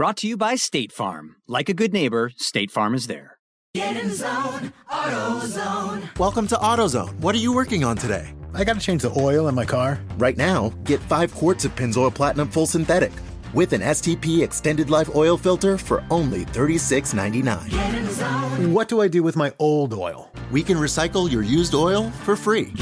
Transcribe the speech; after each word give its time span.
Brought 0.00 0.16
to 0.16 0.26
you 0.26 0.38
by 0.38 0.54
State 0.54 0.92
Farm. 0.92 1.36
Like 1.46 1.68
a 1.68 1.74
good 1.74 1.92
neighbor, 1.92 2.32
State 2.34 2.70
Farm 2.70 2.94
is 2.94 3.06
there. 3.06 3.36
Get 3.74 4.02
in 4.02 4.10
zone, 4.10 4.72
AutoZone. 4.90 6.18
Welcome 6.18 6.46
to 6.46 6.54
AutoZone. 6.54 7.20
What 7.20 7.34
are 7.34 7.38
you 7.38 7.52
working 7.52 7.84
on 7.84 7.98
today? 7.98 8.34
I 8.54 8.64
got 8.64 8.76
to 8.76 8.80
change 8.80 9.02
the 9.02 9.12
oil 9.14 9.46
in 9.48 9.54
my 9.54 9.66
car. 9.66 10.00
Right 10.16 10.38
now, 10.38 10.70
get 10.84 11.00
five 11.00 11.34
quarts 11.34 11.66
of 11.66 11.76
Pennzoil 11.76 12.14
Platinum 12.14 12.48
Full 12.48 12.64
Synthetic 12.64 13.12
with 13.52 13.72
an 13.72 13.80
STP 13.80 14.42
Extended 14.42 14.90
Life 14.90 15.14
Oil 15.14 15.36
Filter 15.36 15.78
for 15.78 16.02
only 16.10 16.44
$36.99. 16.46 18.72
What 18.72 18.88
do 18.88 19.00
I 19.00 19.08
do 19.08 19.22
with 19.22 19.36
my 19.36 19.52
old 19.58 19.94
oil? 19.94 20.30
We 20.50 20.62
can 20.62 20.76
recycle 20.76 21.30
your 21.30 21.42
used 21.42 21.74
oil 21.74 22.10
for 22.24 22.36
free. 22.36 22.72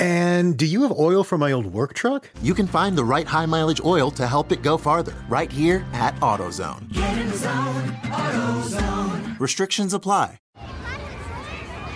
And 0.00 0.56
do 0.56 0.66
you 0.66 0.82
have 0.82 0.92
oil 0.92 1.24
for 1.24 1.38
my 1.38 1.52
old 1.52 1.66
work 1.66 1.94
truck? 1.94 2.28
You 2.42 2.54
can 2.54 2.66
find 2.66 2.96
the 2.96 3.04
right 3.04 3.26
high 3.26 3.46
mileage 3.46 3.80
oil 3.84 4.10
to 4.12 4.26
help 4.26 4.52
it 4.52 4.62
go 4.62 4.76
farther 4.78 5.14
right 5.28 5.50
here 5.52 5.84
at 5.92 6.14
AutoZone. 6.16 6.92
Get 6.92 7.18
in 7.18 7.32
zone, 7.34 7.82
AutoZone. 8.04 9.38
Restrictions 9.40 9.94
apply. 9.94 10.38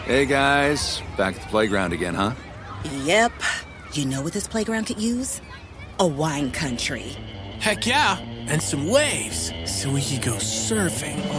Hey 0.04 0.26
guys, 0.26 1.02
back 1.16 1.34
at 1.34 1.42
the 1.42 1.48
playground 1.48 1.92
again, 1.92 2.14
huh? 2.14 2.32
Yep. 3.04 3.32
You 3.92 4.04
know 4.04 4.22
what 4.22 4.32
this 4.32 4.46
playground 4.46 4.84
could 4.84 5.00
use? 5.00 5.40
A 5.98 6.06
wine 6.06 6.52
country. 6.52 7.16
Heck 7.66 7.84
yeah, 7.84 8.20
and 8.46 8.62
some 8.62 8.86
waves 8.86 9.52
so 9.64 9.90
we 9.90 10.00
could 10.00 10.22
go 10.22 10.34
surfing. 10.34 11.18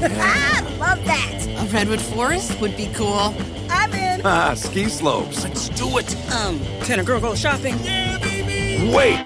Oh, 0.00 0.08
ah, 0.18 0.76
love 0.80 1.04
that. 1.04 1.46
A 1.60 1.72
redwood 1.72 2.00
forest 2.00 2.60
would 2.60 2.76
be 2.76 2.90
cool. 2.94 3.32
I'm 3.70 3.92
in. 3.92 4.22
Ah, 4.24 4.54
ski 4.54 4.88
slopes. 4.88 5.44
Let's 5.44 5.68
do 5.68 5.86
it. 5.98 6.16
Um, 6.32 6.58
can 6.82 6.98
a 6.98 7.04
girl 7.04 7.20
go 7.20 7.36
shopping? 7.36 7.76
Yeah, 7.84 8.18
baby. 8.18 8.92
Wait. 8.92 9.24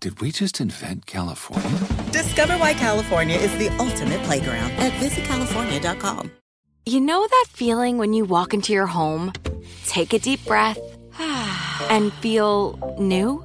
Did 0.00 0.20
we 0.20 0.32
just 0.32 0.60
invent 0.60 1.06
California? 1.06 1.78
Discover 2.10 2.54
why 2.54 2.74
California 2.74 3.36
is 3.36 3.56
the 3.58 3.68
ultimate 3.78 4.22
playground 4.24 4.72
at 4.72 4.90
visitcalifornia.com. 4.94 6.32
You 6.86 7.00
know 7.00 7.24
that 7.24 7.46
feeling 7.50 7.98
when 7.98 8.12
you 8.12 8.24
walk 8.24 8.52
into 8.52 8.72
your 8.72 8.88
home, 8.88 9.32
take 9.86 10.12
a 10.12 10.18
deep 10.18 10.44
breath, 10.44 10.78
and 11.88 12.12
feel 12.14 12.96
new? 12.98 13.44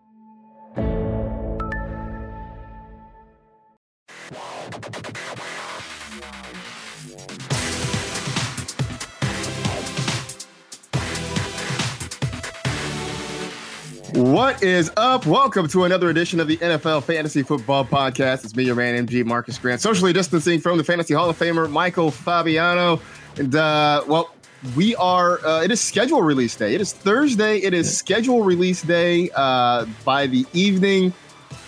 What 14.13 14.61
is 14.61 14.91
up? 14.97 15.25
Welcome 15.25 15.69
to 15.69 15.85
another 15.85 16.09
edition 16.09 16.41
of 16.41 16.47
the 16.49 16.57
NFL 16.57 17.03
Fantasy 17.03 17.43
Football 17.43 17.85
Podcast. 17.85 18.43
It's 18.43 18.53
me, 18.53 18.65
your 18.65 18.75
man, 18.75 19.07
MG 19.07 19.23
Marcas 19.23 19.57
Grant, 19.57 19.79
socially 19.79 20.11
distancing 20.11 20.59
from 20.59 20.77
the 20.77 20.83
Fantasy 20.83 21.13
Hall 21.13 21.29
of 21.29 21.39
Famer 21.39 21.71
Michael 21.71 22.11
Fabiano. 22.11 22.99
And, 23.37 23.55
uh, 23.55 24.03
well, 24.05 24.35
we 24.75 24.97
are, 24.97 25.39
uh, 25.45 25.63
it 25.63 25.71
is 25.71 25.79
schedule 25.79 26.23
release 26.23 26.57
day. 26.57 26.75
It 26.75 26.81
is 26.81 26.91
Thursday. 26.91 27.59
It 27.59 27.73
is 27.73 27.97
schedule 27.97 28.43
release 28.43 28.81
day 28.81 29.29
uh, 29.33 29.85
by 30.03 30.27
the 30.27 30.45
evening. 30.51 31.13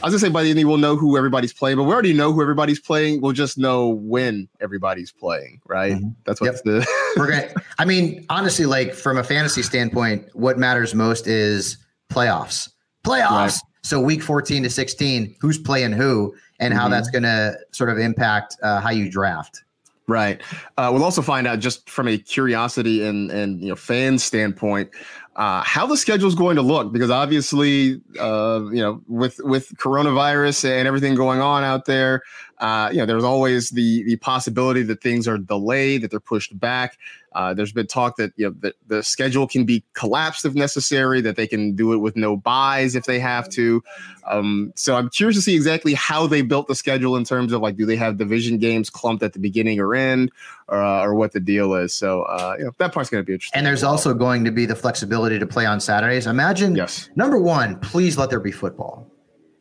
I 0.02 0.08
was 0.08 0.14
gonna 0.14 0.20
say 0.20 0.30
by 0.30 0.44
the 0.44 0.50
evening 0.50 0.68
we'll 0.68 0.76
know 0.76 0.98
who 0.98 1.16
everybody's 1.16 1.54
playing, 1.54 1.78
but 1.78 1.84
we 1.84 1.94
already 1.94 2.12
know 2.12 2.34
who 2.34 2.42
everybody's 2.42 2.80
playing. 2.80 3.22
We'll 3.22 3.32
just 3.32 3.58
know 3.58 3.88
when 3.88 4.50
everybody's 4.60 5.14
playing, 5.14 5.62
right? 5.66 5.94
Mm-hmm. 5.94 6.10
That's 6.26 6.42
what's 6.42 6.62
yep. 6.66 6.84
the. 6.84 7.14
We're 7.16 7.30
gonna. 7.30 7.54
I 7.80 7.86
mean, 7.86 8.26
honestly, 8.30 8.66
like 8.66 8.94
from 8.94 9.18
a 9.18 9.24
fantasy 9.24 9.62
standpoint, 9.62 10.28
what 10.34 10.58
matters 10.58 10.94
most 10.94 11.26
is 11.26 11.78
playoffs. 12.14 12.70
Playoffs. 13.06 13.30
Right. 13.32 13.54
So 13.84 14.00
week 14.00 14.24
14 14.24 14.64
to 14.64 14.70
16, 14.70 15.36
who's 15.42 15.58
playing 15.58 15.92
who 15.92 16.34
and 16.60 16.74
mm-hmm. 16.74 16.82
how 16.82 16.88
that's 16.88 17.10
going 17.10 17.24
to 17.24 17.58
sort 17.72 17.90
of 17.90 17.98
impact 17.98 18.56
uh, 18.64 18.80
how 18.80 18.92
you 18.92 19.10
draft. 19.10 19.64
Right. 20.08 20.42
Uh, 20.78 20.90
we'll 20.94 21.04
also 21.04 21.22
find 21.22 21.48
out 21.48 21.60
just 21.60 21.90
from 21.90 22.10
a 22.10 22.18
curiosity 22.18 23.06
and 23.06 23.32
and 23.32 23.62
you 23.62 23.70
know 23.70 23.76
fan 23.76 24.20
standpoint 24.20 24.90
uh, 25.36 25.64
how 25.64 25.88
the 25.88 25.98
schedule 25.98 26.28
is 26.28 26.36
going 26.36 26.56
to 26.56 26.62
look 26.62 26.94
because 26.94 27.10
obviously 27.10 28.00
uh, 28.20 28.62
you 28.72 28.82
know 28.82 29.02
with 29.08 29.40
with 29.44 29.70
coronavirus 29.78 30.70
and 30.70 30.88
everything 30.88 31.16
going 31.16 31.42
on 31.42 31.64
out 31.64 31.86
there, 31.86 32.22
uh, 32.60 32.90
you 32.92 33.00
know 33.00 33.06
there's 33.06 33.24
always 33.24 33.72
the 33.72 34.04
the 34.04 34.16
possibility 34.18 34.84
that 34.84 35.02
things 35.02 35.28
are 35.28 35.38
delayed, 35.38 36.04
that 36.04 36.12
they're 36.12 36.20
pushed 36.20 36.58
back. 36.60 36.98
Uh, 37.36 37.54
there's 37.54 37.72
been 37.72 37.88
talk 37.88 38.18
that 38.18 38.32
you 38.36 38.48
know 38.48 38.56
that 38.60 38.76
the 38.88 39.04
schedule 39.04 39.48
can 39.48 39.66
be 39.66 39.84
collapsed 39.94 40.46
if 40.46 40.54
necessary, 40.54 41.22
that 41.22 41.36
they 41.36 41.48
can 41.48 41.76
do 41.76 41.94
it 41.94 41.98
with 41.98 42.16
no 42.16 42.36
byes 42.36 42.96
if 42.96 43.06
they 43.06 43.20
have 43.20 43.50
to. 43.50 43.84
Um, 44.30 44.72
so 44.76 44.96
I'm 44.96 45.10
curious 45.10 45.38
to 45.38 45.42
see 45.42 45.56
exactly 45.56 45.94
how 45.94 46.28
they 46.28 46.42
built 46.42 46.68
the 46.68 46.76
schedule 46.76 47.18
in 47.18 47.24
terms 47.24 47.52
of 47.52 47.62
like, 47.62 47.76
do 47.76 47.86
they 47.86 47.96
have 47.98 48.18
division 48.18 48.58
games 48.58 48.90
clumped 48.90 49.22
at 49.24 49.34
the 49.34 49.40
beginning 49.40 49.80
or 49.80 49.96
end, 49.96 50.32
or, 50.68 50.82
uh, 50.82 51.04
or 51.04 51.14
what 51.16 51.32
the 51.32 51.40
deal 51.40 51.74
is. 51.74 51.94
So 51.94 52.24
uh, 52.24 52.56
you 52.58 52.66
know 52.66 52.72
that 52.78 52.94
part's 52.94 53.10
going 53.10 53.24
to 53.24 53.26
be 53.26 53.34
interesting. 53.34 53.58
And 53.58 53.66
there's 53.66 53.84
also 53.84 54.14
going 54.14 54.44
to 54.46 54.52
be 54.52 54.66
the 54.66 54.76
flexibility 54.76 55.40
to 55.40 55.48
play 55.48 55.66
on 55.66 55.80
Saturdays. 55.80 56.28
Imagine, 56.28 56.76
yes. 56.76 57.10
Number 57.16 57.40
one, 57.40 57.80
please 57.80 58.18
let 58.18 58.30
there 58.30 58.40
be 58.40 58.52
football. 58.52 59.08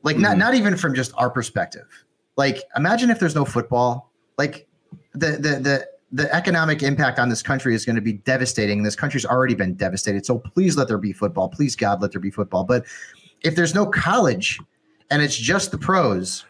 Like 0.03 0.16
mm-hmm. 0.16 0.22
not 0.22 0.39
not 0.39 0.54
even 0.54 0.77
from 0.77 0.94
just 0.94 1.12
our 1.16 1.31
perspective. 1.31 1.87
Like 2.37 2.62
imagine 2.77 3.10
if 3.10 3.19
there's 3.19 3.34
no 3.34 3.44
football. 3.44 4.12
Like 4.39 4.66
the 5.15 5.33
the 5.33 5.60
the 5.60 5.89
the 6.12 6.32
economic 6.34 6.82
impact 6.82 7.18
on 7.18 7.30
this 7.30 7.42
country 7.42 7.74
is 7.74 7.84
going 7.84 7.96
to 7.96 8.02
be 8.02 8.12
devastating. 8.12 8.82
This 8.82 8.94
country's 8.94 9.24
already 9.24 9.54
been 9.54 9.74
devastated. 9.74 10.26
So 10.26 10.38
please 10.38 10.76
let 10.76 10.88
there 10.88 10.98
be 10.98 11.12
football. 11.12 11.48
Please, 11.48 11.74
God, 11.74 12.03
let 12.03 12.12
there 12.12 12.20
be 12.20 12.30
football. 12.30 12.64
But 12.64 12.84
if 13.41 13.56
there's 13.56 13.74
no 13.74 13.86
college 13.86 14.60
and 15.10 15.22
it's 15.22 15.36
just 15.36 15.70
the 15.70 15.78
pros, 15.78 16.44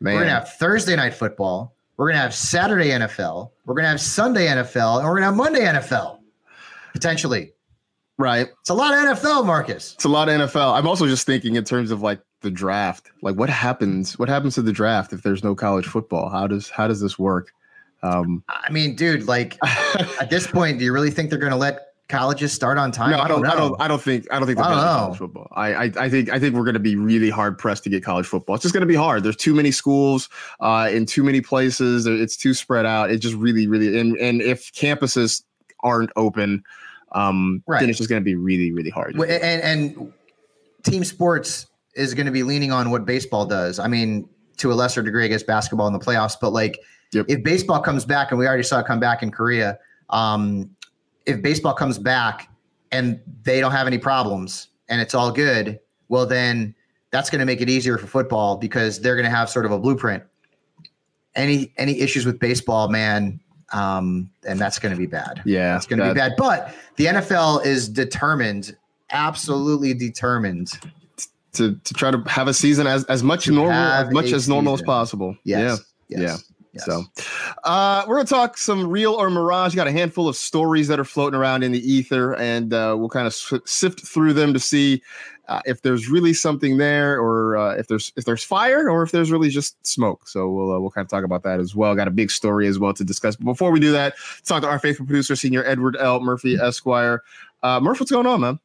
Man. 0.00 0.14
we're 0.14 0.20
going 0.20 0.26
to 0.26 0.34
have 0.34 0.52
Thursday 0.54 0.96
night 0.96 1.14
football. 1.14 1.74
We're 1.96 2.06
going 2.06 2.16
to 2.16 2.22
have 2.22 2.34
Saturday 2.34 2.88
NFL. 2.88 3.50
We're 3.64 3.74
going 3.74 3.84
to 3.84 3.90
have 3.90 4.00
Sunday 4.00 4.46
NFL. 4.46 4.98
And 4.98 5.04
we're 5.06 5.20
going 5.20 5.22
to 5.22 5.26
have 5.26 5.36
Monday 5.36 5.60
NFL 5.60 6.18
potentially. 6.92 7.52
Right. 8.18 8.48
It's 8.60 8.70
a 8.70 8.74
lot 8.74 8.92
of 8.92 9.16
NFL, 9.16 9.46
Marcas. 9.46 9.94
It's 9.94 10.04
a 10.04 10.08
lot 10.08 10.28
of 10.28 10.40
NFL. 10.40 10.76
I'm 10.76 10.86
also 10.86 11.06
just 11.06 11.26
thinking 11.26 11.56
in 11.56 11.64
terms 11.64 11.90
of 11.90 12.02
like 12.02 12.20
the 12.40 12.50
draft. 12.50 13.10
Like 13.22 13.36
what 13.36 13.48
happens? 13.48 14.18
What 14.18 14.28
happens 14.28 14.54
to 14.56 14.62
the 14.62 14.72
draft 14.72 15.12
if 15.12 15.22
there's 15.22 15.42
no 15.42 15.54
college 15.54 15.86
football? 15.86 16.28
How 16.28 16.46
does 16.46 16.68
how 16.68 16.86
does 16.86 17.00
this 17.00 17.18
work? 17.18 17.52
Um, 18.02 18.42
I 18.48 18.70
mean, 18.70 18.96
dude, 18.96 19.26
like 19.26 19.56
at 20.20 20.28
this 20.30 20.46
point, 20.50 20.78
do 20.78 20.84
you 20.84 20.92
really 20.92 21.10
think 21.10 21.30
they're 21.30 21.38
going 21.38 21.52
to 21.52 21.56
let 21.58 21.88
colleges 22.08 22.52
start 22.52 22.76
on 22.78 22.90
time? 22.92 23.10
No, 23.10 23.18
I 23.18 23.28
don't. 23.28 23.46
I 23.46 23.50
don't. 23.50 23.56
I 23.56 23.58
don't, 23.58 23.80
I 23.82 23.88
don't 23.88 24.02
think. 24.02 24.26
I 24.32 24.38
don't 24.38 24.46
think. 24.46 24.58
I 24.58 24.68
don't 24.68 24.76
know. 24.76 24.82
College 24.82 25.18
football. 25.18 25.48
I, 25.52 25.74
I. 25.74 25.92
I 25.96 26.08
think. 26.10 26.30
I 26.30 26.38
think 26.38 26.54
we're 26.54 26.64
going 26.64 26.74
to 26.74 26.80
be 26.80 26.96
really 26.96 27.30
hard 27.30 27.58
pressed 27.58 27.84
to 27.84 27.90
get 27.90 28.02
college 28.04 28.26
football. 28.26 28.54
It's 28.56 28.62
just 28.62 28.74
going 28.74 28.82
to 28.82 28.86
be 28.86 28.94
hard. 28.94 29.22
There's 29.22 29.36
too 29.36 29.54
many 29.54 29.70
schools 29.70 30.28
uh, 30.60 30.88
in 30.92 31.06
too 31.06 31.22
many 31.22 31.40
places. 31.40 32.06
It's 32.06 32.36
too 32.36 32.54
spread 32.54 32.86
out. 32.86 33.10
It 33.10 33.18
just 33.18 33.36
really, 33.36 33.66
really. 33.66 33.98
And 33.98 34.16
and 34.18 34.42
if 34.42 34.72
campuses 34.72 35.42
aren't 35.80 36.10
open, 36.16 36.62
um, 37.12 37.62
Right. 37.66 37.80
then 37.80 37.88
it's 37.88 37.98
just 37.98 38.10
going 38.10 38.20
to 38.20 38.24
be 38.24 38.34
really, 38.34 38.72
really 38.72 38.90
hard. 38.90 39.14
And 39.16 39.62
and 39.62 40.12
team 40.82 41.04
sports 41.04 41.66
is 41.94 42.14
going 42.14 42.26
to 42.26 42.32
be 42.32 42.42
leaning 42.42 42.72
on 42.72 42.90
what 42.90 43.04
baseball 43.04 43.46
does. 43.46 43.78
I 43.78 43.86
mean, 43.86 44.28
to 44.56 44.72
a 44.72 44.74
lesser 44.74 45.02
degree, 45.02 45.24
I 45.24 45.28
guess 45.28 45.42
basketball 45.42 45.86
in 45.86 45.92
the 45.92 45.98
playoffs, 45.98 46.36
but 46.40 46.52
like 46.52 46.78
if 47.28 47.42
baseball 47.42 47.80
comes 47.80 48.04
back, 48.04 48.30
and 48.30 48.38
we 48.38 48.46
already 48.46 48.62
saw 48.62 48.80
it 48.80 48.86
come 48.86 49.00
back 49.00 49.22
in 49.22 49.30
Korea, 49.30 49.78
um, 50.10 50.70
if 51.26 51.42
baseball 51.42 51.74
comes 51.74 51.98
back 51.98 52.48
and 52.90 53.20
they 53.44 53.60
don't 53.60 53.72
have 53.72 53.86
any 53.86 53.98
problems 53.98 54.68
and 54.88 55.00
it's 55.00 55.14
all 55.14 55.30
good, 55.30 55.78
well 56.08 56.26
then 56.26 56.74
that's 57.10 57.30
going 57.30 57.38
to 57.40 57.46
make 57.46 57.60
it 57.60 57.68
easier 57.70 57.98
for 57.98 58.06
football 58.06 58.56
because 58.56 59.00
they're 59.00 59.14
going 59.14 59.30
to 59.30 59.34
have 59.34 59.48
sort 59.48 59.66
of 59.66 59.72
a 59.72 59.78
blueprint. 59.78 60.22
Any 61.34 61.72
any 61.78 62.00
issues 62.00 62.26
with 62.26 62.38
baseball, 62.38 62.88
man, 62.88 63.40
um, 63.72 64.30
and 64.46 64.58
that's 64.58 64.78
going 64.78 64.92
to 64.92 64.98
be 64.98 65.06
bad. 65.06 65.40
Yeah, 65.46 65.76
it's 65.76 65.86
going 65.86 65.98
to 66.00 66.08
be 66.08 66.14
bad. 66.14 66.32
But 66.36 66.74
the 66.96 67.06
NFL 67.06 67.64
is 67.64 67.88
determined, 67.88 68.76
absolutely 69.10 69.94
determined. 69.94 70.72
to 71.54 71.74
to 71.76 71.94
try 71.94 72.10
to 72.10 72.18
have 72.26 72.48
a 72.48 72.54
season 72.54 72.86
as 72.86 73.04
as 73.04 73.22
much 73.22 73.48
normal 73.48 73.72
as 73.72 74.12
much 74.12 74.32
as 74.32 74.48
normal 74.48 74.74
as 74.74 74.82
possible. 74.82 75.36
Yes, 75.44 75.80
Yeah. 76.08 76.18
yes, 76.18 76.20
Yeah. 76.20 76.51
So, 76.78 77.04
uh, 77.64 78.04
we're 78.08 78.16
gonna 78.16 78.28
talk 78.28 78.56
some 78.56 78.88
real 78.88 79.12
or 79.12 79.30
mirage. 79.30 79.74
Got 79.74 79.88
a 79.88 79.92
handful 79.92 80.28
of 80.28 80.36
stories 80.36 80.88
that 80.88 80.98
are 80.98 81.04
floating 81.04 81.38
around 81.38 81.62
in 81.62 81.72
the 81.72 81.92
ether, 81.92 82.34
and 82.36 82.72
uh, 82.72 82.96
we'll 82.98 83.08
kind 83.08 83.26
of 83.26 83.34
sift 83.34 84.06
through 84.06 84.32
them 84.32 84.54
to 84.54 84.60
see 84.60 85.02
uh, 85.48 85.60
if 85.66 85.82
there's 85.82 86.08
really 86.08 86.32
something 86.32 86.78
there, 86.78 87.20
or 87.20 87.56
uh, 87.56 87.74
if 87.74 87.88
there's 87.88 88.12
if 88.16 88.24
there's 88.24 88.42
fire, 88.42 88.88
or 88.88 89.02
if 89.02 89.10
there's 89.10 89.30
really 89.30 89.50
just 89.50 89.84
smoke. 89.86 90.26
So 90.26 90.48
we'll 90.48 90.72
uh, 90.72 90.80
we'll 90.80 90.90
kind 90.90 91.04
of 91.04 91.10
talk 91.10 91.24
about 91.24 91.42
that 91.42 91.60
as 91.60 91.74
well. 91.74 91.94
Got 91.94 92.08
a 92.08 92.12
big 92.12 92.30
story 92.30 92.66
as 92.66 92.78
well 92.78 92.94
to 92.94 93.04
discuss. 93.04 93.36
But 93.36 93.44
before 93.44 93.70
we 93.70 93.80
do 93.80 93.92
that, 93.92 94.14
let's 94.36 94.48
talk 94.48 94.62
to 94.62 94.68
our 94.68 94.78
faithful 94.78 95.04
producer, 95.04 95.36
Senior 95.36 95.64
Edward 95.64 95.96
L. 95.98 96.20
Murphy, 96.20 96.56
Esquire. 96.56 97.22
Uh, 97.62 97.78
Murph, 97.80 98.00
what's 98.00 98.10
going 98.10 98.26
on, 98.26 98.40
man? 98.40 98.58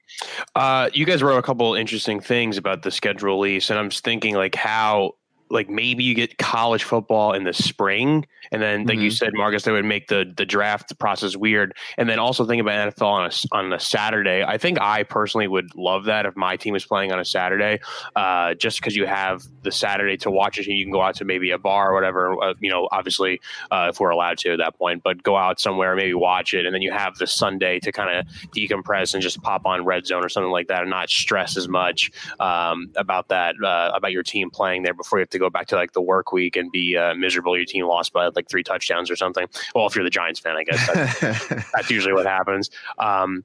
Uh, 0.56 0.90
you 0.94 1.06
guys 1.06 1.22
wrote 1.22 1.38
a 1.38 1.44
couple 1.44 1.76
interesting 1.76 2.20
things 2.20 2.58
about 2.58 2.82
the 2.82 2.90
schedule 2.90 3.28
release, 3.28 3.70
and 3.70 3.78
I'm 3.78 3.90
just 3.90 4.04
thinking 4.04 4.36
like 4.36 4.56
how 4.56 5.14
like 5.50 5.70
maybe 5.70 6.04
you 6.04 6.14
get 6.14 6.38
college 6.38 6.84
football 6.84 7.34
in 7.34 7.44
the 7.44 7.54
spring, 7.54 8.26
and 8.52 8.62
then 8.62 8.86
like 8.86 9.00
you 9.00 9.12
said, 9.12 9.34
Marcas, 9.34 9.64
they 9.64 9.72
would 9.72 9.86
make 9.86 10.08
the 10.08 10.32
the 10.36 10.46
draft 10.46 10.98
process 11.00 11.36
weird, 11.36 11.76
and 11.98 12.10
then 12.10 12.20
also 12.20 12.46
think 12.46 12.62
about 12.62 12.94
NFL 12.94 13.08
on 13.08 13.26
a 13.26 13.56
on 13.56 13.74
a 13.74 13.80
Saturday. 13.80 14.44
I 14.44 14.58
think 14.58 14.80
I 14.80 15.04
personally 15.04 15.48
would 15.48 15.76
love 15.76 16.06
that 16.06 16.26
if 16.26 16.36
my 16.36 16.56
team 16.56 16.74
was 16.74 16.86
playing 16.86 17.12
on 17.12 17.20
a 17.20 17.26
Saturday, 17.26 17.80
uh, 18.16 18.54
just 18.56 18.80
because 18.80 18.96
you 18.96 19.06
have 19.06 19.44
the 19.64 19.72
Saturday 19.72 20.18
to 20.18 20.32
watch 20.32 20.58
it, 20.58 20.68
and 20.68 20.78
you 20.78 20.86
can 20.86 20.92
go 20.92 21.02
out 21.02 21.16
to 21.16 21.26
maybe 21.26 21.52
a 21.52 21.58
bar 21.58 21.92
or 21.92 21.94
whatever. 21.94 22.42
Uh, 22.42 22.54
you 22.60 22.70
know, 22.70 22.88
obviously, 22.92 23.40
uh, 23.72 23.88
if 23.90 24.00
we're 24.00 24.10
allowed 24.10 24.38
to 24.40 24.54
at 24.54 24.58
that 24.58 24.78
point, 24.78 25.04
but 25.04 25.24
go 25.24 25.36
out 25.36 25.60
somewhere, 25.60 25.96
maybe 25.96 26.14
watch 26.14 26.54
it, 26.54 26.66
and 26.66 26.74
then 26.74 26.82
you 26.82 26.92
have 26.92 27.18
the 27.18 27.28
Sunday 27.28 27.80
to 27.80 27.92
kind 27.92 28.18
of 28.18 28.26
decompress 28.56 29.14
and 29.14 29.24
just 29.24 29.42
pop 29.42 29.66
on 29.66 29.86
Red 29.86 30.06
Zone 30.06 30.24
or 30.24 30.30
something 30.30 30.52
like 30.52 30.68
that, 30.68 30.82
and 30.82 30.90
not 30.90 31.10
stress 31.10 31.58
as 31.58 31.68
much 31.68 32.12
um, 32.40 32.92
about 32.96 33.30
that 33.30 33.56
uh, 33.64 33.92
about 33.94 34.12
your 34.12 34.24
team 34.24 34.50
playing 34.50 34.84
there 34.84 34.94
before 34.94 35.20
you 35.20 35.22
have 35.22 35.30
to 35.30 35.37
go 35.40 35.50
back 35.50 35.68
to 35.68 35.76
like 35.76 35.94
the 35.94 36.02
work 36.02 36.32
week 36.32 36.56
and 36.56 36.72
be 36.72 36.98
uh, 36.98 37.14
miserable. 37.16 37.56
Your 37.56 37.66
team 37.66 37.86
lost 37.86 38.14
by 38.14 38.28
like 38.28 38.50
three 38.50 38.64
touchdowns 38.64 39.10
or 39.12 39.16
something. 39.16 39.48
Well, 39.76 39.88
if 39.88 39.96
you're 39.96 40.04
the 40.04 40.10
Giants 40.10 40.40
fan, 40.40 40.56
I 40.56 40.64
guess 40.64 41.20
that's, 41.20 41.48
that's 41.74 41.90
usually 41.90 42.14
what 42.14 42.26
happens. 42.26 42.70
Um, 43.00 43.44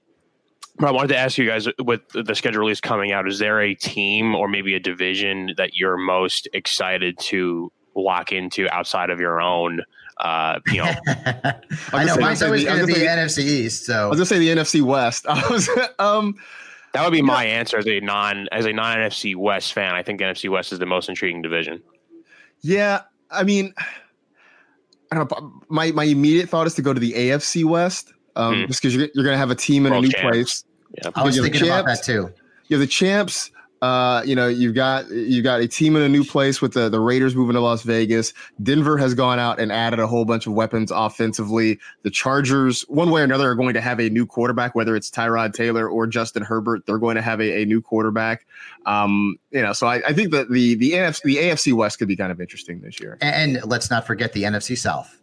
but 0.79 0.89
I 0.89 0.91
wanted 0.91 1.09
to 1.09 1.19
ask 1.19 1.37
you 1.39 1.47
guys 1.47 1.69
with 1.79 2.01
the 2.09 2.35
schedule 2.35 2.61
release 2.61 2.81
coming 2.81 3.13
out, 3.13 3.29
is 3.29 3.39
there 3.39 3.61
a 3.61 3.75
team 3.75 4.35
or 4.35 4.49
maybe 4.49 4.75
a 4.75 4.81
division 4.81 5.55
that 5.57 5.75
you're 5.75 5.99
most 5.99 6.49
excited 6.55 7.19
to 7.19 7.71
lock 7.95 8.33
into 8.33 8.69
outside 8.71 9.11
of 9.11 9.21
your 9.21 9.41
own? 9.41 9.83
Uh, 10.19 10.61
you 10.69 10.79
know, 10.79 10.93
I 11.93 12.05
know 12.05 12.17
mine's 12.17 12.43
always 12.43 12.65
I 12.65 12.77
going 12.77 12.87
was 12.87 12.95
to 12.95 13.01
be 13.01 13.05
gonna 13.05 13.29
say 13.29 13.43
NFC 13.43 13.45
East. 13.45 13.85
So 13.87 14.07
I 14.07 14.09
was 14.09 14.19
gonna 14.19 14.27
say 14.27 14.39
the 14.39 14.49
NFC 14.49 14.83
West. 14.83 15.27
I 15.29 15.47
was 15.49 15.69
um 15.99 16.35
that 16.93 17.03
would 17.05 17.13
be 17.13 17.23
my 17.23 17.45
answer 17.45 17.79
as 17.79 17.87
a 17.87 18.01
non 18.01 18.49
as 18.53 18.67
a 18.67 18.73
non 18.73 18.97
NFC 18.99 19.35
West 19.37 19.73
fan. 19.73 19.95
I 19.95 20.03
think 20.03 20.21
NFC 20.21 20.49
West 20.51 20.73
is 20.73 20.79
the 20.79 20.87
most 20.87 21.09
intriguing 21.09 21.43
division. 21.43 21.83
Yeah, 22.61 23.03
I 23.31 23.43
mean, 23.45 23.73
I 25.11 25.17
don't 25.17 25.31
know. 25.31 25.53
My 25.69 25.91
my 25.93 26.05
immediate 26.05 26.49
thought 26.49 26.67
is 26.67 26.75
to 26.75 26.83
go 26.83 26.93
to 26.93 27.01
the 27.01 27.13
AFC 27.13 27.65
West, 27.65 28.13
um, 28.37 28.63
Hmm. 28.63 28.67
just 28.67 28.81
because 28.83 28.95
you're, 28.95 29.09
you're 29.15 29.25
going 29.25 29.35
to 29.35 29.39
have 29.39 29.51
a 29.51 29.55
team 29.55 29.87
in 29.87 29.93
World 29.93 30.05
a 30.05 30.09
new 30.09 30.13
champs. 30.13 30.29
place. 30.31 30.65
Yeah. 31.03 31.11
I 31.15 31.25
was 31.25 31.37
You 31.37 31.43
have 31.43 31.51
thinking 31.53 31.69
about 31.69 31.87
that 31.87 32.03
too. 32.05 32.31
You 32.69 32.77
have 32.77 32.81
the 32.81 32.87
champs. 32.87 33.51
Uh, 33.83 34.23
you 34.25 34.37
know, 34.37 34.47
you've 34.47 34.77
got 34.77 35.11
you've 35.11 35.43
got 35.43 35.61
a 35.61 35.67
team 35.67 35.97
in 35.97 36.03
a 36.03 36.09
new 36.09 36.23
place 36.23 36.63
with 36.63 36.73
the 36.73 36.89
the 36.89 37.01
Raiders 37.01 37.35
moving 37.35 37.55
to 37.55 37.61
Las 37.61 37.83
Vegas. 37.83 38.33
Denver 38.63 38.97
has 38.97 39.13
gone 39.13 39.41
out 39.41 39.59
and 39.59 39.73
added 39.73 39.99
a 39.99 40.07
whole 40.07 40.25
bunch 40.25 40.47
of 40.47 40.53
weapons 40.53 40.93
offensively. 40.93 41.81
The 42.03 42.11
Chargers, 42.11 42.83
one 42.83 43.11
way 43.11 43.23
or 43.23 43.25
another, 43.25 43.51
are 43.51 43.57
going 43.57 43.75
to 43.75 43.81
have 43.81 43.99
a 43.99 44.09
new 44.09 44.25
quarterback, 44.25 44.77
whether 44.77 44.95
it's 44.95 45.11
Tyrod 45.11 45.53
Taylor 45.53 45.89
or 45.89 46.07
Justin 46.07 46.45
Herbert. 46.45 46.87
They're 46.87 46.99
going 46.99 47.17
to 47.17 47.23
have 47.23 47.41
a, 47.41 47.63
a 47.63 47.65
new 47.67 47.83
quarterback. 47.83 48.47
Um, 48.87 49.37
you 49.51 49.63
know, 49.63 49.73
so 49.73 49.89
I, 49.89 49.97
I 50.07 50.13
think 50.13 50.31
that 50.31 50.49
the 50.49 50.77
the 50.77 50.93
NFC 50.93 51.23
the 51.23 51.37
AFC 51.39 51.73
West 51.73 51.99
could 51.99 52.09
be 52.09 52.15
kind 52.17 52.31
of 52.31 52.41
interesting 52.41 52.81
this 52.83 53.01
year. 53.01 53.19
And, 53.21 53.57
and 53.57 53.65
let's 53.69 53.91
not 53.91 54.07
forget 54.07 54.33
the 54.33 54.45
NFC 54.45 54.79
South 54.79 55.21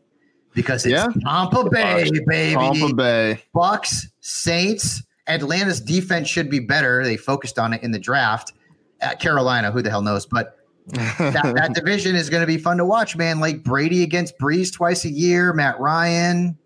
because 0.54 0.86
it's 0.86 0.92
Yeah. 0.92 1.08
Tampa 1.26 1.70
Bay, 1.70 2.10
baby. 2.28 2.56
Tampa 2.56 2.94
Bay. 2.94 3.42
Bucks, 3.54 4.10
Saints, 4.20 5.04
Atlanta's 5.30 5.80
defense 5.80 6.28
should 6.28 6.50
be 6.50 6.60
better. 6.60 7.04
They 7.04 7.18
focused 7.18 7.60
on 7.60 7.74
it 7.74 7.84
in 7.84 7.92
the 7.92 8.00
draft. 8.00 8.54
At 9.02 9.22
Carolina, 9.22 9.72
who 9.72 9.82
the 9.82 9.90
hell 9.90 10.02
knows? 10.02 10.26
But 10.26 10.58
that, 10.88 11.54
that 11.56 11.74
division 11.74 12.16
is 12.16 12.30
going 12.30 12.42
to 12.42 12.48
be 12.48 12.58
fun 12.58 12.78
to 12.78 12.86
watch, 12.86 13.16
man. 13.16 13.40
Like 13.40 13.64
Brady 13.64 14.04
against 14.04 14.38
Brees 14.38 14.74
twice 14.74 15.06
a 15.06 15.10
year, 15.10 15.54
Matt 15.54 15.80
Ryan 15.80 16.58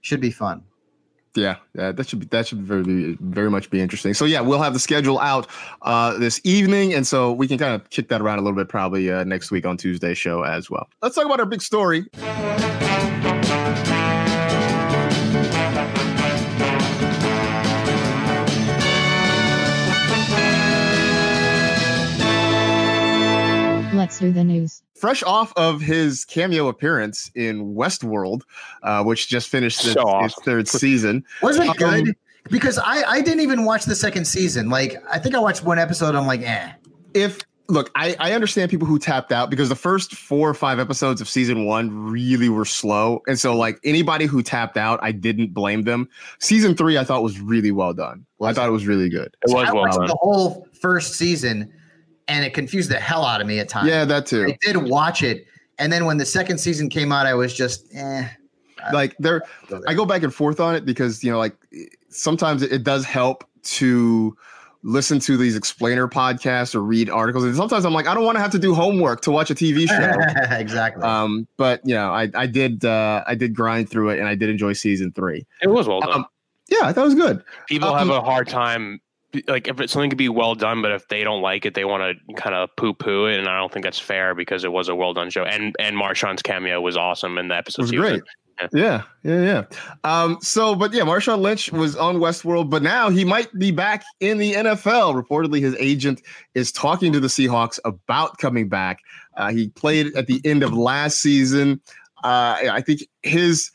should 0.00 0.20
be 0.20 0.30
fun. 0.30 0.64
Yeah, 1.34 1.56
yeah, 1.74 1.92
that 1.92 2.08
should 2.08 2.18
be 2.18 2.26
that 2.26 2.48
should 2.48 2.62
very 2.62 3.16
very 3.20 3.50
much 3.50 3.70
be 3.70 3.80
interesting. 3.80 4.12
So 4.12 4.24
yeah, 4.24 4.40
we'll 4.40 4.60
have 4.60 4.72
the 4.72 4.80
schedule 4.80 5.20
out 5.20 5.46
uh, 5.82 6.18
this 6.18 6.40
evening, 6.42 6.94
and 6.94 7.06
so 7.06 7.32
we 7.32 7.46
can 7.46 7.58
kind 7.58 7.74
of 7.74 7.88
kick 7.90 8.08
that 8.08 8.20
around 8.20 8.38
a 8.38 8.42
little 8.42 8.56
bit 8.56 8.68
probably 8.68 9.12
uh, 9.12 9.22
next 9.24 9.50
week 9.52 9.64
on 9.64 9.76
Tuesday 9.76 10.14
show 10.14 10.42
as 10.42 10.68
well. 10.68 10.88
Let's 11.00 11.14
talk 11.14 11.26
about 11.26 11.38
our 11.38 11.46
big 11.46 11.62
story. 11.62 12.06
Fresh 25.00 25.22
off 25.22 25.52
of 25.56 25.80
his 25.80 26.24
cameo 26.24 26.68
appearance 26.68 27.30
in 27.34 27.74
Westworld, 27.74 28.42
uh, 28.82 29.02
which 29.04 29.28
just 29.28 29.48
finished 29.48 29.84
its, 29.84 29.94
So 29.94 30.24
its 30.24 30.34
third 30.42 30.68
season. 30.68 31.24
Was 31.42 31.56
it 31.58 31.68
Um, 31.68 31.76
good? 31.76 32.16
Because 32.50 32.78
I, 32.78 33.02
I 33.02 33.20
didn't 33.20 33.40
even 33.40 33.64
watch 33.64 33.84
the 33.84 33.94
second 33.94 34.24
season. 34.26 34.70
Like 34.70 34.96
I 35.10 35.18
think 35.18 35.34
I 35.34 35.38
watched 35.38 35.64
one 35.64 35.78
episode. 35.78 36.14
I'm 36.14 36.26
like, 36.26 36.40
eh. 36.42 36.72
if 37.14 37.40
look, 37.68 37.90
I, 37.94 38.16
I 38.18 38.32
understand 38.32 38.70
people 38.70 38.86
who 38.86 38.98
tapped 38.98 39.30
out 39.30 39.50
because 39.50 39.68
the 39.68 39.74
first 39.76 40.14
four 40.14 40.48
or 40.48 40.54
five 40.54 40.78
episodes 40.78 41.20
of 41.20 41.28
season 41.28 41.66
one 41.66 41.90
really 42.10 42.48
were 42.48 42.64
slow. 42.64 43.20
And 43.26 43.38
so 43.38 43.54
like 43.54 43.78
anybody 43.84 44.24
who 44.24 44.42
tapped 44.42 44.78
out, 44.78 44.98
I 45.02 45.12
didn't 45.12 45.52
blame 45.52 45.82
them. 45.82 46.08
Season 46.38 46.74
three, 46.74 46.96
I 46.96 47.04
thought 47.04 47.22
was 47.22 47.38
really 47.38 47.70
well 47.70 47.92
done. 47.92 48.24
Well, 48.38 48.50
I 48.50 48.54
thought 48.54 48.66
it 48.68 48.72
was 48.72 48.86
really 48.86 49.10
good. 49.10 49.26
It 49.26 49.52
was 49.52 49.68
I 49.68 49.72
well 49.72 49.82
watched 49.82 49.98
done. 49.98 50.06
the 50.06 50.16
whole 50.18 50.66
first 50.80 51.12
season, 51.14 51.70
and 52.28 52.44
it 52.44 52.54
confused 52.54 52.90
the 52.90 53.00
hell 53.00 53.24
out 53.24 53.40
of 53.40 53.46
me 53.46 53.58
at 53.58 53.68
times. 53.68 53.88
Yeah, 53.88 54.04
that 54.04 54.26
too. 54.26 54.46
I 54.46 54.58
did 54.60 54.76
watch 54.76 55.22
it, 55.22 55.46
and 55.78 55.92
then 55.92 56.04
when 56.04 56.18
the 56.18 56.26
second 56.26 56.58
season 56.58 56.88
came 56.88 57.10
out, 57.12 57.26
I 57.26 57.34
was 57.34 57.54
just, 57.54 57.86
eh. 57.94 58.28
like 58.92 59.16
there 59.18 59.42
i 59.88 59.92
go 59.92 60.06
back 60.06 60.22
and 60.22 60.32
forth 60.32 60.60
on 60.60 60.74
it 60.76 60.84
because 60.84 61.24
you 61.24 61.30
know 61.32 61.36
like 61.38 61.56
sometimes 62.10 62.62
it, 62.62 62.72
it 62.72 62.84
does 62.84 63.04
help 63.04 63.44
to 63.64 64.36
listen 64.84 65.18
to 65.18 65.36
these 65.36 65.56
explainer 65.56 66.06
podcasts 66.06 66.76
or 66.76 66.80
read 66.80 67.10
articles 67.10 67.42
and 67.44 67.56
sometimes 67.56 67.84
i'm 67.84 67.92
like 67.92 68.06
i 68.06 68.14
don't 68.14 68.24
want 68.24 68.36
to 68.36 68.40
have 68.40 68.52
to 68.52 68.58
do 68.58 68.72
homework 68.72 69.20
to 69.20 69.32
watch 69.32 69.50
a 69.50 69.54
tv 69.54 69.88
show 69.88 70.54
exactly. 70.56 71.02
um 71.02 71.46
but 71.56 71.80
you 71.84 71.92
know 71.92 72.12
i 72.12 72.30
i 72.36 72.46
did 72.46 72.84
uh 72.84 73.24
i 73.26 73.34
did 73.34 73.52
grind 73.52 73.90
through 73.90 74.10
it 74.10 74.20
and 74.20 74.28
i 74.28 74.34
did 74.36 74.48
enjoy 74.48 74.72
season 74.72 75.10
three 75.12 75.44
It 75.60 75.68
was 75.68 75.88
well 75.88 76.00
done. 76.00 76.12
um, 76.12 76.26
yeah 76.68 76.78
i 76.82 76.92
thought 76.92 77.02
it 77.02 77.06
was 77.06 77.14
good 77.16 77.42
People 77.66 77.88
um, 77.88 77.98
have 77.98 78.10
a 78.16 78.20
hard 78.22 78.46
time. 78.46 79.00
Like 79.46 79.68
if 79.68 79.80
it's 79.80 79.92
something 79.92 80.10
could 80.10 80.16
be 80.16 80.30
well 80.30 80.54
done, 80.54 80.80
but 80.80 80.90
if 80.90 81.06
they 81.08 81.22
don't 81.22 81.42
like 81.42 81.66
it, 81.66 81.74
they 81.74 81.84
want 81.84 82.02
to 82.02 82.34
kind 82.34 82.54
of 82.54 82.70
poo 82.76 82.94
poo 82.94 83.26
it, 83.26 83.38
and 83.38 83.48
I 83.48 83.58
don't 83.58 83.70
think 83.70 83.84
that's 83.84 83.98
fair 83.98 84.34
because 84.34 84.64
it 84.64 84.72
was 84.72 84.88
a 84.88 84.94
well 84.94 85.12
done 85.12 85.28
show. 85.28 85.44
And 85.44 85.76
and 85.78 85.96
Marshawn's 85.96 86.42
cameo 86.42 86.80
was 86.80 86.96
awesome 86.96 87.36
in 87.36 87.48
the 87.48 87.56
episode. 87.56 87.82
It 87.92 87.98
was 87.98 88.10
great. 88.10 88.22
Yeah, 88.72 89.02
yeah, 89.22 89.42
yeah. 89.42 89.64
Um, 90.04 90.38
so, 90.40 90.74
but 90.74 90.92
yeah, 90.92 91.02
Marshawn 91.02 91.40
Lynch 91.40 91.70
was 91.70 91.94
on 91.96 92.16
Westworld, 92.16 92.70
but 92.70 92.82
now 92.82 93.08
he 93.08 93.24
might 93.24 93.52
be 93.58 93.70
back 93.70 94.02
in 94.20 94.38
the 94.38 94.54
NFL. 94.54 95.22
Reportedly, 95.22 95.60
his 95.60 95.76
agent 95.76 96.22
is 96.54 96.72
talking 96.72 97.12
to 97.12 97.20
the 97.20 97.28
Seahawks 97.28 97.78
about 97.84 98.38
coming 98.38 98.68
back. 98.68 98.98
Uh, 99.36 99.52
he 99.52 99.68
played 99.68 100.14
at 100.16 100.26
the 100.26 100.40
end 100.44 100.62
of 100.62 100.72
last 100.72 101.20
season. 101.20 101.80
Uh, 102.24 102.58
I 102.70 102.82
think 102.84 103.02
his 103.22 103.70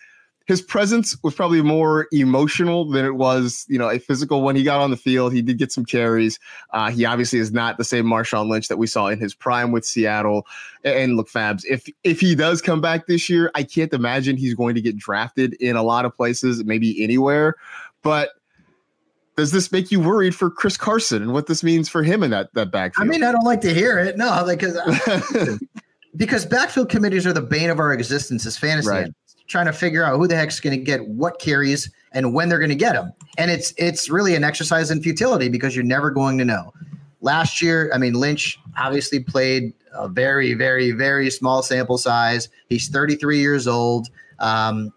his 0.46 0.62
presence 0.62 1.16
was 1.24 1.34
probably 1.34 1.62
more 1.62 2.08
emotional 2.12 2.90
than 2.90 3.06
it 3.06 3.16
was, 3.16 3.66
you 3.70 3.80
know, 3.80 3.90
a 3.90 3.98
physical. 3.98 4.42
When 4.42 4.56
he 4.56 4.64
got 4.64 4.82
on 4.82 4.92
the 4.92 4.98
field, 4.98 5.34
he 5.34 5.42
did 5.42 5.58
get 5.58 5.72
some 5.72 5.86
carries. 5.86 6.38
Uh, 6.72 6.92
he 6.92 7.06
obviously 7.06 7.40
is 7.40 7.54
not 7.54 7.78
the 7.78 7.86
same 7.86 8.06
Marshawn 8.06 8.50
Lynch 8.50 8.68
that 8.68 8.78
we 8.78 8.88
saw 8.88 9.08
in 9.08 9.20
his 9.20 9.34
prime 9.34 9.72
with 9.72 9.86
Seattle. 9.86 10.46
And 10.84 11.16
look, 11.16 11.30
Fabs, 11.30 11.64
if 11.70 11.88
if 12.04 12.20
he 12.20 12.36
does 12.36 12.62
come 12.62 12.82
back 12.82 13.08
this 13.08 13.30
year, 13.30 13.52
I 13.56 13.64
can't 13.64 13.94
imagine 13.94 14.36
he's 14.36 14.54
going 14.54 14.76
to 14.76 14.82
get 14.82 14.98
drafted 14.98 15.54
in 15.56 15.78
a 15.78 15.84
lot 15.84 16.04
of 16.04 16.14
places, 16.14 16.64
maybe 16.66 17.02
anywhere. 17.02 17.56
But 18.02 18.32
does 19.38 19.52
this 19.52 19.72
make 19.72 19.92
you 19.92 20.02
worried 20.02 20.36
for 20.36 20.52
Chris 20.52 20.76
Carson 20.76 21.22
and 21.22 21.34
what 21.34 21.48
this 21.48 21.64
means 21.64 21.88
for 21.88 22.04
him 22.04 22.22
in 22.22 22.32
that 22.32 22.54
that 22.54 22.70
backfield? 22.70 23.08
I 23.08 23.10
mean, 23.10 23.24
I 23.24 23.32
don't 23.32 23.46
like 23.46 23.62
to 23.62 23.74
hear 23.74 23.98
it. 23.98 24.18
No, 24.18 24.44
like 24.46 24.60
because 24.60 25.60
because 26.18 26.46
backfield 26.46 26.90
committees 26.90 27.26
are 27.26 27.34
the 27.34 27.42
bane 27.42 27.70
of 27.70 27.80
our 27.80 27.94
existence 27.94 28.46
as 28.46 28.58
fantasy 28.58 28.90
Right. 28.90 29.12
Trying 29.48 29.66
to 29.66 29.74
figure 29.74 30.04
out 30.04 30.18
who 30.18 30.28
the 30.28 30.36
heck's 30.36 30.60
going 30.60 30.78
to 30.78 30.84
get 30.84 31.08
what 31.08 31.40
carries 31.40 31.92
and 32.14 32.34
when 32.34 32.50
they're 32.50 32.60
going 32.60 32.70
to 32.70 32.76
get 32.76 32.94
them. 32.94 33.12
And 33.38 33.52
it's 33.52 33.74
it's 33.78 34.10
really 34.10 34.36
an 34.36 34.44
exercise 34.44 34.92
in 34.92 35.02
futility 35.02 35.50
because 35.50 35.76
you're 35.76 35.86
never 35.86 36.12
going 36.12 36.38
to 36.38 36.46
know. 36.46 36.74
Last 37.22 37.62
year, 37.62 37.90
I 37.94 37.98
mean, 37.98 38.14
Lynch 38.14 38.60
obviously 38.78 39.20
played 39.20 39.74
a 39.94 40.08
very, 40.08 40.54
very, 40.54 40.92
very 40.92 41.30
small 41.30 41.64
sample 41.64 41.98
size. 41.98 42.50
He's 42.68 42.90
33 42.90 43.40
years 43.40 43.68
old. 43.68 44.10
Um, 44.40 44.94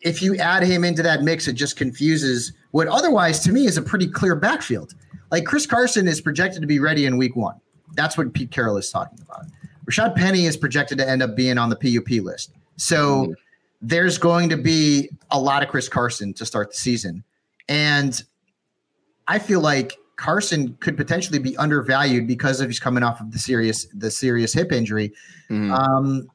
if 0.00 0.22
you 0.22 0.36
add 0.36 0.62
him 0.62 0.84
into 0.84 1.02
that 1.02 1.22
mix, 1.22 1.46
it 1.46 1.52
just 1.52 1.76
confuses 1.76 2.52
what 2.70 2.88
otherwise 2.88 3.40
to 3.40 3.52
me 3.52 3.66
is 3.66 3.76
a 3.76 3.82
pretty 3.82 4.06
clear 4.06 4.34
backfield. 4.34 4.94
Like 5.30 5.44
Chris 5.44 5.66
Carson 5.66 6.08
is 6.08 6.20
projected 6.20 6.60
to 6.62 6.66
be 6.66 6.78
ready 6.78 7.06
in 7.06 7.16
week 7.16 7.36
one. 7.36 7.56
That's 7.94 8.16
what 8.16 8.32
Pete 8.32 8.50
Carroll 8.50 8.76
is 8.76 8.90
talking 8.90 9.18
about. 9.20 9.46
Rashaad 9.86 10.14
Penny 10.14 10.46
is 10.46 10.56
projected 10.56 10.98
to 10.98 11.08
end 11.08 11.22
up 11.22 11.36
being 11.36 11.58
on 11.58 11.68
the 11.68 11.76
PUP 11.76 12.24
list. 12.24 12.52
So 12.80 13.34
there's 13.82 14.18
going 14.18 14.48
to 14.48 14.56
be 14.56 15.10
a 15.30 15.38
lot 15.38 15.62
of 15.62 15.68
Chris 15.68 15.88
Carson 15.88 16.32
to 16.34 16.46
start 16.46 16.70
the 16.70 16.76
season. 16.76 17.22
And 17.68 18.22
I 19.28 19.38
feel 19.38 19.60
like 19.60 19.96
Carson 20.16 20.76
could 20.80 20.96
potentially 20.96 21.38
be 21.38 21.56
undervalued 21.56 22.26
because 22.26 22.60
of 22.60 22.68
he's 22.68 22.80
coming 22.80 23.02
off 23.02 23.20
of 23.20 23.32
the 23.32 23.38
serious 23.38 23.86
the 23.94 24.10
serious 24.10 24.52
hip 24.52 24.72
injury. 24.72 25.12
Um, 25.50 26.28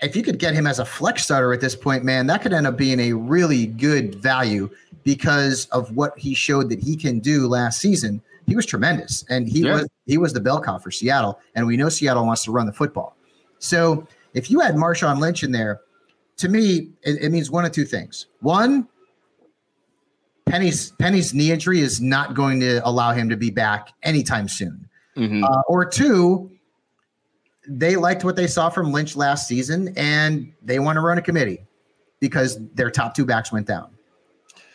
if 0.00 0.14
you 0.16 0.22
could 0.22 0.38
get 0.38 0.54
him 0.54 0.66
as 0.66 0.78
a 0.78 0.84
flex 0.84 1.24
starter 1.24 1.52
at 1.52 1.60
this 1.60 1.74
point, 1.74 2.04
man, 2.04 2.26
that 2.28 2.40
could 2.42 2.52
end 2.52 2.66
up 2.66 2.76
being 2.76 3.00
a 3.00 3.12
really 3.12 3.66
good 3.66 4.14
value 4.14 4.70
because 5.04 5.66
of 5.66 5.94
what 5.96 6.18
he 6.18 6.34
showed 6.34 6.68
that 6.70 6.80
he 6.82 6.96
can 6.96 7.18
do 7.18 7.46
last 7.46 7.80
season. 7.80 8.22
He 8.46 8.56
was 8.56 8.64
tremendous, 8.64 9.24
and 9.28 9.48
he 9.48 9.62
Yeah. 9.62 9.74
was 9.74 9.88
he 10.06 10.16
was 10.18 10.32
the 10.32 10.40
bell 10.40 10.60
cow 10.60 10.78
for 10.78 10.90
Seattle, 10.90 11.38
and 11.54 11.66
we 11.66 11.76
know 11.76 11.88
Seattle 11.88 12.24
wants 12.24 12.44
to 12.44 12.52
run 12.52 12.66
the 12.66 12.72
football. 12.72 13.16
So 13.58 14.06
if 14.34 14.50
you 14.50 14.60
had 14.60 14.74
Marshawn 14.74 15.18
Lynch 15.18 15.42
in 15.42 15.52
there, 15.52 15.80
to 16.38 16.48
me, 16.48 16.90
it, 17.02 17.22
it 17.22 17.30
means 17.30 17.50
one 17.50 17.64
of 17.64 17.72
two 17.72 17.84
things. 17.84 18.26
One, 18.40 18.88
Penny's 20.46 20.92
Penny's 20.92 21.34
knee 21.34 21.52
injury 21.52 21.80
is 21.80 22.00
not 22.00 22.34
going 22.34 22.60
to 22.60 22.86
allow 22.86 23.12
him 23.12 23.28
to 23.28 23.36
be 23.36 23.50
back 23.50 23.92
anytime 24.02 24.48
soon. 24.48 24.88
Uh, 25.42 25.62
or 25.66 25.84
two, 25.84 26.48
they 27.68 27.96
liked 27.96 28.22
what 28.22 28.36
they 28.36 28.46
saw 28.46 28.70
from 28.70 28.92
Lynch 28.92 29.16
last 29.16 29.48
season, 29.48 29.92
and 29.96 30.52
they 30.62 30.78
want 30.78 30.96
to 30.96 31.00
run 31.00 31.18
a 31.18 31.22
committee 31.22 31.66
because 32.20 32.58
their 32.74 32.88
top 32.88 33.14
two 33.14 33.26
backs 33.26 33.50
went 33.50 33.66
down. 33.66 33.90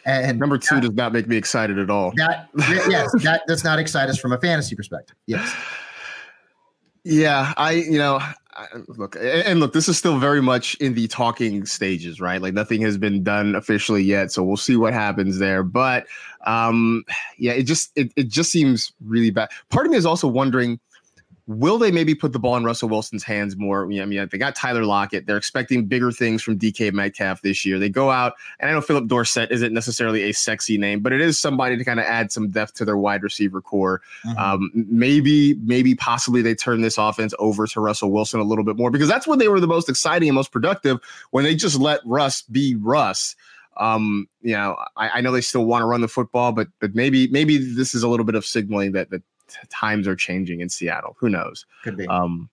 And 0.05 0.37
number 0.37 0.57
two 0.57 0.81
does 0.81 0.91
not 0.91 1.13
make 1.13 1.27
me 1.27 1.37
excited 1.37 1.79
at 1.79 1.89
all. 1.89 2.11
That 2.17 2.49
yes, 2.57 3.09
that 3.23 3.43
does 3.47 3.63
not 3.63 3.79
excite 3.79 4.09
us 4.09 4.19
from 4.19 4.33
a 4.33 4.37
fantasy 4.37 4.75
perspective. 4.75 5.15
Yes. 5.27 5.55
Yeah, 7.05 7.53
I 7.55 7.71
you 7.71 7.97
know 7.97 8.19
Look 8.87 9.15
and 9.15 9.25
and 9.25 9.59
look, 9.59 9.73
this 9.73 9.89
is 9.89 9.97
still 9.97 10.19
very 10.19 10.41
much 10.41 10.75
in 10.75 10.93
the 10.93 11.07
talking 11.07 11.65
stages, 11.65 12.19
right? 12.21 12.41
Like 12.41 12.53
nothing 12.53 12.81
has 12.81 12.97
been 12.97 13.23
done 13.23 13.55
officially 13.55 14.03
yet, 14.03 14.31
so 14.31 14.43
we'll 14.43 14.57
see 14.57 14.75
what 14.75 14.93
happens 14.93 15.39
there. 15.39 15.63
But 15.63 16.07
um, 16.45 17.03
yeah, 17.37 17.53
it 17.53 17.63
just 17.63 17.91
it, 17.95 18.11
it 18.15 18.27
just 18.27 18.51
seems 18.51 18.91
really 19.05 19.31
bad. 19.31 19.49
Part 19.69 19.85
of 19.85 19.91
me 19.91 19.97
is 19.97 20.05
also 20.05 20.27
wondering. 20.27 20.79
Will 21.45 21.77
they 21.77 21.91
maybe 21.91 22.15
put 22.15 22.31
the 22.31 22.39
ball 22.39 22.55
in 22.55 22.63
Russell 22.63 22.87
Wilson's 22.87 23.23
hands 23.23 23.57
more? 23.57 23.83
I 23.83 24.05
mean, 24.05 24.29
they 24.31 24.37
got 24.37 24.55
Tyler 24.55 24.85
Lockett. 24.85 25.25
They're 25.25 25.35
expecting 25.35 25.85
bigger 25.85 26.09
things 26.09 26.41
from 26.41 26.57
DK 26.57 26.93
Metcalf 26.93 27.41
this 27.41 27.65
year. 27.65 27.79
They 27.79 27.89
go 27.89 28.09
out, 28.11 28.33
and 28.59 28.69
I 28.69 28.73
know 28.73 28.79
Phillip 28.79 29.07
Dorsett 29.07 29.51
isn't 29.51 29.73
necessarily 29.73 30.23
a 30.23 30.31
sexy 30.31 30.77
name, 30.77 31.01
but 31.01 31.11
it 31.11 31.19
is 31.19 31.37
somebody 31.37 31.75
to 31.75 31.83
kind 31.83 31.99
of 31.99 32.05
add 32.05 32.31
some 32.31 32.49
depth 32.49 32.75
to 32.75 32.85
their 32.85 32.95
wide 32.95 33.23
receiver 33.23 33.59
corps. 33.59 34.01
Um, 34.37 34.71
maybe, 34.73 35.55
maybe, 35.55 35.95
possibly 35.95 36.41
they 36.41 36.55
turn 36.55 36.81
this 36.81 36.97
offense 36.97 37.33
over 37.39 37.67
to 37.67 37.81
Russell 37.81 38.11
Wilson 38.11 38.39
a 38.39 38.43
little 38.43 38.63
bit 38.63 38.77
more 38.77 38.89
because 38.89 39.09
that's 39.09 39.27
when 39.27 39.39
they 39.39 39.49
were 39.49 39.59
the 39.59 39.67
most 39.67 39.89
exciting 39.89 40.29
and 40.29 40.35
most 40.35 40.51
productive 40.51 40.99
when 41.31 41.43
they 41.43 41.55
just 41.55 41.77
let 41.77 41.99
Russ 42.05 42.41
be 42.43 42.75
Russ. 42.75 43.35
Um, 43.77 44.29
you 44.41 44.53
know, 44.53 44.77
I, 44.95 45.09
I 45.09 45.21
know 45.21 45.31
they 45.31 45.41
still 45.41 45.65
want 45.65 45.81
to 45.81 45.87
run 45.87 46.01
the 46.01 46.07
football, 46.07 46.51
but 46.51 46.67
but 46.79 46.95
maybe 46.95 47.27
maybe 47.27 47.57
this 47.57 47.93
is 47.95 48.03
a 48.03 48.07
little 48.07 48.25
bit 48.25 48.35
of 48.35 48.45
signaling 48.45 48.93
that 48.93 49.09
that 49.09 49.23
times 49.69 50.07
are 50.07 50.15
changing 50.15 50.61
in 50.61 50.69
Seattle. 50.69 51.15
Who 51.19 51.29
knows? 51.29 51.65
Could 51.83 51.97
be. 51.97 52.07
Um, 52.07 52.49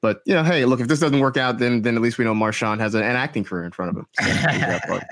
but 0.00 0.20
you 0.26 0.34
know, 0.34 0.42
hey, 0.42 0.64
look, 0.64 0.80
if 0.80 0.88
this 0.88 1.00
doesn't 1.00 1.20
work 1.20 1.36
out, 1.36 1.58
then 1.58 1.82
then 1.82 1.96
at 1.96 2.02
least 2.02 2.18
we 2.18 2.24
know 2.24 2.34
Marshawn 2.34 2.78
has 2.80 2.94
an, 2.94 3.02
an 3.02 3.16
acting 3.16 3.44
career 3.44 3.64
in 3.64 3.70
front 3.70 3.90
of 3.90 3.96
him. 3.96 4.06
So, 4.18 4.24
there's 4.24 4.42
that 4.42 4.86
part. 4.86 5.04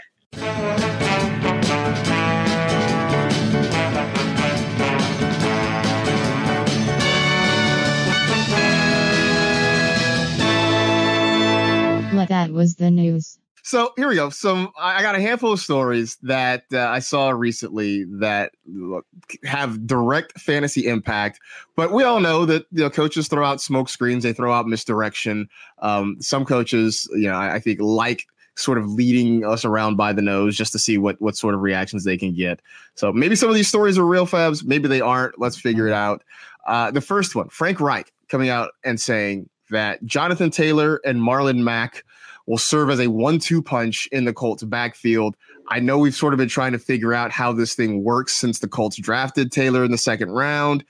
Well, 12.13 12.27
that 12.27 12.51
was 12.51 12.75
the 12.75 12.91
news. 12.91 13.39
So 13.63 13.93
here 13.97 14.09
we 14.09 14.15
go. 14.15 14.31
So 14.31 14.73
I 14.79 15.03
got 15.03 15.15
a 15.15 15.21
handful 15.21 15.53
of 15.53 15.61
stories 15.61 16.17
that 16.23 16.65
uh, 16.73 16.89
I 16.89 16.99
saw 16.99 17.31
recently 17.31 18.05
that 18.05 18.53
have 19.45 19.87
direct 19.87 20.39
fantasy 20.41 20.87
impact. 20.87 21.41
But 21.77 21.93
we 21.93 22.03
all 22.03 22.21
know 22.21 22.45
that 22.47 22.67
you 22.73 22.83
know 22.83 22.91
coaches 22.91 23.29
throw 23.29 23.45
out 23.45 23.61
smoke 23.61 23.89
screens, 23.89 24.23
they 24.23 24.33
throw 24.33 24.53
out 24.53 24.67
misdirection. 24.67 25.49
Um, 25.81 26.17
some 26.21 26.45
coaches, 26.45 27.09
you 27.13 27.29
know, 27.29 27.35
I, 27.35 27.55
I 27.55 27.59
think 27.61 27.81
like 27.81 28.27
sort 28.57 28.79
of 28.79 28.91
leading 28.91 29.45
us 29.45 29.65
around 29.65 29.97
by 29.97 30.13
the 30.13 30.23
nose 30.23 30.57
just 30.57 30.73
to 30.73 30.79
see 30.79 30.99
what 30.99 31.21
what 31.21 31.37
sort 31.37 31.55
of 31.55 31.61
reactions 31.61 32.05
they 32.05 32.17
can 32.17 32.35
get. 32.35 32.61
So 32.95 33.13
maybe 33.13 33.37
some 33.37 33.49
of 33.49 33.55
these 33.55 33.69
stories 33.69 33.99
are 33.99 34.07
real 34.07 34.27
fabs, 34.27 34.65
maybe 34.65 34.89
they 34.89 35.01
aren't. 35.01 35.39
Let's 35.39 35.59
figure 35.59 35.87
it 35.87 35.95
out. 35.95 36.23
Uh, 36.67 36.91
the 36.91 37.01
first 37.01 37.35
one, 37.35 37.49
Frank 37.49 37.81
Reich 37.81 38.13
coming 38.29 38.49
out 38.49 38.71
and 38.85 39.01
saying 39.01 39.49
that 39.71 40.05
Jonathan 40.05 40.51
Taylor 40.51 41.01
and 41.05 41.21
Marlon 41.21 41.59
Mack 41.59 42.05
will 42.51 42.59
serve 42.59 42.91
as 42.91 42.99
a 42.99 43.07
one-two 43.07 43.63
punch 43.63 44.09
in 44.11 44.25
the 44.25 44.33
Colts 44.33 44.65
backfield. 44.65 45.37
I 45.69 45.79
know 45.79 45.99
we've 45.99 46.17
sort 46.17 46.35
of 46.35 46.39
been 46.39 46.49
trying 46.49 46.73
to 46.73 46.81
figure 46.81 47.15
out 47.15 47.31
how 47.31 47.53
this 47.53 47.77
thing 47.77 48.03
works 48.03 48.35
since 48.35 48.59
the 48.59 48.67
Colts 48.67 48.97
drafted 48.97 49.53
Taylor 49.53 49.85
in 49.85 49.93
the 49.93 49.99
second 49.99 50.33
round. 50.33 50.85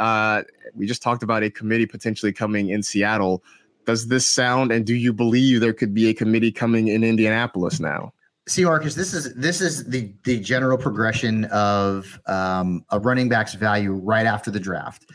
Uh, 0.00 0.42
we 0.74 0.84
just 0.84 1.02
talked 1.02 1.22
about 1.22 1.44
a 1.44 1.50
committee 1.50 1.86
potentially 1.86 2.32
coming 2.32 2.70
in 2.70 2.82
Seattle. 2.82 3.44
Does 3.84 4.08
this 4.08 4.26
sound 4.26 4.72
and 4.72 4.84
do 4.84 4.96
you 4.96 5.12
believe 5.12 5.60
there 5.60 5.72
could 5.72 5.94
be 5.94 6.08
a 6.08 6.12
committee 6.12 6.50
coming 6.50 6.88
in 6.88 7.04
Indianapolis 7.04 7.78
now? 7.78 8.12
See, 8.48 8.64
Marcas, 8.64 8.96
this 8.96 9.14
is 9.14 9.32
this 9.34 9.60
is 9.60 9.84
the 9.84 10.12
the 10.24 10.40
general 10.40 10.76
progression 10.76 11.44
of 11.46 12.18
um, 12.26 12.84
a 12.90 12.98
running 12.98 13.28
back's 13.28 13.54
value 13.54 13.92
right 13.92 14.26
after 14.26 14.50
the 14.50 14.60
draft. 14.60 15.08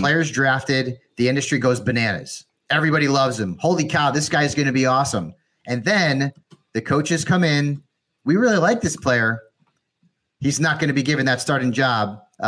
Players 0.00 0.32
drafted, 0.32 0.98
the 1.14 1.28
industry 1.28 1.60
goes 1.60 1.78
bananas. 1.78 2.44
Everybody 2.70 3.08
loves 3.08 3.38
him. 3.40 3.56
Holy 3.60 3.86
cow, 3.86 4.10
this 4.10 4.28
guy's 4.28 4.54
going 4.54 4.66
to 4.66 4.72
be 4.72 4.86
awesome. 4.86 5.34
And 5.66 5.84
then 5.84 6.32
the 6.74 6.82
coaches 6.82 7.24
come 7.24 7.44
in. 7.44 7.82
We 8.24 8.36
really 8.36 8.58
like 8.58 8.80
this 8.80 8.96
player. 8.96 9.40
He's 10.40 10.60
not 10.60 10.78
going 10.78 10.88
to 10.88 10.94
be 10.94 11.02
given 11.02 11.26
that 11.26 11.40
starting 11.40 11.72
job, 11.72 12.20
uh, 12.40 12.44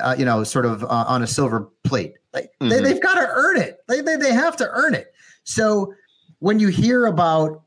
uh, 0.00 0.16
you 0.18 0.24
know, 0.24 0.44
sort 0.44 0.66
of 0.66 0.82
uh, 0.84 0.86
on 1.08 1.22
a 1.22 1.26
silver 1.26 1.68
plate. 1.84 2.14
Like 2.32 2.50
they, 2.60 2.66
Mhm. 2.66 2.82
they've 2.82 3.00
got 3.02 3.14
to 3.14 3.26
earn 3.28 3.58
it. 3.58 3.78
They, 3.88 4.00
they 4.00 4.16
they 4.16 4.32
have 4.32 4.56
to 4.56 4.68
earn 4.70 4.94
it. 4.94 5.12
So 5.44 5.94
when 6.40 6.58
you 6.58 6.68
hear 6.68 7.06
about 7.06 7.62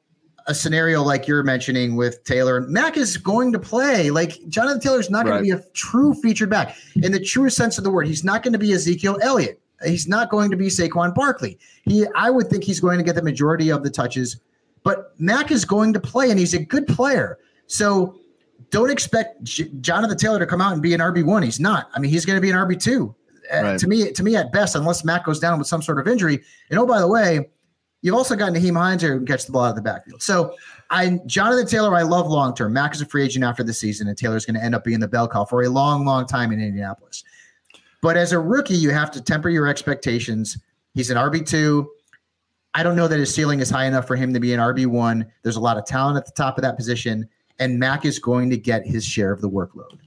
a 0.45 0.53
scenario 0.53 1.01
like 1.01 1.27
you're 1.27 1.43
mentioning 1.43 1.95
with 1.95 2.23
Taylor, 2.23 2.61
Mack 2.61 2.97
is 2.97 3.17
going 3.17 3.51
to 3.53 3.59
play. 3.59 4.09
Like 4.11 4.37
Jonathan 4.49 4.79
Taylor's 4.81 5.09
not 5.09 5.25
going 5.25 5.37
to 5.37 5.43
be 5.43 5.51
a 5.51 5.63
true 5.73 6.13
featured 6.13 6.49
back 6.49 6.75
in 6.95 7.11
the 7.11 7.19
truest 7.19 7.57
sense 7.57 7.77
of 7.77 7.83
the 7.83 7.89
word. 7.89 8.07
He's 8.07 8.23
not 8.23 8.43
going 8.43 8.53
to 8.53 8.59
be 8.59 8.71
Ezekiel 8.73 9.17
Elliott. 9.21 9.59
He's 9.85 10.07
not 10.07 10.29
going 10.29 10.49
to 10.51 10.57
be 10.57 10.67
Saquon 10.67 11.13
Barkley. 11.13 11.59
He, 11.83 12.05
I 12.15 12.29
would 12.29 12.47
think 12.49 12.63
he's 12.63 12.79
going 12.79 12.97
to 12.97 13.03
get 13.03 13.15
the 13.15 13.21
majority 13.21 13.69
of 13.69 13.83
the 13.83 13.89
touches, 13.89 14.39
but 14.83 15.13
Mack 15.19 15.51
is 15.51 15.65
going 15.65 15.93
to 15.93 15.99
play, 15.99 16.29
and 16.31 16.39
he's 16.39 16.53
a 16.53 16.63
good 16.63 16.87
player. 16.87 17.37
So 17.67 18.17
don't 18.71 18.89
expect 18.89 19.43
J- 19.43 19.69
Jonathan 19.81 20.17
Taylor 20.17 20.39
to 20.39 20.45
come 20.45 20.61
out 20.61 20.73
and 20.73 20.81
be 20.81 20.93
an 20.93 20.99
RB 20.99 21.23
one. 21.25 21.43
He's 21.43 21.59
not. 21.59 21.89
I 21.93 21.99
mean, 21.99 22.11
he's 22.11 22.25
going 22.25 22.37
to 22.37 22.41
be 22.41 22.49
an 22.49 22.55
RB 22.55 22.81
two. 22.81 23.13
Uh, 23.53 23.61
Right. 23.63 23.79
To 23.79 23.87
me, 23.87 24.11
to 24.11 24.23
me, 24.23 24.35
at 24.35 24.51
best, 24.51 24.75
unless 24.75 25.05
Mack 25.05 25.25
goes 25.25 25.39
down 25.39 25.57
with 25.57 25.67
some 25.67 25.81
sort 25.81 25.99
of 25.99 26.07
injury. 26.07 26.43
And 26.69 26.79
oh, 26.79 26.85
by 26.85 26.99
the 26.99 27.07
way, 27.07 27.49
you've 28.01 28.15
also 28.15 28.35
got 28.35 28.51
Nyheim 28.51 28.75
Hines 28.75 29.01
who 29.01 29.17
can 29.17 29.25
catch 29.25 29.45
the 29.45 29.51
ball 29.51 29.63
out 29.63 29.69
of 29.69 29.75
the 29.75 29.81
backfield. 29.81 30.21
So 30.21 30.53
I 30.89 31.19
Jonathan 31.25 31.65
Taylor, 31.65 31.95
I 31.95 32.01
love 32.01 32.27
long 32.27 32.55
term. 32.55 32.73
Mack 32.73 32.93
is 32.93 33.01
a 33.01 33.05
free 33.05 33.23
agent 33.23 33.45
after 33.45 33.63
the 33.63 33.73
season, 33.73 34.07
and 34.07 34.17
Taylor's 34.17 34.45
going 34.45 34.55
to 34.55 34.63
end 34.63 34.75
up 34.75 34.83
being 34.83 34.99
the 34.99 35.07
bell 35.07 35.27
cow 35.27 35.45
for 35.45 35.63
a 35.63 35.69
long, 35.69 36.05
long 36.05 36.25
time 36.25 36.51
in 36.51 36.59
Indianapolis. 36.61 37.23
But 38.01 38.17
as 38.17 38.31
a 38.31 38.39
rookie, 38.39 38.75
you 38.75 38.91
have 38.91 39.11
to 39.11 39.21
temper 39.21 39.49
your 39.49 39.67
expectations. 39.67 40.57
He's 40.93 41.09
an 41.09 41.17
RB 41.17 41.45
two. 41.45 41.89
I 42.73 42.83
don't 42.83 42.95
know 42.95 43.07
that 43.07 43.19
his 43.19 43.33
ceiling 43.33 43.59
is 43.59 43.69
high 43.69 43.85
enough 43.85 44.05
for 44.05 44.15
him 44.15 44.33
to 44.33 44.39
be 44.39 44.53
an 44.53 44.59
RB1. 44.59 45.25
There's 45.41 45.55
a 45.55 45.59
lot 45.59 45.77
of 45.77 45.85
talent 45.85 46.17
at 46.17 46.25
the 46.25 46.31
top 46.31 46.57
of 46.57 46.61
that 46.61 46.77
position, 46.77 47.27
and 47.59 47.79
Mack 47.79 48.05
is 48.05 48.19
going 48.19 48.49
to 48.51 48.57
get 48.57 48.85
his 48.85 49.03
share 49.03 49.31
of 49.31 49.41
the 49.41 49.49
workload. 49.49 49.97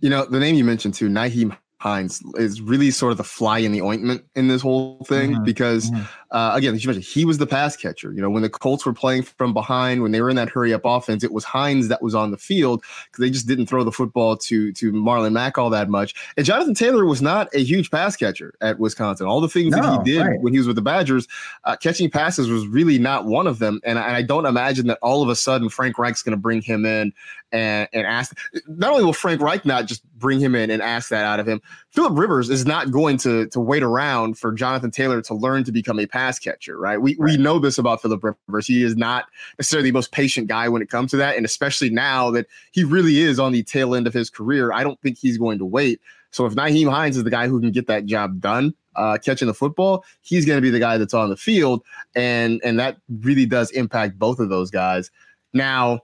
You 0.00 0.10
know, 0.10 0.24
the 0.24 0.40
name 0.40 0.56
you 0.56 0.64
mentioned 0.64 0.94
too, 0.94 1.08
Nyheim 1.08 1.56
Hines 1.80 2.22
is 2.34 2.60
really 2.60 2.90
sort 2.90 3.10
of 3.10 3.16
the 3.16 3.24
fly 3.24 3.58
in 3.58 3.72
the 3.72 3.80
ointment 3.80 4.22
in 4.36 4.48
this 4.48 4.60
whole 4.60 5.02
thing 5.06 5.36
Mhm, 5.36 5.44
because, 5.46 5.90
mhm. 5.90 6.06
uh, 6.30 6.52
again, 6.54 6.74
as 6.74 6.84
you 6.84 6.88
mentioned, 6.88 7.06
he 7.06 7.24
was 7.24 7.38
the 7.38 7.46
pass 7.46 7.74
catcher. 7.74 8.12
You 8.12 8.20
know, 8.20 8.28
when 8.28 8.42
the 8.42 8.50
Colts 8.50 8.84
were 8.84 8.92
playing 8.92 9.22
from 9.22 9.54
behind, 9.54 10.02
when 10.02 10.12
they 10.12 10.20
were 10.20 10.28
in 10.28 10.36
that 10.36 10.50
hurry 10.50 10.74
up 10.74 10.82
offense, 10.84 11.24
it 11.24 11.32
was 11.32 11.42
Hines 11.42 11.88
that 11.88 12.02
was 12.02 12.14
on 12.14 12.32
the 12.32 12.36
field 12.36 12.82
because 13.06 13.22
they 13.22 13.30
just 13.30 13.48
didn't 13.48 13.64
throw 13.64 13.82
the 13.82 13.92
football 13.92 14.36
to 14.36 14.72
to 14.72 14.92
Marlon 14.92 15.32
Mack 15.32 15.56
all 15.56 15.70
that 15.70 15.88
much. 15.88 16.14
And 16.36 16.44
Jonathan 16.44 16.74
Taylor 16.74 17.06
was 17.06 17.22
not 17.22 17.48
a 17.54 17.64
huge 17.64 17.90
pass 17.90 18.14
catcher 18.14 18.52
at 18.60 18.78
Wisconsin. 18.78 19.26
All 19.26 19.40
the 19.40 19.48
things 19.48 19.74
that 19.74 20.04
he 20.04 20.12
did 20.12 20.26
right. 20.26 20.40
when 20.42 20.52
he 20.52 20.58
was 20.58 20.66
with 20.66 20.76
the 20.76 20.82
Badgers, 20.82 21.26
uh, 21.64 21.76
catching 21.76 22.10
passes 22.10 22.50
was 22.50 22.66
really 22.66 22.98
not 22.98 23.24
one 23.24 23.46
of 23.46 23.58
them. 23.58 23.80
And 23.84 23.98
I, 23.98 24.06
and 24.06 24.16
I 24.16 24.22
don't 24.22 24.44
imagine 24.44 24.86
that 24.88 24.98
all 25.00 25.22
of 25.22 25.30
a 25.30 25.36
sudden 25.36 25.70
Frank 25.70 25.98
Reich's 25.98 26.22
going 26.22 26.36
to 26.36 26.40
bring 26.40 26.60
him 26.60 26.84
in 26.84 27.14
and, 27.52 27.88
and 27.94 28.06
ask. 28.06 28.36
Not 28.66 28.92
only 28.92 29.04
will 29.04 29.12
Frank 29.12 29.40
Reich 29.40 29.64
not 29.64 29.86
just 29.86 30.04
bring 30.18 30.40
him 30.40 30.54
in 30.54 30.70
and 30.70 30.82
ask 30.82 31.08
that 31.08 31.24
out 31.24 31.40
of 31.40 31.48
him, 31.48 31.60
Philip 31.90 32.16
Rivers 32.16 32.50
is 32.50 32.66
not 32.66 32.90
going 32.90 33.16
to 33.18 33.46
to 33.48 33.60
wait 33.60 33.82
around 33.82 34.38
for 34.38 34.52
Jonathan 34.52 34.90
Taylor 34.90 35.20
to 35.22 35.34
learn 35.34 35.64
to 35.64 35.72
become 35.72 35.98
a 35.98 36.06
pass 36.06 36.38
catcher, 36.38 36.78
right? 36.78 37.00
We 37.00 37.16
we 37.18 37.36
know 37.36 37.58
this 37.58 37.78
about 37.78 38.02
Philip 38.02 38.22
Rivers. 38.22 38.66
He 38.66 38.82
is 38.82 38.96
not 38.96 39.26
necessarily 39.58 39.90
the 39.90 39.94
most 39.94 40.12
patient 40.12 40.46
guy 40.46 40.68
when 40.68 40.82
it 40.82 40.90
comes 40.90 41.10
to 41.12 41.16
that, 41.18 41.36
and 41.36 41.44
especially 41.44 41.90
now 41.90 42.30
that 42.30 42.46
he 42.72 42.84
really 42.84 43.20
is 43.20 43.38
on 43.38 43.52
the 43.52 43.62
tail 43.62 43.94
end 43.94 44.06
of 44.06 44.14
his 44.14 44.30
career, 44.30 44.72
I 44.72 44.82
don't 44.82 45.00
think 45.00 45.18
he's 45.18 45.38
going 45.38 45.58
to 45.58 45.64
wait. 45.64 46.00
So 46.30 46.46
if 46.46 46.54
Nyheim 46.54 46.90
Hines 46.90 47.16
is 47.16 47.24
the 47.24 47.30
guy 47.30 47.48
who 47.48 47.60
can 47.60 47.72
get 47.72 47.86
that 47.88 48.06
job 48.06 48.40
done, 48.40 48.74
uh, 48.96 49.18
catching 49.18 49.48
the 49.48 49.54
football, 49.54 50.04
he's 50.20 50.46
going 50.46 50.56
to 50.56 50.62
be 50.62 50.70
the 50.70 50.78
guy 50.78 50.98
that's 50.98 51.14
on 51.14 51.30
the 51.30 51.36
field, 51.36 51.82
and 52.14 52.60
and 52.64 52.78
that 52.78 52.98
really 53.20 53.46
does 53.46 53.70
impact 53.72 54.18
both 54.18 54.38
of 54.38 54.48
those 54.48 54.70
guys. 54.70 55.10
Now, 55.52 56.00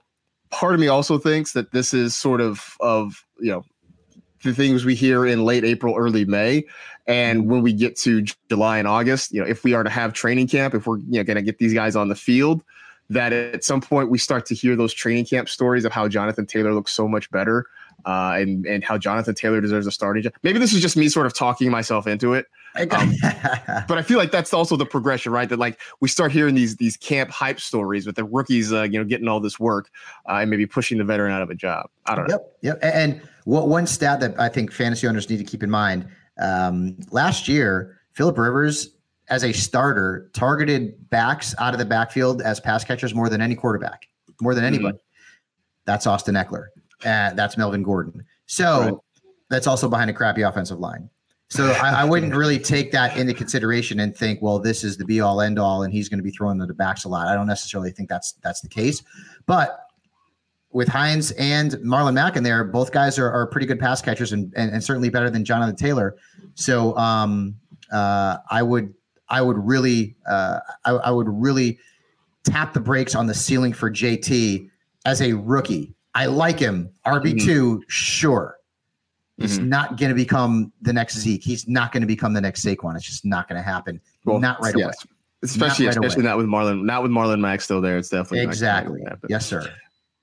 part 0.49 0.73
of 0.73 0.79
me 0.79 0.87
also 0.87 1.17
thinks 1.17 1.53
that 1.53 1.71
this 1.71 1.93
is 1.93 2.15
sort 2.15 2.41
of 2.41 2.75
of 2.79 3.25
you 3.39 3.51
know 3.51 3.63
the 4.43 4.53
things 4.53 4.85
we 4.85 4.95
hear 4.95 5.25
in 5.25 5.43
late 5.43 5.63
April, 5.63 5.95
early 5.97 6.25
May, 6.25 6.65
and 7.07 7.49
when 7.49 7.61
we 7.61 7.73
get 7.73 7.95
to 7.99 8.23
July 8.49 8.77
and 8.79 8.87
August, 8.87 9.31
you 9.31 9.41
know, 9.41 9.47
if 9.47 9.63
we 9.63 9.73
are 9.73 9.83
to 9.83 9.89
have 9.89 10.13
training 10.13 10.47
camp, 10.47 10.73
if 10.73 10.87
we're 10.87 10.97
you 10.97 11.17
know 11.19 11.23
going 11.23 11.35
to 11.35 11.41
get 11.41 11.57
these 11.57 11.73
guys 11.73 11.95
on 11.95 12.09
the 12.09 12.15
field, 12.15 12.63
that 13.09 13.31
at 13.33 13.63
some 13.63 13.81
point 13.81 14.09
we 14.09 14.17
start 14.17 14.45
to 14.47 14.55
hear 14.55 14.75
those 14.75 14.93
training 14.93 15.25
camp 15.25 15.49
stories 15.49 15.85
of 15.85 15.91
how 15.91 16.07
Jonathan 16.07 16.45
Taylor 16.45 16.73
looks 16.73 16.91
so 16.91 17.07
much 17.07 17.31
better, 17.31 17.65
uh, 18.05 18.35
and 18.37 18.65
and 18.65 18.83
how 18.83 18.97
Jonathan 18.97 19.35
Taylor 19.35 19.61
deserves 19.61 19.87
a 19.87 19.91
starting 19.91 20.23
job. 20.23 20.33
Maybe 20.43 20.59
this 20.59 20.73
is 20.73 20.81
just 20.81 20.97
me 20.97 21.07
sort 21.09 21.25
of 21.25 21.33
talking 21.33 21.71
myself 21.71 22.07
into 22.07 22.33
it. 22.33 22.47
Um, 22.79 23.13
but 23.87 23.97
I 23.97 24.01
feel 24.01 24.17
like 24.17 24.31
that's 24.31 24.53
also 24.53 24.75
the 24.75 24.85
progression, 24.85 25.31
right? 25.31 25.49
That 25.49 25.59
like 25.59 25.79
we 25.99 26.07
start 26.07 26.31
hearing 26.31 26.55
these 26.55 26.75
these 26.75 26.97
camp 26.97 27.29
hype 27.31 27.59
stories 27.59 28.05
with 28.05 28.15
the 28.15 28.23
rookies, 28.23 28.71
uh, 28.71 28.83
you 28.83 28.97
know, 28.99 29.03
getting 29.03 29.27
all 29.27 29.39
this 29.39 29.59
work 29.59 29.89
uh, 30.29 30.33
and 30.35 30.49
maybe 30.49 30.65
pushing 30.65 30.97
the 30.97 31.03
veteran 31.03 31.31
out 31.31 31.41
of 31.41 31.49
a 31.49 31.55
job. 31.55 31.89
I 32.05 32.15
don't 32.15 32.27
know. 32.27 32.39
Yep. 32.61 32.79
Yep. 32.81 32.93
And 32.93 33.21
what 33.45 33.67
one 33.67 33.87
stat 33.87 34.19
that 34.19 34.39
I 34.39 34.49
think 34.49 34.71
fantasy 34.71 35.07
owners 35.07 35.29
need 35.29 35.37
to 35.37 35.43
keep 35.43 35.63
in 35.63 35.69
mind: 35.69 36.07
um, 36.39 36.97
last 37.11 37.47
year, 37.47 37.99
Philip 38.13 38.37
Rivers, 38.37 38.89
as 39.29 39.43
a 39.43 39.51
starter, 39.53 40.29
targeted 40.33 41.09
backs 41.09 41.55
out 41.59 41.73
of 41.73 41.79
the 41.79 41.85
backfield 41.85 42.41
as 42.41 42.59
pass 42.59 42.83
catchers 42.83 43.13
more 43.13 43.29
than 43.29 43.41
any 43.41 43.55
quarterback, 43.55 44.07
more 44.41 44.53
than 44.55 44.63
anybody. 44.63 44.97
That's 45.85 46.05
Austin 46.05 46.35
Ekeler. 46.35 46.67
Uh, 47.05 47.33
that's 47.33 47.57
Melvin 47.57 47.83
Gordon. 47.83 48.25
So 48.47 48.79
Right. 48.81 48.93
that's 49.49 49.67
also 49.67 49.87
behind 49.87 50.09
a 50.09 50.13
crappy 50.13 50.41
offensive 50.41 50.79
line. 50.79 51.09
So 51.49 51.71
I, 51.71 52.01
I 52.01 52.03
wouldn't 52.03 52.35
really 52.35 52.59
take 52.59 52.91
that 52.91 53.15
into 53.15 53.33
consideration 53.33 54.01
and 54.01 54.15
think, 54.15 54.41
well, 54.41 54.59
this 54.59 54.83
is 54.83 54.97
the 54.97 55.05
be 55.05 55.21
all 55.21 55.39
end 55.39 55.57
all, 55.57 55.83
and 55.83 55.93
he's 55.93 56.09
going 56.09 56.19
to 56.19 56.23
be 56.23 56.31
throwing 56.31 56.57
the 56.57 56.67
backs 56.73 57.05
a 57.05 57.09
lot. 57.09 57.27
I 57.27 57.35
don't 57.35 57.47
necessarily 57.47 57.91
think 57.91 58.09
that's 58.09 58.33
that's 58.43 58.61
the 58.61 58.67
case, 58.67 59.01
but 59.45 59.87
with 60.71 60.87
Hines 60.87 61.31
and 61.31 61.71
Marlon 61.83 62.13
Mack 62.13 62.35
in 62.35 62.43
there, 62.43 62.63
both 62.63 62.91
guys 62.91 63.17
are, 63.17 63.31
are 63.31 63.47
pretty 63.47 63.65
good 63.65 63.79
pass 63.79 64.01
catchers 64.01 64.33
and, 64.33 64.53
and, 64.55 64.71
and 64.71 64.83
certainly 64.83 65.09
better 65.09 65.29
than 65.29 65.45
Jonathan 65.45 65.75
Taylor. 65.75 66.15
So 66.55 66.95
um, 66.97 67.55
uh, 67.91 68.37
I 68.51 68.61
would 68.61 68.93
I 69.29 69.41
would 69.41 69.57
really 69.57 70.15
uh, 70.29 70.59
I, 70.85 70.91
I 70.91 71.11
would 71.11 71.27
really 71.29 71.79
tap 72.43 72.73
the 72.73 72.79
brakes 72.79 73.15
on 73.15 73.27
the 73.27 73.33
ceiling 73.33 73.73
for 73.73 73.89
JT 73.89 74.69
as 75.05 75.21
a 75.21 75.33
rookie. 75.33 75.93
I 76.13 76.25
like 76.25 76.59
him 76.59 76.89
RB 77.05 77.43
2 77.43 77.83
sure. 77.87 78.56
He's 79.37 79.59
not 79.59 79.97
going 79.97 80.09
to 80.09 80.15
become 80.15 80.71
the 80.81 80.91
next 80.91 81.17
Zeke. 81.19 81.43
He's 81.43 81.67
not 81.67 81.91
going 81.91 82.01
to 82.01 82.07
become 82.07 82.33
the 82.33 82.41
next 82.41 82.65
Saquon. 82.65 82.95
It's 82.95 83.05
just 83.05 83.23
not 83.23 83.47
going 83.47 83.57
to 83.57 83.63
happen. 83.63 84.01
Well, 84.25 84.39
not 84.39 84.59
right 84.61 84.73
yes. 84.75 84.85
away. 84.85 84.93
Especially 85.43 85.85
Not 85.85 85.95
right 85.95 86.05
especially 86.05 86.23
away. 86.23 86.29
not 86.29 86.37
with 86.37 86.47
Marlon, 86.47 86.83
not 86.83 87.03
with 87.03 87.11
Marlon 87.11 87.39
Mack 87.39 87.61
still 87.61 87.79
there. 87.79 87.99
It's 87.99 88.09
definitely 88.09 88.41
Exactly. 88.41 89.01
happen. 89.03 89.27
Yes, 89.29 89.45
sir. 89.45 89.71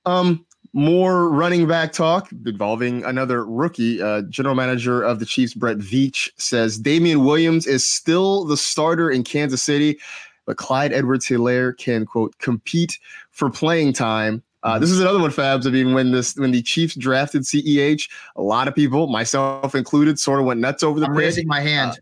Um, 0.05 0.45
more 0.73 1.29
running 1.29 1.65
back 1.65 1.93
talk 1.93 2.29
involving 2.45 3.05
another 3.05 3.45
rookie. 3.45 4.01
Uh, 4.01 4.23
General 4.23 4.55
manager 4.55 5.01
of 5.01 5.19
the 5.19 5.25
Chiefs, 5.25 5.53
Brett 5.53 5.77
Veach, 5.77 6.29
says 6.35 6.77
Damien 6.77 7.23
Williams 7.23 7.65
is 7.65 7.87
still 7.87 8.43
the 8.43 8.57
starter 8.57 9.09
in 9.09 9.23
Kansas 9.23 9.63
City, 9.63 9.97
but 10.45 10.57
Clyde 10.57 10.91
Edwards 10.91 11.25
Helaire 11.25 11.77
can 11.77 12.05
quote 12.05 12.37
compete 12.39 12.99
for 13.31 13.49
playing 13.49 13.93
time. 13.93 14.43
Uh, 14.65 14.79
this 14.79 14.89
is 14.89 14.99
another 14.99 15.19
one, 15.19 15.29
Fabs. 15.29 15.67
I 15.67 15.69
mean, 15.69 15.93
when 15.93 16.11
this 16.11 16.35
when 16.35 16.49
the 16.51 16.61
Chiefs 16.61 16.95
drafted 16.95 17.43
CEH, 17.43 18.09
a 18.35 18.41
lot 18.41 18.67
of 18.67 18.73
people, 18.73 19.05
myself 19.07 19.75
included, 19.75 20.17
sort 20.19 20.39
of 20.39 20.45
went 20.45 20.59
nuts 20.59 20.81
over 20.81 20.99
the 20.99 21.05
I'm 21.05 21.11
pick. 21.13 21.19
raising 21.19 21.47
my 21.47 21.61
hand. 21.61 21.99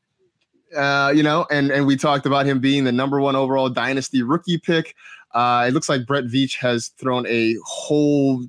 Uh, 0.76 1.12
you 1.14 1.22
know, 1.24 1.46
and 1.52 1.70
and 1.72 1.86
we 1.86 1.96
talked 1.98 2.26
about 2.26 2.46
him 2.46 2.60
being 2.60 2.84
the 2.86 2.92
number 2.92 3.20
one 3.20 3.36
overall 3.36 3.70
dynasty 3.70 4.24
rookie 4.24 4.58
pick. 4.58 4.96
Uh, 5.34 5.66
it 5.68 5.74
looks 5.74 5.90
like 5.90 6.06
Brett 6.06 6.24
Veach 6.24 6.56
has 6.58 6.88
thrown 6.98 7.28
a 7.28 7.56
whole 7.66 8.44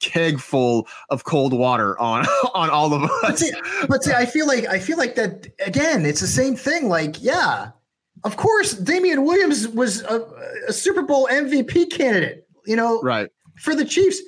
keg 0.00 0.38
full 0.38 0.86
of 1.10 1.24
cold 1.24 1.52
water 1.52 1.98
on 1.98 2.26
on 2.54 2.70
all 2.70 2.92
of 2.92 3.00
But 3.22 3.32
us. 3.32 3.40
see, 3.40 3.52
but 3.88 4.04
see, 4.04 4.12
I 4.12 4.26
feel 4.26 4.46
like 4.46 4.66
I 4.66 4.78
feel 4.78 4.98
like 4.98 5.14
that 5.14 5.48
again. 5.66 6.04
It's 6.04 6.20
the 6.20 6.26
same 6.26 6.54
thing. 6.54 6.88
Like, 6.88 7.22
yeah, 7.22 7.70
of 8.24 8.36
course, 8.36 8.72
Damien 8.74 9.24
Williams 9.24 9.66
was 9.68 10.02
a, 10.02 10.20
a 10.68 10.72
Super 10.72 11.02
Bowl 11.02 11.26
MVP 11.32 11.90
candidate. 11.90 12.44
You 12.66 12.76
know, 12.76 13.00
Right. 13.00 13.30
For 13.60 13.74
the 13.74 13.84
Chiefs. 13.84 14.20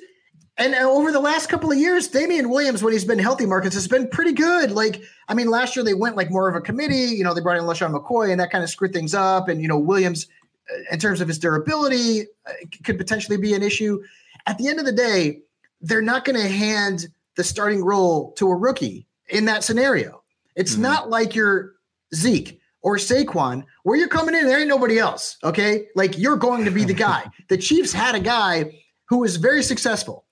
And 0.57 0.75
uh, 0.75 0.79
over 0.79 1.11
the 1.11 1.19
last 1.19 1.47
couple 1.47 1.71
of 1.71 1.77
years, 1.77 2.07
Damien 2.07 2.49
Williams, 2.49 2.83
when 2.83 2.93
he's 2.93 3.05
been 3.05 3.19
healthy, 3.19 3.45
Marcas 3.45 3.73
has 3.73 3.87
been 3.87 4.07
pretty 4.09 4.33
good. 4.33 4.71
Like, 4.71 5.01
I 5.27 5.33
mean, 5.33 5.49
last 5.49 5.75
year 5.75 5.83
they 5.83 5.93
went 5.93 6.15
like 6.17 6.29
more 6.29 6.49
of 6.49 6.55
a 6.55 6.61
committee. 6.61 7.15
You 7.15 7.23
know, 7.23 7.33
they 7.33 7.41
brought 7.41 7.57
in 7.57 7.63
LeSean 7.63 7.93
McCoy, 7.93 8.31
and 8.31 8.39
that 8.39 8.51
kind 8.51 8.63
of 8.63 8.69
screwed 8.69 8.93
things 8.93 9.13
up. 9.13 9.47
And 9.47 9.61
you 9.61 9.67
know, 9.67 9.79
Williams, 9.79 10.27
uh, 10.71 10.93
in 10.93 10.99
terms 10.99 11.21
of 11.21 11.27
his 11.27 11.39
durability, 11.39 12.27
uh, 12.45 12.53
could 12.83 12.97
potentially 12.97 13.37
be 13.37 13.53
an 13.53 13.63
issue. 13.63 14.03
At 14.45 14.57
the 14.57 14.67
end 14.67 14.79
of 14.79 14.85
the 14.85 14.91
day, 14.91 15.41
they're 15.81 16.01
not 16.01 16.25
going 16.25 16.39
to 16.39 16.47
hand 16.47 17.07
the 17.37 17.43
starting 17.43 17.83
role 17.83 18.33
to 18.33 18.47
a 18.49 18.55
rookie 18.55 19.07
in 19.29 19.45
that 19.45 19.63
scenario. 19.63 20.21
It's 20.55 20.75
not 20.75 21.09
like 21.09 21.33
you're 21.33 21.73
Zeke 22.13 22.59
or 22.81 22.97
Saquon, 22.97 23.63
where 23.83 23.97
you're 23.97 24.07
coming 24.07 24.35
in, 24.35 24.47
there 24.47 24.59
ain't 24.59 24.67
nobody 24.67 24.99
else. 24.99 25.37
Okay. 25.43 25.87
Like 25.95 26.17
you're 26.17 26.35
going 26.35 26.65
to 26.65 26.71
be 26.71 26.83
the 26.83 26.93
guy. 26.93 27.25
the 27.49 27.57
Chiefs 27.57 27.93
had 27.93 28.15
a 28.15 28.19
guy 28.19 28.79
who 29.11 29.17
was 29.17 29.35
very 29.35 29.61
successful. 29.61 30.23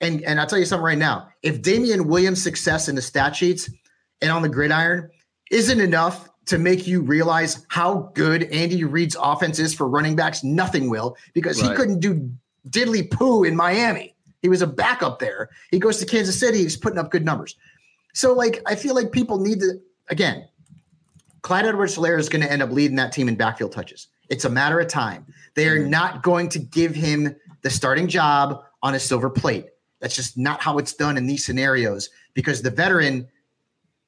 And, 0.00 0.22
and 0.22 0.40
I'll 0.40 0.46
tell 0.46 0.58
you 0.58 0.64
something 0.64 0.84
right 0.84 0.96
now. 0.96 1.28
If 1.42 1.60
Damien 1.60 2.08
Williams' 2.08 2.42
success 2.42 2.88
in 2.88 2.94
the 2.94 3.02
stat 3.02 3.36
sheets 3.36 3.68
and 4.22 4.32
on 4.32 4.40
the 4.40 4.48
gridiron 4.48 5.10
isn't 5.50 5.78
enough 5.78 6.30
to 6.46 6.56
make 6.56 6.86
you 6.86 7.02
realize 7.02 7.66
how 7.68 8.10
good 8.14 8.44
Andy 8.44 8.84
Reid's 8.84 9.18
offense 9.20 9.58
is 9.58 9.74
for 9.74 9.86
running 9.86 10.16
backs, 10.16 10.42
nothing 10.42 10.88
will, 10.88 11.14
because 11.34 11.60
he 11.60 11.68
couldn't 11.74 12.00
do 12.00 12.32
diddly 12.70 13.08
poo 13.08 13.44
in 13.44 13.54
Miami. 13.54 14.16
He 14.40 14.48
was 14.48 14.62
a 14.62 14.66
backup 14.66 15.18
there. 15.18 15.50
He 15.70 15.78
goes 15.78 15.98
to 15.98 16.06
Kansas 16.06 16.40
City, 16.40 16.58
he's 16.58 16.76
putting 16.76 16.98
up 16.98 17.10
good 17.10 17.26
numbers. 17.26 17.54
So, 18.14 18.32
like, 18.32 18.62
I 18.66 18.76
feel 18.76 18.94
like 18.94 19.12
people 19.12 19.40
need 19.40 19.60
to, 19.60 19.78
again, 20.08 20.48
Clyde 21.42 21.66
Edwards 21.66 21.96
Helaire 21.96 22.18
is 22.18 22.30
going 22.30 22.42
to 22.42 22.50
end 22.50 22.62
up 22.62 22.70
leading 22.70 22.96
that 22.96 23.12
team 23.12 23.28
in 23.28 23.34
backfield 23.34 23.72
touches. 23.72 24.08
It's 24.30 24.46
a 24.46 24.50
matter 24.50 24.80
of 24.80 24.88
time. 24.88 25.26
They 25.54 25.68
are 25.68 25.78
mm-hmm. 25.78 25.90
not 25.90 26.22
going 26.22 26.48
to 26.48 26.58
give 26.58 26.94
him 26.94 27.36
the 27.62 27.70
starting 27.70 28.08
job 28.08 28.64
on 28.82 28.94
a 28.94 29.00
silver 29.00 29.30
plate. 29.30 29.66
That's 30.00 30.16
just 30.16 30.36
not 30.36 30.60
how 30.60 30.78
it's 30.78 30.92
done 30.92 31.16
in 31.16 31.26
these 31.26 31.44
scenarios 31.44 32.10
because 32.34 32.62
the 32.62 32.70
veteran, 32.70 33.28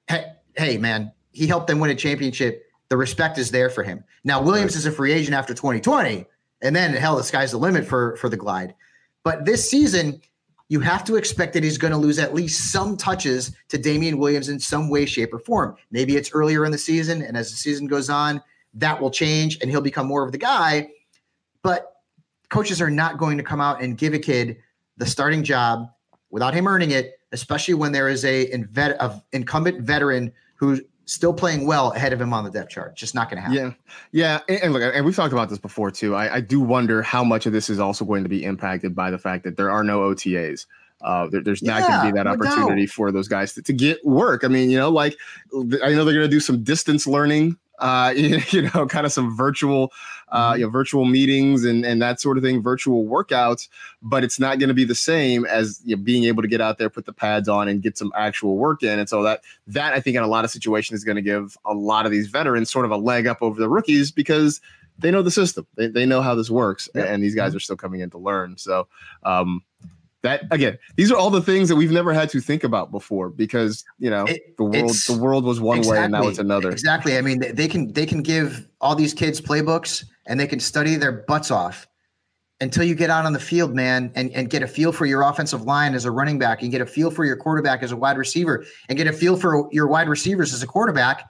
hey, 0.08 0.32
hey 0.56 0.76
man, 0.76 1.12
he 1.32 1.46
helped 1.46 1.68
them 1.68 1.78
win 1.78 1.90
a 1.90 1.94
championship. 1.94 2.66
The 2.88 2.96
respect 2.96 3.38
is 3.38 3.50
there 3.50 3.70
for 3.70 3.82
him. 3.82 4.04
Now, 4.24 4.42
Williams 4.42 4.76
is 4.76 4.86
a 4.86 4.92
free 4.92 5.12
agent 5.12 5.34
after 5.34 5.54
2020, 5.54 6.26
and 6.62 6.74
then 6.76 6.92
hell, 6.94 7.16
the 7.16 7.22
sky's 7.22 7.52
the 7.52 7.58
limit 7.58 7.86
for, 7.86 8.16
for 8.16 8.28
the 8.28 8.36
glide. 8.36 8.74
But 9.22 9.44
this 9.44 9.68
season, 9.68 10.20
you 10.68 10.80
have 10.80 11.04
to 11.04 11.16
expect 11.16 11.52
that 11.54 11.62
he's 11.62 11.78
going 11.78 11.92
to 11.92 11.98
lose 11.98 12.18
at 12.18 12.34
least 12.34 12.72
some 12.72 12.96
touches 12.96 13.54
to 13.68 13.78
Damien 13.78 14.18
Williams 14.18 14.48
in 14.48 14.58
some 14.58 14.90
way, 14.90 15.06
shape, 15.06 15.32
or 15.32 15.38
form. 15.38 15.76
Maybe 15.90 16.16
it's 16.16 16.32
earlier 16.32 16.64
in 16.64 16.72
the 16.72 16.78
season, 16.78 17.22
and 17.22 17.36
as 17.36 17.50
the 17.50 17.56
season 17.56 17.86
goes 17.86 18.10
on, 18.10 18.42
that 18.74 19.00
will 19.00 19.10
change 19.10 19.58
and 19.60 19.70
he'll 19.70 19.80
become 19.80 20.06
more 20.06 20.24
of 20.24 20.32
the 20.32 20.38
guy. 20.38 20.88
But 21.62 21.93
coaches 22.54 22.80
are 22.80 22.88
not 22.88 23.18
going 23.18 23.36
to 23.36 23.42
come 23.42 23.60
out 23.60 23.82
and 23.82 23.98
give 23.98 24.14
a 24.14 24.18
kid 24.18 24.56
the 24.96 25.04
starting 25.04 25.42
job 25.42 25.88
without 26.30 26.54
him 26.54 26.68
earning 26.68 26.92
it, 26.92 27.18
especially 27.32 27.74
when 27.74 27.90
there 27.90 28.08
is 28.08 28.24
a 28.24 28.48
invet, 28.52 28.92
of 28.98 29.20
incumbent 29.32 29.80
veteran 29.80 30.32
who's 30.54 30.80
still 31.04 31.34
playing 31.34 31.66
well 31.66 31.90
ahead 31.94 32.12
of 32.12 32.20
him 32.20 32.32
on 32.32 32.44
the 32.44 32.50
depth 32.50 32.70
chart. 32.70 32.94
Just 32.94 33.12
not 33.12 33.28
going 33.28 33.42
to 33.42 33.48
happen. 33.48 33.76
Yeah, 34.12 34.38
yeah, 34.38 34.40
and, 34.48 34.62
and 34.62 34.72
look, 34.72 34.94
and 34.94 35.04
we've 35.04 35.16
talked 35.16 35.32
about 35.32 35.48
this 35.48 35.58
before 35.58 35.90
too. 35.90 36.14
I, 36.14 36.36
I 36.36 36.40
do 36.40 36.60
wonder 36.60 37.02
how 37.02 37.24
much 37.24 37.44
of 37.46 37.52
this 37.52 37.68
is 37.68 37.80
also 37.80 38.04
going 38.04 38.22
to 38.22 38.28
be 38.28 38.44
impacted 38.44 38.94
by 38.94 39.10
the 39.10 39.18
fact 39.18 39.42
that 39.42 39.56
there 39.56 39.72
are 39.72 39.82
no 39.82 40.02
OTAs. 40.02 40.66
Uh, 41.02 41.26
there, 41.26 41.42
there's 41.42 41.60
not 41.60 41.82
going 41.82 42.06
to 42.06 42.12
be 42.12 42.16
that 42.16 42.28
opportunity 42.28 42.86
doubt. 42.86 42.94
for 42.94 43.10
those 43.10 43.26
guys 43.26 43.52
to, 43.54 43.62
to 43.62 43.72
get 43.72 43.98
work. 44.06 44.44
I 44.44 44.48
mean, 44.48 44.70
you 44.70 44.78
know, 44.78 44.90
like 44.90 45.16
I 45.82 45.90
know 45.90 46.04
they're 46.04 46.14
going 46.14 46.20
to 46.20 46.28
do 46.28 46.38
some 46.38 46.62
distance 46.62 47.04
learning, 47.04 47.58
uh, 47.78 48.12
you 48.16 48.62
know, 48.74 48.86
kind 48.86 49.06
of 49.06 49.12
some 49.12 49.36
virtual, 49.36 49.92
uh, 50.28 50.52
Mm-hmm. 50.52 50.58
you 50.58 50.66
know, 50.66 50.70
virtual 50.70 51.04
meetings 51.04 51.64
and 51.64 51.84
and 51.84 52.02
that 52.02 52.20
sort 52.20 52.36
of 52.36 52.42
thing, 52.42 52.62
virtual 52.62 53.04
workouts. 53.04 53.68
But 54.02 54.24
it's 54.24 54.40
not 54.40 54.58
going 54.58 54.68
to 54.68 54.74
be 54.74 54.84
the 54.84 54.94
same 54.94 55.44
as 55.44 55.80
you 55.84 55.96
know, 55.96 56.02
being 56.02 56.24
able 56.24 56.42
to 56.42 56.48
get 56.48 56.60
out 56.60 56.78
there, 56.78 56.90
put 56.90 57.06
the 57.06 57.12
pads 57.12 57.48
on, 57.48 57.68
and 57.68 57.82
get 57.82 57.96
some 57.96 58.12
actual 58.16 58.56
work 58.56 58.82
in. 58.82 58.98
And 58.98 59.08
so 59.08 59.22
that 59.22 59.42
that 59.68 59.92
I 59.92 60.00
think 60.00 60.16
in 60.16 60.22
a 60.22 60.26
lot 60.26 60.44
of 60.44 60.50
situations 60.50 60.98
is 61.00 61.04
going 61.04 61.16
to 61.16 61.22
give 61.22 61.56
a 61.64 61.74
lot 61.74 62.06
of 62.06 62.12
these 62.12 62.28
veterans 62.28 62.70
sort 62.70 62.84
of 62.84 62.90
a 62.90 62.96
leg 62.96 63.26
up 63.26 63.42
over 63.42 63.60
the 63.60 63.68
rookies 63.68 64.10
because 64.10 64.60
they 64.98 65.10
know 65.10 65.22
the 65.22 65.30
system, 65.30 65.66
they, 65.76 65.88
they 65.88 66.06
know 66.06 66.22
how 66.22 66.34
this 66.34 66.50
works, 66.50 66.88
and 66.94 67.22
these 67.22 67.34
guys 67.34 67.54
are 67.54 67.60
still 67.60 67.76
coming 67.76 68.00
in 68.00 68.10
to 68.10 68.18
learn. 68.18 68.56
So. 68.56 68.88
Um, 69.22 69.62
that 70.24 70.42
again, 70.50 70.76
these 70.96 71.12
are 71.12 71.16
all 71.16 71.30
the 71.30 71.40
things 71.42 71.68
that 71.68 71.76
we've 71.76 71.92
never 71.92 72.12
had 72.12 72.28
to 72.30 72.40
think 72.40 72.64
about 72.64 72.90
before 72.90 73.28
because 73.30 73.84
you 73.98 74.10
know 74.10 74.26
the 74.58 74.64
world 74.64 74.90
the 75.06 75.18
world 75.22 75.44
was 75.44 75.60
one 75.60 75.82
way 75.82 75.98
and 75.98 76.12
now 76.12 76.26
it's 76.26 76.38
another. 76.38 76.70
Exactly. 76.70 77.16
I 77.16 77.20
mean, 77.20 77.38
they- 77.54 77.68
can 77.68 77.92
they 77.92 78.06
can 78.06 78.22
give 78.22 78.66
all 78.80 78.94
these 78.96 79.14
kids 79.14 79.40
playbooks 79.40 80.04
and 80.26 80.40
they 80.40 80.46
can 80.46 80.58
study 80.60 80.96
their 80.96 81.12
butts 81.12 81.50
off 81.50 81.86
until 82.60 82.84
you 82.84 82.94
get 82.94 83.10
out 83.10 83.26
on 83.26 83.32
the 83.32 83.40
field, 83.40 83.74
man, 83.74 84.10
and, 84.14 84.30
and 84.32 84.48
get 84.48 84.62
a 84.62 84.66
feel 84.66 84.92
for 84.92 85.06
your 85.06 85.22
offensive 85.22 85.62
line 85.62 85.94
as 85.94 86.04
a 86.06 86.10
running 86.10 86.38
back 86.38 86.62
and 86.62 86.70
get 86.70 86.80
a 86.80 86.86
feel 86.86 87.10
for 87.10 87.24
your 87.24 87.36
quarterback 87.36 87.82
as 87.82 87.92
a 87.92 87.96
wide 87.96 88.16
receiver 88.16 88.64
and 88.88 88.96
get 88.96 89.06
a 89.06 89.12
feel 89.12 89.36
for 89.36 89.68
your 89.72 89.86
wide 89.88 90.08
receivers 90.08 90.54
as 90.54 90.62
a 90.62 90.66
quarterback. 90.66 91.28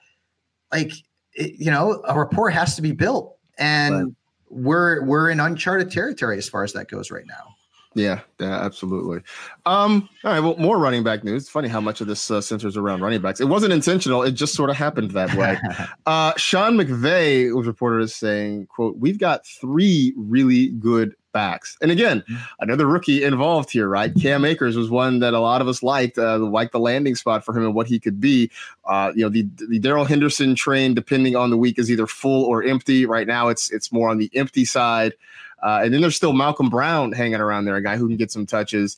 Like 0.71 0.91
it- 1.33 1.55
you 1.59 1.69
know, 1.69 2.01
a 2.07 2.17
rapport 2.17 2.49
has 2.49 2.75
to 2.77 2.81
be 2.81 2.91
built. 2.93 3.37
And 3.57 4.15
we're 4.49 5.03
we're 5.03 5.29
in 5.31 5.39
uncharted 5.41 5.91
territory 5.91 6.37
as 6.37 6.47
far 6.47 6.63
as 6.63 6.71
that 6.73 6.87
goes 6.89 7.11
right 7.11 7.25
now. 7.27 7.54
Yeah, 7.95 8.19
yeah, 8.41 8.59
absolutely. 8.59 9.21
Um, 9.65 10.09
all 10.25 10.33
right, 10.33 10.41
well, 10.41 10.57
more 10.57 10.77
running 10.77 11.01
back 11.01 11.23
news. 11.23 11.43
It's 11.43 11.49
funny 11.49 11.69
how 11.69 11.79
much 11.79 12.01
of 12.01 12.07
this 12.07 12.29
uh, 12.29 12.41
centers 12.41 12.75
around 12.75 13.01
running 13.01 13.21
backs. 13.21 13.39
It 13.39 13.45
wasn't 13.45 13.71
intentional; 13.71 14.21
it 14.21 14.33
just 14.33 14.53
sort 14.53 14.69
of 14.69 14.75
happened 14.75 15.11
that 15.11 15.33
way. 15.35 15.57
uh, 16.05 16.33
Sean 16.35 16.77
McVay 16.77 17.55
was 17.55 17.65
reported 17.65 18.03
as 18.03 18.13
saying, 18.13 18.67
"quote 18.67 18.97
We've 18.97 19.17
got 19.17 19.45
three 19.45 20.13
really 20.17 20.71
good 20.71 21.15
backs." 21.31 21.77
And 21.81 21.89
again, 21.89 22.21
another 22.59 22.85
rookie 22.85 23.23
involved 23.23 23.71
here, 23.71 23.87
right? 23.87 24.13
Cam 24.13 24.43
Akers 24.43 24.75
was 24.75 24.89
one 24.89 25.19
that 25.19 25.33
a 25.33 25.39
lot 25.39 25.61
of 25.61 25.69
us 25.69 25.81
liked, 25.81 26.17
uh, 26.17 26.37
liked 26.39 26.73
the 26.73 26.79
landing 26.79 27.15
spot 27.15 27.45
for 27.45 27.57
him 27.57 27.63
and 27.63 27.73
what 27.73 27.87
he 27.87 27.97
could 27.97 28.19
be. 28.19 28.51
Uh, 28.83 29.13
you 29.15 29.23
know, 29.23 29.29
the 29.29 29.47
the 29.69 29.79
Darrell 29.79 30.03
Henderson 30.03 30.53
train, 30.53 30.95
depending 30.95 31.37
on 31.37 31.49
the 31.49 31.57
week, 31.57 31.79
is 31.79 31.89
either 31.89 32.07
full 32.07 32.43
or 32.43 32.61
empty. 32.61 33.05
Right 33.05 33.25
now, 33.25 33.47
it's 33.47 33.71
it's 33.71 33.93
more 33.93 34.09
on 34.09 34.17
the 34.17 34.29
empty 34.35 34.65
side. 34.65 35.13
Uh, 35.63 35.81
and 35.83 35.93
then 35.93 36.01
there's 36.01 36.15
still 36.15 36.33
Malcolm 36.33 36.69
Brown 36.69 37.11
hanging 37.11 37.39
around 37.39 37.65
there, 37.65 37.75
a 37.75 37.83
guy 37.83 37.97
who 37.97 38.07
can 38.07 38.17
get 38.17 38.31
some 38.31 38.45
touches. 38.45 38.97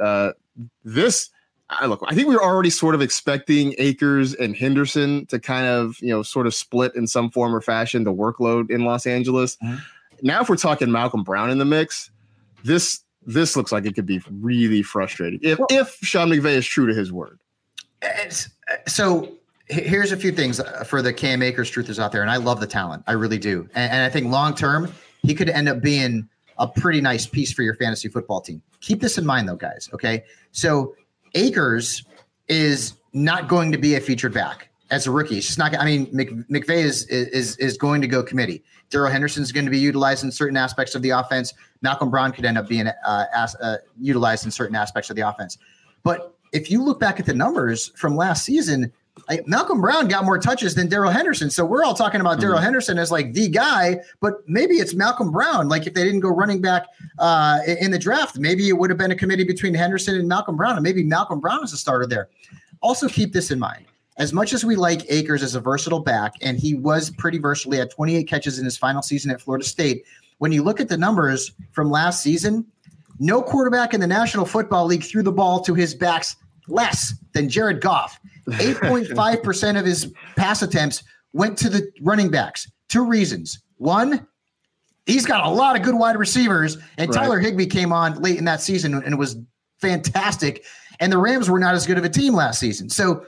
Uh, 0.00 0.32
this, 0.84 1.30
I 1.68 1.86
look, 1.86 2.02
I 2.06 2.14
think 2.14 2.28
we 2.28 2.34
were 2.34 2.42
already 2.42 2.70
sort 2.70 2.94
of 2.94 3.02
expecting 3.02 3.74
Akers 3.78 4.34
and 4.34 4.56
Henderson 4.56 5.26
to 5.26 5.38
kind 5.38 5.66
of, 5.66 6.00
you 6.00 6.08
know, 6.10 6.22
sort 6.22 6.46
of 6.46 6.54
split 6.54 6.94
in 6.94 7.06
some 7.06 7.30
form 7.30 7.54
or 7.54 7.60
fashion 7.60 8.04
the 8.04 8.12
workload 8.12 8.70
in 8.70 8.84
Los 8.84 9.06
Angeles. 9.06 9.58
Now, 10.22 10.40
if 10.40 10.48
we're 10.48 10.56
talking 10.56 10.90
Malcolm 10.90 11.22
Brown 11.22 11.50
in 11.50 11.58
the 11.58 11.64
mix, 11.64 12.10
this 12.64 13.00
this 13.26 13.56
looks 13.56 13.72
like 13.72 13.84
it 13.84 13.94
could 13.94 14.06
be 14.06 14.22
really 14.40 14.82
frustrating 14.82 15.40
if 15.42 15.58
if 15.70 15.98
Sean 16.02 16.30
McVay 16.30 16.54
is 16.54 16.66
true 16.66 16.86
to 16.86 16.94
his 16.94 17.12
word. 17.12 17.38
It's, 18.02 18.48
so 18.86 19.32
here's 19.66 20.12
a 20.12 20.16
few 20.16 20.30
things 20.32 20.60
uh, 20.60 20.84
for 20.84 21.02
the 21.02 21.12
Cam 21.12 21.42
Akers 21.42 21.70
truthers 21.70 21.98
out 21.98 22.12
there, 22.12 22.22
and 22.22 22.30
I 22.30 22.36
love 22.36 22.60
the 22.60 22.66
talent, 22.66 23.02
I 23.06 23.12
really 23.12 23.38
do, 23.38 23.68
and, 23.74 23.92
and 23.92 24.02
I 24.02 24.08
think 24.08 24.30
long 24.30 24.54
term 24.54 24.92
he 25.26 25.34
could 25.34 25.50
end 25.50 25.68
up 25.68 25.82
being 25.82 26.28
a 26.58 26.68
pretty 26.68 27.00
nice 27.00 27.26
piece 27.26 27.52
for 27.52 27.62
your 27.62 27.74
fantasy 27.74 28.08
football 28.08 28.40
team. 28.40 28.62
Keep 28.80 29.00
this 29.00 29.18
in 29.18 29.26
mind, 29.26 29.48
though, 29.48 29.56
guys. 29.56 29.90
Okay, 29.92 30.24
so 30.52 30.94
Akers 31.34 32.04
is 32.48 32.94
not 33.12 33.48
going 33.48 33.72
to 33.72 33.78
be 33.78 33.96
a 33.96 34.00
featured 34.00 34.32
back 34.32 34.68
as 34.90 35.06
a 35.06 35.10
rookie. 35.10 35.34
He's 35.34 35.46
just 35.46 35.58
not. 35.58 35.76
I 35.76 35.84
mean, 35.84 36.08
Mc, 36.12 36.30
McVay 36.48 36.84
is 36.84 37.06
is 37.08 37.56
is 37.56 37.76
going 37.76 38.00
to 38.00 38.06
go 38.06 38.22
committee. 38.22 38.62
Darrell 38.88 39.10
Henderson 39.10 39.42
is 39.42 39.50
going 39.50 39.64
to 39.64 39.70
be 39.70 39.78
utilized 39.78 40.22
in 40.22 40.30
certain 40.30 40.56
aspects 40.56 40.94
of 40.94 41.02
the 41.02 41.10
offense. 41.10 41.52
Malcolm 41.82 42.10
Brown 42.10 42.32
could 42.32 42.44
end 42.44 42.56
up 42.56 42.68
being 42.68 42.86
uh, 42.86 43.24
as, 43.34 43.56
uh, 43.56 43.78
utilized 44.00 44.44
in 44.44 44.50
certain 44.50 44.76
aspects 44.76 45.10
of 45.10 45.16
the 45.16 45.22
offense. 45.22 45.58
But 46.04 46.34
if 46.52 46.70
you 46.70 46.82
look 46.82 47.00
back 47.00 47.18
at 47.18 47.26
the 47.26 47.34
numbers 47.34 47.88
from 47.96 48.16
last 48.16 48.44
season, 48.44 48.92
like 49.28 49.46
Malcolm 49.46 49.80
Brown 49.80 50.08
got 50.08 50.24
more 50.24 50.38
touches 50.38 50.74
than 50.74 50.88
Darrell 50.88 51.10
Henderson. 51.10 51.50
So 51.50 51.64
we're 51.64 51.84
all 51.84 51.94
talking 51.94 52.20
about 52.20 52.38
Darrell 52.38 52.58
Henderson 52.58 52.98
as 52.98 53.10
like 53.10 53.32
the 53.32 53.48
guy, 53.48 54.00
but 54.20 54.34
maybe 54.46 54.74
it's 54.74 54.94
Malcolm 54.94 55.30
Brown. 55.30 55.68
Like 55.68 55.86
if 55.86 55.94
they 55.94 56.04
didn't 56.04 56.20
go 56.20 56.28
running 56.28 56.60
back 56.60 56.86
uh, 57.18 57.58
in 57.66 57.86
in 57.86 57.90
the 57.90 57.98
draft, 57.98 58.38
maybe 58.38 58.68
it 58.68 58.72
would 58.72 58.90
have 58.90 58.98
been 58.98 59.10
a 59.10 59.16
committee 59.16 59.44
between 59.44 59.74
Henderson 59.74 60.16
and 60.16 60.28
Malcolm 60.28 60.56
Brown, 60.56 60.74
and 60.74 60.82
maybe 60.82 61.02
Malcolm 61.02 61.40
Brown 61.40 61.62
is 61.64 61.72
a 61.72 61.76
starter 61.76 62.06
there. 62.06 62.28
Also, 62.82 63.08
keep 63.08 63.32
this 63.32 63.50
in 63.50 63.58
mind. 63.58 63.86
As 64.18 64.32
much 64.32 64.52
as 64.52 64.64
we 64.64 64.76
like 64.76 65.10
Akers 65.10 65.42
as 65.42 65.54
a 65.54 65.60
versatile 65.60 66.00
back, 66.00 66.34
and 66.40 66.58
he 66.58 66.74
was 66.74 67.10
pretty 67.10 67.38
versatile, 67.38 67.72
he 67.72 67.78
had 67.78 67.90
28 67.90 68.24
catches 68.24 68.58
in 68.58 68.64
his 68.64 68.76
final 68.76 69.02
season 69.02 69.30
at 69.30 69.40
Florida 69.40 69.64
State. 69.64 70.04
When 70.38 70.52
you 70.52 70.62
look 70.62 70.80
at 70.80 70.88
the 70.88 70.96
numbers 70.96 71.52
from 71.72 71.90
last 71.90 72.22
season, 72.22 72.66
no 73.18 73.42
quarterback 73.42 73.94
in 73.94 74.00
the 74.00 74.06
National 74.06 74.44
Football 74.44 74.86
League 74.86 75.04
threw 75.04 75.22
the 75.22 75.32
ball 75.32 75.60
to 75.60 75.74
his 75.74 75.94
backs 75.94 76.36
less 76.68 77.14
than 77.32 77.48
Jared 77.48 77.80
Goff. 77.80 78.18
8.5% 78.48 79.78
of 79.78 79.84
his 79.84 80.12
pass 80.36 80.62
attempts 80.62 81.02
went 81.32 81.58
to 81.58 81.68
the 81.68 81.90
running 82.00 82.30
backs. 82.30 82.70
Two 82.88 83.04
reasons. 83.04 83.60
One, 83.78 84.26
he's 85.04 85.26
got 85.26 85.44
a 85.44 85.50
lot 85.50 85.76
of 85.76 85.82
good 85.82 85.94
wide 85.94 86.16
receivers, 86.16 86.76
and 86.96 87.10
Right. 87.10 87.22
Tyler 87.22 87.38
Higbee 87.38 87.66
came 87.66 87.92
on 87.92 88.20
late 88.22 88.38
in 88.38 88.44
that 88.44 88.60
season 88.60 88.94
and 88.94 89.18
was 89.18 89.36
fantastic. 89.80 90.64
And 91.00 91.12
the 91.12 91.18
Rams 91.18 91.50
were 91.50 91.58
not 91.58 91.74
as 91.74 91.86
good 91.86 91.98
of 91.98 92.04
a 92.04 92.08
team 92.08 92.34
last 92.34 92.58
season. 92.58 92.88
So 92.88 93.26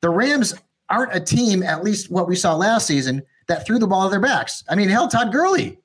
the 0.00 0.10
Rams 0.10 0.54
aren't 0.88 1.14
a 1.14 1.20
team, 1.20 1.62
at 1.62 1.82
least 1.82 2.10
what 2.10 2.28
we 2.28 2.36
saw 2.36 2.54
last 2.54 2.86
season, 2.86 3.22
that 3.48 3.66
threw 3.66 3.78
the 3.78 3.86
ball 3.86 4.04
to 4.04 4.10
their 4.10 4.20
backs. 4.20 4.62
I 4.68 4.74
mean, 4.74 4.88
hell, 4.88 5.08
Todd 5.08 5.32
Gurley. 5.32 5.78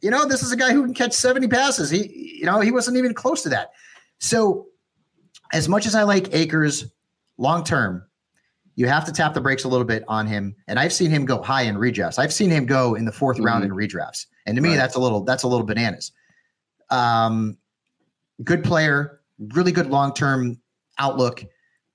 You 0.00 0.10
know, 0.10 0.26
this 0.26 0.42
is 0.42 0.52
a 0.52 0.56
guy 0.56 0.72
who 0.72 0.82
can 0.84 0.94
catch 0.94 1.12
70 1.12 1.48
passes. 1.48 1.90
He, 1.90 2.38
you 2.40 2.44
know, 2.44 2.60
he 2.60 2.70
wasn't 2.70 2.96
even 2.96 3.14
close 3.14 3.42
to 3.44 3.48
that. 3.50 3.70
So, 4.18 4.66
as 5.52 5.68
much 5.68 5.86
as 5.86 5.94
I 5.94 6.02
like 6.02 6.34
Akers 6.34 6.86
long 7.38 7.64
term, 7.64 8.04
you 8.76 8.86
have 8.88 9.04
to 9.04 9.12
tap 9.12 9.34
the 9.34 9.40
brakes 9.40 9.64
a 9.64 9.68
little 9.68 9.84
bit 9.86 10.02
on 10.08 10.26
him. 10.26 10.54
And 10.66 10.78
I've 10.80 10.92
seen 10.92 11.10
him 11.10 11.24
go 11.24 11.40
high 11.42 11.62
in 11.62 11.76
redrafts. 11.76 12.18
I've 12.18 12.32
seen 12.32 12.50
him 12.50 12.66
go 12.66 12.94
in 12.94 13.04
the 13.04 13.12
4th 13.12 13.40
round 13.44 13.64
in 13.64 13.70
redrafts. 13.70 14.26
And 14.46 14.56
to 14.56 14.62
me, 14.62 14.70
Right. 14.70 14.76
that's 14.76 14.96
a 14.96 15.00
little 15.00 15.22
that's 15.22 15.44
a 15.44 15.48
little 15.48 15.66
bananas. 15.66 16.12
Um, 16.90 17.56
good 18.42 18.64
player, 18.64 19.20
really 19.38 19.72
good 19.72 19.86
long 19.90 20.12
term 20.12 20.58
outlook. 20.98 21.44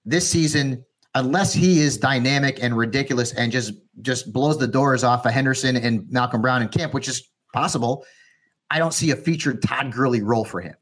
This 0.06 0.28
season, 0.30 0.84
unless 1.16 1.54
he 1.54 1.82
is 1.82 1.98
dynamic 1.98 2.60
and 2.64 2.76
ridiculous 2.78 3.34
and 3.34 3.52
just 3.52 3.74
just 4.02 4.32
blows 4.32 4.58
the 4.58 4.68
doors 4.68 5.04
off 5.04 5.26
of 5.26 5.34
Henderson 5.34 5.76
and 5.76 6.10
Malcolm 6.10 6.42
Brown 6.42 6.62
and 6.62 6.72
Camp, 6.72 6.94
which 6.94 7.08
is 7.10 7.30
possible, 7.54 8.06
I 8.72 8.80
don't 8.80 8.94
see 8.94 9.12
a 9.12 9.16
featured 9.16 9.62
Todd 9.62 9.92
Gurley 9.92 10.22
role 10.22 10.46
for 10.46 10.62
him. 10.62 10.76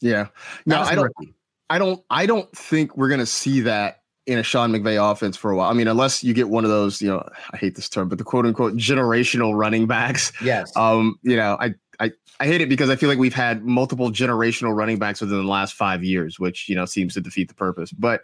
Yeah. 0.00 0.26
No, 0.66 0.80
I 0.80 0.94
don't. 0.96 1.04
rookie. 1.04 1.34
I 1.68 1.78
don't. 1.78 2.02
I 2.10 2.26
don't 2.26 2.50
think 2.56 2.96
we're 2.96 3.08
gonna 3.08 3.26
see 3.26 3.60
that 3.60 4.02
in 4.26 4.38
a 4.38 4.42
Sean 4.42 4.72
McVay 4.72 5.12
offense 5.12 5.36
for 5.36 5.50
a 5.50 5.56
while. 5.56 5.70
I 5.70 5.72
mean, 5.72 5.88
unless 5.88 6.24
you 6.24 6.34
get 6.34 6.48
one 6.48 6.64
of 6.64 6.70
those, 6.70 7.00
you 7.00 7.08
know, 7.08 7.26
I 7.52 7.56
hate 7.56 7.76
this 7.76 7.88
term, 7.88 8.08
but 8.08 8.18
the 8.18 8.24
quote 8.24 8.44
unquote 8.44 8.74
generational 8.76 9.56
running 9.56 9.86
backs. 9.86 10.32
Yes. 10.42 10.76
Um, 10.76 11.18
you 11.22 11.36
know, 11.36 11.56
I 11.60 11.74
I 12.00 12.12
I 12.40 12.46
hate 12.46 12.60
it 12.60 12.68
because 12.68 12.90
I 12.90 12.96
feel 12.96 13.08
like 13.08 13.18
we've 13.18 13.34
had 13.34 13.64
multiple 13.64 14.10
generational 14.10 14.76
running 14.76 14.98
backs 14.98 15.20
within 15.20 15.38
the 15.38 15.48
last 15.50 15.74
five 15.74 16.04
years, 16.04 16.38
which 16.38 16.68
you 16.68 16.74
know 16.74 16.84
seems 16.84 17.14
to 17.14 17.20
defeat 17.20 17.48
the 17.48 17.54
purpose. 17.54 17.92
But 17.92 18.22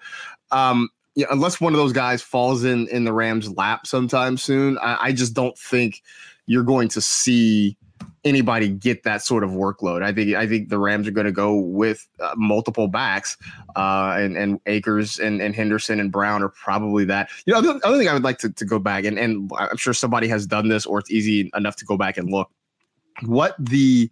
um, 0.50 0.88
yeah, 1.14 1.26
unless 1.31 1.61
one 1.61 1.72
of 1.72 1.78
those 1.78 1.92
guys 1.92 2.22
falls 2.22 2.64
in 2.64 2.88
in 2.88 3.05
the 3.05 3.12
Rams' 3.12 3.50
lap 3.50 3.87
sometime 3.87 4.37
soon, 4.37 4.78
I, 4.78 4.98
I 5.00 5.12
just 5.12 5.35
don't 5.35 5.57
think 5.59 6.02
you're 6.46 6.64
going 6.64 6.88
to 6.88 7.00
see 7.00 7.76
anybody 8.25 8.69
get 8.69 9.03
that 9.03 9.23
sort 9.23 9.43
of 9.43 9.51
workload. 9.51 10.03
I 10.03 10.13
think 10.13 10.35
I 10.35 10.47
think 10.47 10.69
the 10.69 10.79
Rams 10.79 11.09
are 11.09 11.13
going 11.13 11.27
to 11.27 11.33
go 11.33 11.55
with 11.55 12.09
uh, 12.21 12.35
multiple 12.37 12.89
backs, 12.89 13.37
uh, 13.77 14.17
and 14.19 14.37
and 14.37 14.61
Akers 14.67 15.19
and, 15.19 15.41
and 15.41 15.55
Henderson 15.55 16.01
and 16.01 16.13
Brown 16.13 16.43
are 16.43 16.49
probably 16.49 17.05
that. 17.07 17.31
You 17.47 17.55
know, 17.55 17.61
the 17.61 17.81
other 17.87 17.99
thing 17.99 18.09
I 18.09 18.13
would 18.13 18.25
like 18.25 18.39
to, 18.39 18.51
to 18.51 18.65
go 18.65 18.79
back 18.79 19.05
and 19.05 19.19
and 19.19 19.51
I'm 19.59 19.77
sure 19.77 19.95
somebody 19.95 20.29
has 20.29 20.47
done 20.47 20.69
this 20.69 20.87
or 20.87 20.99
it's 20.99 21.11
easy 21.11 21.51
enough 21.55 21.77
to 21.77 21.85
go 21.85 21.97
back 21.97 22.17
and 22.17 22.31
look 22.31 22.51
what 23.23 23.55
the 23.59 24.11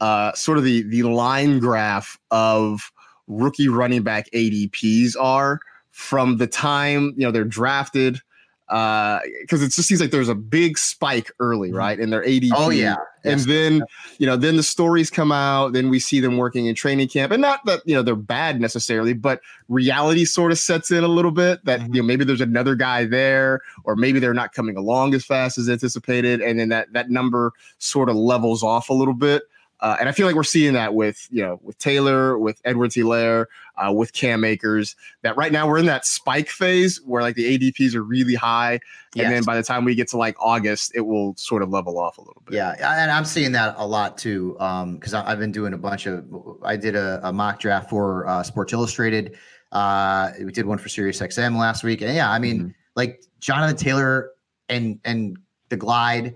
uh, 0.00 0.32
sort 0.32 0.58
of 0.58 0.64
the 0.64 0.82
the 0.82 1.02
line 1.02 1.58
graph 1.58 2.18
of 2.30 2.92
rookie 3.26 3.68
running 3.68 4.02
back 4.02 4.28
ADPs 4.32 5.14
are 5.20 5.60
from 5.90 6.36
the 6.36 6.46
time 6.46 7.12
you 7.16 7.26
know 7.26 7.30
they're 7.30 7.44
drafted 7.44 8.20
because 8.68 9.62
it 9.62 9.70
just 9.72 9.88
seems 9.88 10.00
like 10.00 10.10
there's 10.10 10.28
a 10.28 10.34
big 10.34 10.76
spike 10.78 11.30
early, 11.40 11.72
right, 11.72 11.98
in 11.98 12.10
their 12.10 12.22
ADP. 12.22 12.50
Oh, 12.54 12.70
yeah. 12.70 12.96
and 13.24 13.38
Yes. 13.40 13.46
then 13.46 13.82
you 14.18 14.26
know, 14.26 14.36
then 14.36 14.56
the 14.56 14.62
stories 14.62 15.10
come 15.10 15.32
out. 15.32 15.72
Then 15.72 15.88
we 15.90 15.98
see 15.98 16.20
them 16.20 16.36
working 16.36 16.66
in 16.66 16.74
training 16.74 17.08
camp, 17.08 17.32
and 17.32 17.40
not 17.40 17.64
that 17.66 17.80
you 17.86 17.94
know 17.94 18.02
they're 18.02 18.14
bad 18.14 18.60
necessarily, 18.60 19.12
but 19.14 19.40
reality 19.68 20.24
sort 20.24 20.52
of 20.52 20.58
sets 20.58 20.90
in 20.90 21.02
a 21.04 21.08
little 21.08 21.30
bit. 21.32 21.64
That 21.64 21.80
Mm-hmm. 21.80 21.94
you 21.94 22.02
know 22.02 22.06
maybe 22.06 22.24
there's 22.24 22.40
another 22.40 22.74
guy 22.74 23.04
there, 23.06 23.60
or 23.84 23.96
maybe 23.96 24.18
they're 24.18 24.34
not 24.34 24.52
coming 24.52 24.76
along 24.76 25.14
as 25.14 25.24
fast 25.24 25.58
as 25.58 25.68
anticipated, 25.68 26.40
and 26.40 26.58
then 26.60 26.68
that 26.68 26.92
that 26.92 27.10
number 27.10 27.52
sort 27.78 28.08
of 28.08 28.16
levels 28.16 28.62
off 28.62 28.88
a 28.90 28.94
little 28.94 29.14
bit. 29.14 29.42
Uh, 29.80 29.96
and 30.00 30.08
I 30.08 30.12
feel 30.12 30.26
like 30.26 30.34
we're 30.34 30.42
seeing 30.42 30.72
that 30.72 30.94
with 30.94 31.28
you 31.30 31.42
know 31.42 31.60
with 31.62 31.78
Taylor, 31.78 32.36
with 32.38 32.60
Edwards 32.64 32.96
Helaire, 32.96 33.46
uh, 33.76 33.92
with 33.92 34.12
Cam 34.12 34.42
Akers. 34.44 34.96
That 35.22 35.36
right 35.36 35.52
now 35.52 35.68
we're 35.68 35.78
in 35.78 35.86
that 35.86 36.04
spike 36.04 36.48
phase 36.48 37.00
where 37.04 37.22
like 37.22 37.36
the 37.36 37.58
ADPs 37.58 37.94
are 37.94 38.02
really 38.02 38.34
high, 38.34 38.80
and 39.16 39.32
then 39.32 39.44
by 39.44 39.56
the 39.56 39.62
time 39.62 39.84
we 39.84 39.94
get 39.94 40.08
to 40.08 40.16
like 40.16 40.36
August, 40.40 40.92
it 40.96 41.02
will 41.02 41.34
sort 41.36 41.62
of 41.62 41.68
level 41.70 41.98
off 41.98 42.18
a 42.18 42.22
little 42.22 42.42
bit. 42.44 42.54
Yeah, 42.56 42.72
and 43.02 43.10
I'm 43.10 43.24
seeing 43.24 43.52
that 43.52 43.74
a 43.78 43.86
lot 43.86 44.18
too. 44.18 44.56
Um, 44.58 44.96
because 44.96 45.14
I've 45.14 45.38
been 45.38 45.52
doing 45.52 45.74
a 45.74 45.78
bunch 45.78 46.06
of. 46.06 46.24
I 46.64 46.76
did 46.76 46.96
a, 46.96 47.20
a 47.22 47.32
mock 47.32 47.60
draft 47.60 47.88
for 47.88 48.26
uh, 48.26 48.42
Sports 48.42 48.72
Illustrated. 48.72 49.36
Uh, 49.70 50.30
we 50.42 50.50
did 50.50 50.66
one 50.66 50.78
for 50.78 50.88
Sirius 50.88 51.20
XM 51.20 51.56
last 51.56 51.84
week, 51.84 52.00
and 52.02 52.14
yeah, 52.14 52.30
I 52.30 52.38
mean, 52.38 52.58
Mm-hmm. 52.58 52.70
like 52.96 53.22
Jonathan 53.38 53.76
Taylor 53.76 54.30
and 54.68 54.98
and 55.04 55.36
the 55.68 55.76
Glide. 55.76 56.34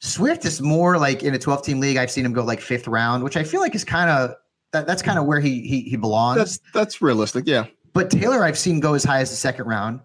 Swift 0.00 0.44
is 0.44 0.60
more 0.60 0.96
like 0.98 1.22
in 1.22 1.34
a 1.34 1.38
12 1.38 1.62
team 1.62 1.80
league. 1.80 1.96
I've 1.96 2.10
seen 2.10 2.24
him 2.24 2.32
go 2.32 2.44
like 2.44 2.60
fifth 2.60 2.86
round, 2.86 3.24
which 3.24 3.36
I 3.36 3.42
feel 3.42 3.60
like 3.60 3.74
is 3.74 3.84
kind 3.84 4.10
of 4.10 4.34
that, 4.72 4.86
that's 4.86 5.02
kind 5.02 5.18
of 5.18 5.26
where 5.26 5.40
he 5.40 5.66
he 5.66 5.82
he 5.82 5.96
belongs. 5.96 6.38
That's 6.38 6.60
that's 6.72 7.02
realistic. 7.02 7.44
Yeah. 7.46 7.66
But 7.94 8.10
Taylor, 8.10 8.44
I've 8.44 8.58
seen 8.58 8.80
go 8.80 8.94
as 8.94 9.02
high 9.02 9.20
as 9.20 9.30
the 9.30 9.36
second 9.36 9.66
round. 9.66 10.00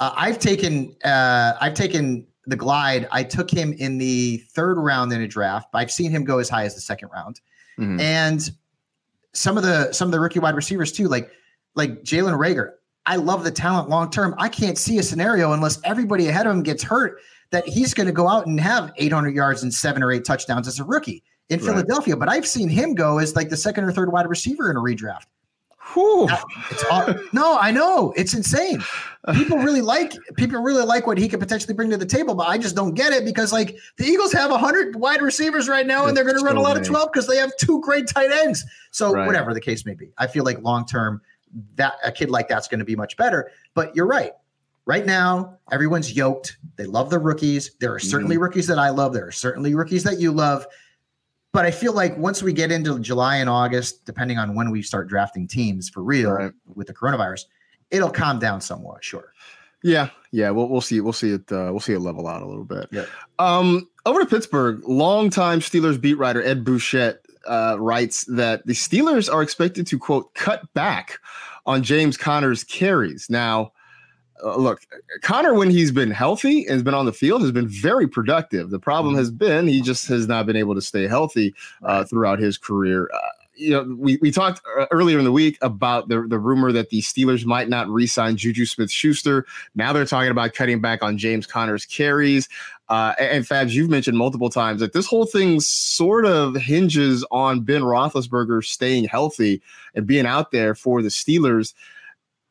Uh, 0.00 0.12
I've 0.14 0.38
taken 0.38 0.94
uh, 1.04 1.54
I've 1.60 1.74
taken 1.74 2.26
the 2.46 2.56
glide. 2.56 3.08
I 3.10 3.22
took 3.22 3.50
him 3.50 3.72
in 3.74 3.98
the 3.98 4.38
third 4.52 4.76
round 4.78 5.12
in 5.12 5.22
a 5.22 5.28
draft. 5.28 5.68
But 5.72 5.78
I've 5.78 5.92
seen 5.92 6.10
him 6.10 6.24
go 6.24 6.38
as 6.38 6.48
high 6.48 6.64
as 6.64 6.74
the 6.74 6.80
second 6.80 7.08
round. 7.10 7.40
Mhm. 7.78 8.00
And 8.00 8.50
some 9.32 9.56
of 9.56 9.62
the 9.62 9.92
some 9.92 10.08
of 10.08 10.12
the 10.12 10.20
rookie 10.20 10.40
wide 10.40 10.56
receivers 10.56 10.92
too, 10.92 11.08
like 11.08 11.30
like 11.74 12.02
Jalen 12.02 12.36
Reagor. 12.38 12.72
I 13.06 13.16
love 13.16 13.44
the 13.44 13.50
talent 13.50 13.88
long 13.88 14.10
term. 14.10 14.34
I 14.36 14.50
can't 14.50 14.76
see 14.76 14.98
a 14.98 15.02
scenario 15.02 15.52
unless 15.52 15.80
everybody 15.84 16.28
ahead 16.28 16.46
of 16.46 16.52
him 16.52 16.62
gets 16.62 16.82
hurt 16.82 17.20
that 17.50 17.66
he's 17.66 17.94
going 17.94 18.06
to 18.06 18.12
go 18.12 18.28
out 18.28 18.46
and 18.46 18.60
have 18.60 18.92
800 18.96 19.34
yards 19.34 19.62
and 19.62 19.72
seven 19.72 20.02
or 20.02 20.12
eight 20.12 20.24
touchdowns 20.24 20.68
as 20.68 20.78
a 20.78 20.84
rookie 20.84 21.22
in 21.48 21.58
Right. 21.60 21.66
Philadelphia. 21.66 22.16
But 22.16 22.28
I've 22.28 22.46
seen 22.46 22.68
him 22.68 22.94
go 22.94 23.18
as 23.18 23.34
like 23.34 23.48
the 23.48 23.56
second 23.56 23.84
or 23.84 23.92
third 23.92 24.12
wide 24.12 24.28
receiver 24.28 24.70
in 24.70 24.76
a 24.76 24.80
redraft. 24.80 25.24
All, 26.90 27.14
no, 27.32 27.56
I 27.58 27.70
know 27.70 28.12
it's 28.14 28.34
insane. 28.34 28.82
People 29.32 29.56
really 29.56 29.80
like 29.80 30.12
people 30.36 30.60
really 30.60 30.84
like 30.84 31.06
what 31.06 31.16
he 31.16 31.28
could 31.30 31.40
potentially 31.40 31.72
bring 31.72 31.88
to 31.88 31.96
the 31.96 32.04
table, 32.04 32.34
but 32.34 32.46
I 32.46 32.58
just 32.58 32.76
don't 32.76 32.92
get 32.92 33.14
it 33.14 33.24
because 33.24 33.54
like 33.54 33.74
the 33.96 34.04
Eagles 34.04 34.30
have 34.34 34.50
hundred 34.50 34.96
wide 34.96 35.22
receivers 35.22 35.66
right 35.66 35.86
now, 35.86 36.04
and 36.06 36.14
they're 36.14 36.24
going 36.24 36.36
to 36.38 36.44
run 36.44 36.56
a 36.56 36.60
so 36.60 36.62
lot 36.62 36.76
of 36.76 36.86
twelve 36.86 37.10
because 37.10 37.26
they 37.26 37.38
have 37.38 37.50
two 37.58 37.80
great 37.80 38.06
tight 38.06 38.30
ends. 38.30 38.64
So 38.90 39.12
Right. 39.12 39.26
whatever 39.26 39.54
the 39.54 39.60
case 39.62 39.86
may 39.86 39.94
be, 39.94 40.10
I 40.18 40.26
feel 40.26 40.44
like 40.44 40.60
long 40.60 40.84
term 40.84 41.22
that 41.76 41.94
a 42.04 42.12
kid 42.12 42.28
like 42.28 42.48
that's 42.48 42.68
going 42.68 42.80
to 42.80 42.84
be 42.84 42.94
much 42.96 43.16
better. 43.16 43.50
But 43.72 43.96
you're 43.96 44.06
right. 44.06 44.32
Right 44.88 45.04
now, 45.04 45.58
everyone's 45.70 46.16
yoked. 46.16 46.56
They 46.76 46.86
love 46.86 47.10
the 47.10 47.18
rookies. 47.18 47.74
There 47.78 47.92
are 47.94 47.98
certainly 47.98 48.36
Mm-hmm. 48.36 48.42
rookies 48.44 48.66
that 48.68 48.78
I 48.78 48.88
love. 48.88 49.12
There 49.12 49.26
are 49.28 49.30
certainly 49.32 49.74
rookies 49.74 50.02
that 50.04 50.18
you 50.18 50.32
love. 50.32 50.66
But 51.52 51.66
I 51.66 51.70
feel 51.70 51.92
like 51.92 52.16
once 52.16 52.42
we 52.42 52.54
get 52.54 52.72
into 52.72 52.98
July 52.98 53.36
and 53.36 53.50
August, 53.50 54.06
depending 54.06 54.38
on 54.38 54.54
when 54.54 54.70
we 54.70 54.80
start 54.82 55.08
drafting 55.08 55.46
teams 55.46 55.90
for 55.90 56.02
real 56.02 56.50
with 56.74 56.86
the 56.86 56.94
coronavirus, 56.94 57.44
it'll 57.90 58.10
calm 58.10 58.38
down 58.38 58.62
somewhat. 58.62 59.04
Sure. 59.04 59.32
Yeah, 59.82 60.08
yeah, 60.32 60.50
we'll 60.50 60.68
we'll 60.68 60.80
see 60.80 61.00
we'll 61.00 61.12
see 61.12 61.32
it 61.32 61.52
uh, 61.52 61.68
we'll 61.70 61.80
see 61.80 61.92
it 61.92 62.00
level 62.00 62.26
out 62.26 62.42
a 62.42 62.46
little 62.46 62.64
bit. 62.64 62.88
Yeah. 62.90 63.04
Um, 63.38 63.88
over 64.06 64.20
to 64.20 64.26
Pittsburgh, 64.26 64.80
longtime 64.88 65.60
Steelers 65.60 66.00
beat 66.00 66.14
writer 66.18 66.42
Ed 66.42 66.64
Bouchette 66.64 67.24
uh, 67.46 67.76
writes 67.78 68.24
that 68.24 68.66
the 68.66 68.72
Steelers 68.72 69.32
are 69.32 69.42
expected 69.42 69.86
to 69.86 69.98
quote 69.98 70.34
cut 70.34 70.62
back 70.74 71.18
on 71.66 71.82
James 71.82 72.16
Conner's 72.16 72.64
carries. 72.64 73.30
Now, 73.30 73.72
uh, 74.42 74.56
look, 74.56 74.80
Conner 75.22 75.54
when 75.54 75.70
he's 75.70 75.90
been 75.90 76.10
healthy 76.10 76.60
and 76.66 76.72
has 76.72 76.82
been 76.82 76.94
on 76.94 77.06
the 77.06 77.12
field 77.12 77.42
has 77.42 77.52
been 77.52 77.68
very 77.68 78.06
productive. 78.06 78.70
The 78.70 78.78
problem 78.78 79.14
has 79.16 79.30
been 79.30 79.66
he 79.66 79.80
just 79.80 80.06
has 80.08 80.26
not 80.26 80.46
been 80.46 80.56
able 80.56 80.74
to 80.74 80.82
stay 80.82 81.06
healthy 81.06 81.54
uh, 81.82 82.04
throughout 82.04 82.38
his 82.38 82.58
career. 82.58 83.08
Uh, 83.12 83.18
you 83.54 83.70
know, 83.70 83.96
we, 83.98 84.18
we 84.22 84.30
talked 84.30 84.60
uh, 84.78 84.86
earlier 84.92 85.18
in 85.18 85.24
the 85.24 85.32
week 85.32 85.58
about 85.62 86.08
the, 86.08 86.22
the 86.28 86.38
rumor 86.38 86.70
that 86.70 86.90
the 86.90 87.00
Steelers 87.00 87.44
might 87.44 87.68
not 87.68 87.88
re-sign 87.88 88.36
Juju 88.36 88.64
Smith-Schuster. 88.64 89.46
Now 89.74 89.92
they're 89.92 90.04
talking 90.04 90.30
about 90.30 90.54
cutting 90.54 90.80
back 90.80 91.02
on 91.02 91.18
James 91.18 91.44
Conner's 91.44 91.84
carries. 91.84 92.48
Uh, 92.88 93.14
and, 93.18 93.28
and 93.30 93.44
Fabs, 93.44 93.72
you've 93.72 93.90
mentioned 93.90 94.16
multiple 94.16 94.48
times 94.48 94.80
that 94.80 94.92
this 94.92 95.06
whole 95.06 95.26
thing 95.26 95.58
sort 95.58 96.24
of 96.24 96.54
hinges 96.54 97.24
on 97.32 97.62
Ben 97.62 97.82
Roethlisberger 97.82 98.64
staying 98.64 99.04
healthy 99.04 99.60
and 99.94 100.06
being 100.06 100.24
out 100.24 100.52
there 100.52 100.76
for 100.76 101.02
the 101.02 101.08
Steelers. 101.08 101.74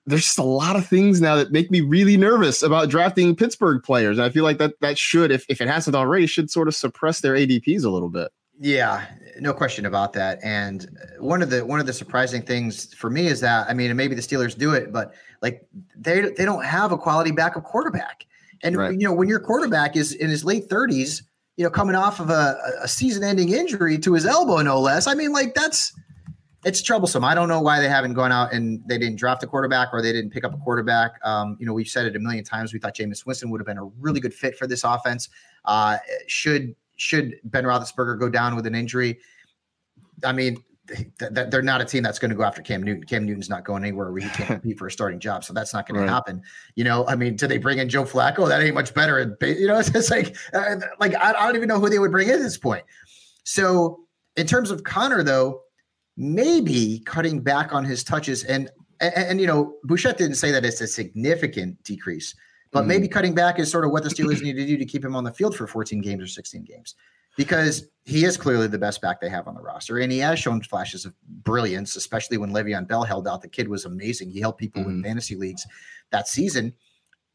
There's 0.07 0.23
just 0.23 0.39
a 0.39 0.43
lot 0.43 0.75
of 0.75 0.87
things 0.87 1.21
now 1.21 1.35
that 1.35 1.51
make 1.51 1.69
me 1.69 1.81
really 1.81 2.17
nervous 2.17 2.63
about 2.63 2.89
drafting 2.89 3.35
Pittsburgh 3.35 3.83
players. 3.83 4.17
And 4.17 4.25
I 4.25 4.29
feel 4.29 4.45
like 4.45 4.57
that 4.57 4.73
that 4.81 4.97
should, 4.97 5.31
if, 5.31 5.45
if 5.49 5.61
it 5.61 5.67
hasn't 5.67 5.95
already, 5.95 6.25
should 6.25 6.49
sort 6.49 6.67
of 6.67 6.75
suppress 6.75 7.19
their 7.19 7.35
ADPs 7.35 7.83
a 7.83 7.89
little 7.89 8.09
bit. 8.09 8.31
Yeah, 8.59 9.05
no 9.39 9.53
question 9.53 9.85
about 9.85 10.13
that. 10.13 10.39
And 10.43 10.87
one 11.19 11.43
of 11.43 11.49
the 11.49 11.63
one 11.63 11.79
of 11.79 11.85
the 11.85 11.93
surprising 11.93 12.41
things 12.41 12.93
for 12.95 13.09
me 13.09 13.27
is 13.27 13.39
that 13.41 13.69
I 13.69 13.73
mean, 13.73 13.95
maybe 13.95 14.15
the 14.15 14.21
Steelers 14.21 14.57
do 14.57 14.73
it, 14.73 14.91
but 14.91 15.13
like 15.41 15.67
they 15.95 16.21
they 16.21 16.45
don't 16.45 16.65
have 16.65 16.91
a 16.91 16.97
quality 16.97 17.31
backup 17.31 17.65
quarterback. 17.65 18.25
And 18.63 18.75
you 18.99 19.07
know, 19.07 19.13
when 19.13 19.27
your 19.27 19.39
quarterback 19.39 19.95
is 19.95 20.13
in 20.13 20.29
his 20.29 20.43
late 20.43 20.69
thirties, 20.69 21.21
you 21.57 21.63
know, 21.63 21.69
coming 21.69 21.95
off 21.95 22.19
of 22.19 22.29
a, 22.29 22.57
a 22.81 22.87
season-ending 22.87 23.49
injury 23.49 23.97
to 23.99 24.13
his 24.13 24.25
elbow, 24.25 24.61
no 24.61 24.79
less. 24.79 25.05
I 25.05 25.13
mean, 25.13 25.31
like 25.31 25.53
that's 25.53 25.93
it's 26.65 26.81
troublesome. 26.81 27.23
I 27.23 27.35
don't 27.35 27.47
know 27.47 27.61
why 27.61 27.79
they 27.79 27.87
haven't 27.87 28.13
gone 28.13 28.31
out 28.31 28.51
and 28.51 28.81
they 28.87 28.97
didn't 28.97 29.17
draft 29.17 29.43
a 29.43 29.47
quarterback 29.47 29.89
or 29.93 30.01
they 30.01 30.11
didn't 30.11 30.31
pick 30.31 30.43
up 30.43 30.53
a 30.53 30.57
quarterback. 30.57 31.13
Um, 31.23 31.55
you 31.59 31.65
know, 31.65 31.73
we've 31.73 31.87
said 31.87 32.05
it 32.07 32.15
a 32.15 32.19
million 32.19 32.43
times. 32.43 32.73
We 32.73 32.79
thought 32.79 32.95
Jameis 32.95 33.25
Winston 33.25 33.49
would 33.51 33.61
have 33.61 33.67
been 33.67 33.77
a 33.77 33.85
really 33.99 34.19
good 34.19 34.33
fit 34.33 34.57
for 34.57 34.65
this 34.67 34.83
offense. 34.83 35.29
Uh, 35.65 35.97
should 36.27 36.75
should 36.95 37.35
Ben 37.43 37.63
Roethlisberger 37.63 38.19
go 38.19 38.27
down 38.27 38.55
with 38.55 38.65
an 38.65 38.73
injury, 38.73 39.19
I 40.23 40.31
mean, 40.33 40.63
th- 40.87 41.07
th- 41.19 41.49
they're 41.51 41.61
not 41.61 41.79
a 41.79 41.85
team 41.85 42.01
that's 42.01 42.17
going 42.17 42.31
to 42.31 42.35
go 42.35 42.43
after 42.43 42.63
Cam 42.63 42.81
Newton. 42.81 43.03
Cam 43.03 43.23
Newton's 43.25 43.49
not 43.49 43.63
going 43.63 43.83
anywhere 43.83 44.11
where 44.11 44.21
he 44.23 44.29
can't 44.29 44.47
compete 44.61 44.79
for 44.79 44.87
a 44.87 44.91
starting 44.91 45.19
job, 45.19 45.43
so 45.43 45.53
that's 45.53 45.73
not 45.75 45.87
going 45.87 45.99
Right. 45.99 46.07
to 46.07 46.11
happen. 46.11 46.41
You 46.75 46.85
know, 46.85 47.05
I 47.07 47.15
mean, 47.15 47.35
do 47.35 47.45
they 47.45 47.59
bring 47.59 47.77
in 47.77 47.87
Joe 47.87 48.03
Flacco? 48.03 48.47
That 48.47 48.61
ain't 48.63 48.73
much 48.73 48.95
better. 48.95 49.37
You 49.41 49.67
know, 49.67 49.77
it's 49.79 49.91
just 49.91 50.09
like, 50.09 50.35
uh, 50.53 50.77
like 50.99 51.13
I, 51.15 51.33
I 51.33 51.45
don't 51.45 51.55
even 51.55 51.67
know 51.67 51.79
who 51.79 51.87
they 51.89 51.99
would 51.99 52.11
bring 52.11 52.29
in 52.29 52.35
at 52.35 52.41
this 52.41 52.57
point. 52.57 52.83
So, 53.43 53.99
in 54.35 54.47
terms 54.47 54.71
of 54.71 54.83
Conner, 54.83 55.21
though, 55.21 55.61
maybe 56.17 57.01
cutting 57.05 57.39
back 57.39 57.73
on 57.73 57.85
his 57.85 58.03
touches 58.03 58.43
and 58.43 58.69
and, 58.99 59.13
and, 59.15 59.39
you 59.39 59.45
know, 59.45 59.75
Bouchette 59.83 60.17
didn't 60.17 60.37
say 60.37 60.49
that 60.49 60.65
it's 60.65 60.81
a 60.81 60.87
significant 60.87 61.83
decrease, 61.83 62.33
but 62.71 62.83
Mhm. 62.83 62.87
maybe 62.87 63.07
cutting 63.07 63.35
back 63.35 63.59
is 63.59 63.69
sort 63.69 63.85
of 63.85 63.91
what 63.91 64.01
the 64.03 64.09
Steelers 64.09 64.41
need 64.41 64.53
to 64.53 64.65
do 64.65 64.75
to 64.75 64.85
keep 64.85 65.05
him 65.05 65.15
on 65.15 65.23
the 65.23 65.31
field 65.31 65.55
for 65.55 65.67
14 65.67 66.01
games 66.01 66.23
or 66.23 66.25
16 66.27 66.63
games. 66.63 66.95
Because 67.37 67.89
he 68.05 68.25
is 68.25 68.35
clearly 68.37 68.65
the 68.65 68.79
best 68.79 68.99
back 68.99 69.21
they 69.21 69.29
have 69.29 69.47
on 69.47 69.53
the 69.53 69.61
roster, 69.61 69.99
and 69.99 70.11
he 70.11 70.17
has 70.17 70.39
shown 70.39 70.63
flashes 70.63 71.05
of 71.05 71.13
brilliance, 71.43 71.95
especially 71.95 72.37
when 72.37 72.49
Le'Veon 72.49 72.87
Bell 72.87 73.03
held 73.03 73.27
out. 73.27 73.43
The 73.43 73.47
kid 73.47 73.67
was 73.67 73.85
amazing. 73.85 74.31
He 74.31 74.39
helped 74.39 74.59
people 74.59 74.83
win 74.83 75.03
fantasy 75.03 75.35
leagues 75.35 75.63
that 76.11 76.27
season. 76.27 76.73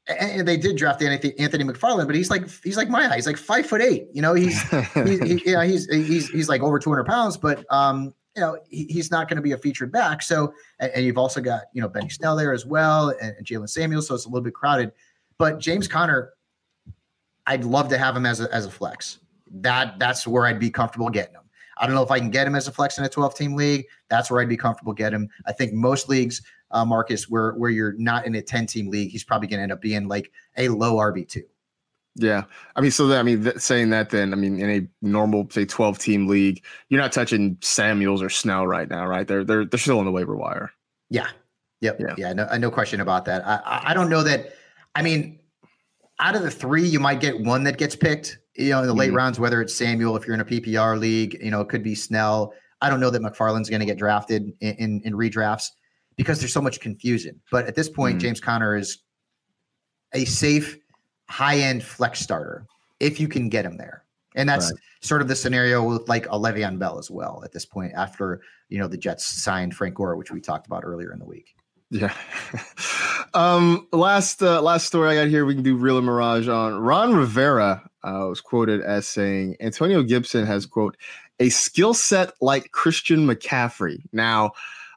And 0.09 0.49
they 0.49 0.57
did 0.57 0.77
draft 0.77 1.01
Anthony, 1.01 1.39
Anthony 1.39 1.63
McFarland, 1.63 2.07
but 2.07 2.17
he's 2.17 2.29
like 2.31 2.49
he's 2.65 2.77
like 2.77 2.89
my 2.89 3.05
height. 3.05 3.15
He's 3.15 3.29
like 3.29 3.37
five 3.37 3.67
foot 3.67 3.81
eight. 3.81 4.09
You 4.13 4.23
know, 4.23 4.35
he's 4.35 4.61
he's 4.95 5.21
he, 5.21 5.43
yeah, 5.53 5.63
he's 5.65 5.87
he's 5.89 6.29
he's 6.29 6.49
like 6.49 6.61
over 6.61 6.81
200 6.81 7.05
pounds, 7.07 7.37
but 7.37 7.65
um, 7.71 8.13
you 8.37 8.43
know, 8.43 8.59
he, 8.69 8.85
he's 8.85 9.11
not 9.11 9.29
going 9.29 9.37
to 9.37 9.43
be 9.43 9.53
a 9.53 9.59
featured 9.59 9.93
back. 9.93 10.23
So, 10.23 10.55
and, 10.79 10.91
and 10.93 11.05
you've 11.05 11.19
also 11.19 11.41
got 11.41 11.65
you 11.73 11.83
know 11.83 11.89
Benny 11.89 12.09
Snell 12.09 12.37
there 12.37 12.53
as 12.53 12.67
well, 12.67 13.11
and, 13.21 13.35
and 13.37 13.47
Jaylen 13.47 13.69
Samuels. 13.69 14.09
So 14.09 14.15
it's 14.15 14.25
a 14.25 14.29
little 14.29 14.43
bit 14.43 14.55
crowded. 14.55 14.93
But 15.39 15.59
James 15.59 15.89
Conner, 15.89 16.33
I'd 17.47 17.65
love 17.65 17.89
to 17.89 17.99
have 17.99 18.17
him 18.17 18.27
as 18.27 18.41
a 18.41 18.53
as 18.55 18.67
a 18.67 18.71
flex. 18.71 19.19
That 19.51 19.99
that's 19.99 20.27
where 20.27 20.47
I'd 20.47 20.61
be 20.61 20.71
comfortable 20.71 21.11
getting 21.11 21.35
him. 21.35 21.43
I 21.79 21.87
don't 21.87 21.95
know 21.95 22.03
if 22.03 22.11
I 22.11 22.19
can 22.19 22.31
get 22.31 22.47
him 22.47 22.55
as 22.55 22.69
a 22.69 22.73
flex 22.73 22.99
in 22.99 23.05
a 23.05 23.09
12 23.09 23.35
team 23.35 23.55
league. 23.55 23.87
That's 24.09 24.31
where 24.31 24.41
I'd 24.41 24.49
be 24.49 24.57
comfortable 24.57 24.93
getting 24.93 25.23
him. 25.23 25.29
I 25.47 25.53
think 25.53 25.73
most 25.73 26.09
leagues, 26.09 26.43
uh, 26.71 26.85
Marcas, 26.85 27.25
where 27.25 27.53
where 27.53 27.71
you're 27.71 27.95
not 27.95 28.27
in 28.27 28.35
a 28.37 28.43
10 28.43 28.67
team 28.67 28.89
league, 28.89 29.11
he's 29.11 29.25
probably 29.25 29.49
going 29.49 29.59
to 29.59 29.63
end 29.65 29.73
up 29.73 29.81
being 29.81 30.07
like 30.09 30.31
a 30.57 30.69
low 30.69 30.97
RB 30.97 31.29
two. 31.29 31.45
Yeah, 32.15 32.45
I 32.77 32.83
mean, 32.83 32.91
so 32.91 33.07
that, 33.07 33.19
I 33.21 33.23
mean, 33.23 33.43
th- 33.43 33.57
saying 33.59 33.89
that, 33.91 34.11
then 34.11 34.33
I 34.35 34.37
mean, 34.37 34.59
in 34.61 34.71
a 34.71 35.07
normal, 35.07 35.49
say, 35.51 35.65
twelve 35.65 35.99
team 35.99 36.27
league, 36.29 36.63
you're 36.91 37.01
not 37.01 37.11
touching 37.13 37.57
Samuels 37.63 38.23
or 38.23 38.29
Snell 38.29 38.67
right 38.67 38.89
now, 38.89 39.07
right? 39.07 39.27
They're 39.27 39.45
they're 39.45 39.65
they're 39.65 39.79
still 39.81 39.99
on 39.99 40.05
the 40.05 40.11
waiver 40.13 40.37
wire. 40.37 40.73
Yeah. 41.09 41.29
Yep. 41.81 42.01
Yeah. 42.01 42.15
Yeah. 42.19 42.33
No, 42.35 42.47
no 42.59 42.71
question 42.71 43.01
about 43.01 43.25
that. 43.25 43.47
I, 43.47 43.55
I, 43.65 43.91
I 43.91 43.95
don't 43.95 44.11
know 44.11 44.23
that. 44.23 44.53
I 44.95 45.01
mean, 45.03 45.41
out 46.21 46.37
of 46.37 46.43
the 46.43 46.51
three, 46.51 46.87
you 46.87 47.01
might 47.01 47.19
get 47.21 47.41
one 47.41 47.65
that 47.65 47.79
gets 47.79 47.97
picked, 47.97 48.39
you 48.57 48.71
know, 48.71 48.83
in 48.83 48.87
the 48.87 48.95
late 48.95 49.11
Mhm. 49.11 49.17
rounds, 49.17 49.41
whether 49.41 49.61
it's 49.63 49.75
Samuel, 49.75 50.15
if 50.17 50.27
you're 50.27 50.35
in 50.35 50.41
a 50.41 50.45
PPR 50.45 50.99
league, 50.99 51.39
you 51.43 51.51
know, 51.51 51.61
it 51.63 51.69
could 51.71 51.83
be 51.83 51.95
Snell. 51.95 52.53
I 52.83 52.91
don't 52.91 53.01
know 53.01 53.11
that 53.11 53.23
McFarland's 53.23 53.71
going 53.71 53.81
to 53.81 53.87
get 53.87 53.97
drafted 53.99 54.53
in, 54.61 54.75
in, 54.75 55.01
in 55.05 55.13
redrafts 55.15 55.69
because 56.17 56.39
there's 56.41 56.53
so 56.53 56.61
much 56.61 56.79
confusion. 56.81 57.41
But 57.51 57.67
at 57.67 57.75
this 57.75 57.89
point, 57.89 58.19
Mhm. 58.19 58.21
James 58.21 58.41
Conner 58.41 58.77
is 58.77 58.99
a 60.15 60.25
safe 60.27 60.77
high 61.29 61.59
end 61.59 61.83
flex 61.83 62.21
starter 62.21 62.67
if 63.01 63.19
you 63.21 63.29
can 63.29 63.49
get 63.49 63.65
him 63.65 63.77
there. 63.77 64.05
And 64.35 64.49
that's 64.49 64.71
Right. 64.71 64.81
sort 65.01 65.21
of 65.21 65.29
the 65.29 65.37
scenario 65.37 65.83
with 65.83 66.09
like 66.09 66.27
a 66.27 66.39
Le'Veon 66.39 66.79
Bell 66.79 66.99
as 66.99 67.11
well 67.11 67.43
at 67.45 67.53
this 67.53 67.65
point 67.65 67.93
after 67.95 68.41
you 68.69 68.79
know 68.79 68.89
the 68.89 68.97
Jets 68.97 69.27
signed 69.27 69.75
Frank 69.75 69.95
Gore, 69.95 70.17
which 70.17 70.31
we 70.31 70.41
talked 70.41 70.67
about 70.67 70.85
earlier 70.85 71.13
in 71.13 71.19
the 71.19 71.27
week. 71.27 71.55
Yeah. 71.91 72.15
um, 73.35 73.87
last 73.93 74.43
uh, 74.43 74.63
last 74.63 74.87
story 74.87 75.11
I 75.11 75.23
got 75.23 75.29
here. 75.29 75.45
We 75.45 75.55
can 75.55 75.63
do 75.63 75.77
real 75.77 76.01
mirage 76.01 76.49
on. 76.49 76.81
Ron 76.81 77.15
Rivera 77.15 77.83
uh, 78.03 78.27
was 78.29 78.41
quoted 78.41 78.81
as 78.81 79.07
saying 79.07 79.57
Antonio 79.61 80.03
Gibson 80.03 80.47
has 80.47 80.65
quote 80.65 80.97
a 81.39 81.51
skill 81.51 81.93
set 81.93 82.33
like 82.41 82.73
Christian 82.73 83.27
McCaffrey. 83.27 84.03
Now, 84.13 84.53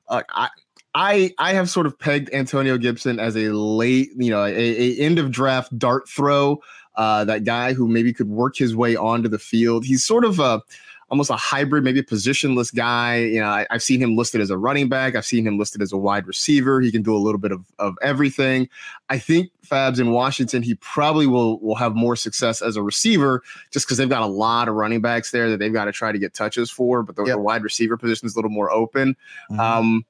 uh, 0.08 0.24
I. 0.30 0.50
I, 0.96 1.34
I 1.38 1.54
have 1.54 1.70
sort 1.70 1.86
of 1.86 2.00
pegged 2.00 2.34
Antonio 2.34 2.78
Gibson 2.78 3.20
as 3.20 3.36
a 3.36 3.50
late, 3.50 4.12
you 4.16 4.32
know, 4.32 4.46
a, 4.46 4.50
a 4.50 4.98
end 4.98 5.20
of 5.20 5.30
draft 5.30 5.78
dart 5.78 6.08
throw. 6.08 6.62
Uh, 6.96 7.26
that 7.26 7.44
guy 7.44 7.74
who 7.74 7.90
maybe 7.90 8.14
could 8.14 8.30
work 8.30 8.56
his 8.56 8.74
way 8.74 8.96
onto 8.96 9.28
the 9.28 9.38
field. 9.38 9.84
He's 9.84 10.06
sort 10.06 10.24
of 10.24 10.40
a 10.40 10.62
almost 11.10 11.30
a 11.30 11.36
hybrid, 11.36 11.84
maybe 11.84 12.00
a 12.00 12.04
positionless 12.04 12.74
guy. 12.74 13.18
You 13.18 13.42
know, 13.42 13.48
I, 13.48 13.68
I've 13.70 13.84
seen 13.84 14.02
him 14.02 14.16
listed 14.16 14.40
as 14.40 14.50
a 14.50 14.58
running 14.58 14.88
back. 14.88 15.16
I've 15.16 15.26
seen 15.26 15.46
him 15.46 15.60
listed 15.60 15.82
as 15.82 15.92
a 15.92 15.98
wide 15.98 16.26
receiver. 16.26 16.80
He 16.80 16.94
can 16.94 17.02
do 17.04 17.14
a 17.14 17.20
little 17.20 17.38
bit 17.40 17.52
of, 17.52 17.66
of 17.78 17.98
everything. 18.02 18.70
I 19.10 19.20
think 19.20 19.52
Fabs 19.68 20.00
in 20.00 20.12
Washington, 20.12 20.64
he 20.64 20.76
probably 20.76 21.28
will 21.28 21.60
will 21.60 21.76
have 21.76 21.94
more 21.94 22.16
success 22.16 22.62
as 22.62 22.78
a 22.78 22.82
receiver 22.82 23.44
just 23.72 23.86
because 23.86 23.98
they've 23.98 24.08
got 24.08 24.22
a 24.22 24.28
lot 24.28 24.70
of 24.70 24.76
running 24.76 25.02
backs 25.02 25.32
there 25.32 25.50
that 25.50 25.58
they've 25.58 25.74
got 25.74 25.86
to 25.86 25.92
try 25.92 26.14
to 26.14 26.18
get 26.18 26.34
touches 26.34 26.72
for. 26.72 27.04
But 27.04 27.18
the, 27.18 27.26
the 27.26 27.38
wide 27.38 27.64
receiver 27.64 27.98
position 27.98 28.26
is 28.26 28.36
a 28.36 28.38
little 28.38 28.52
more 28.52 28.72
open. 28.72 29.18
Um, 29.60 30.06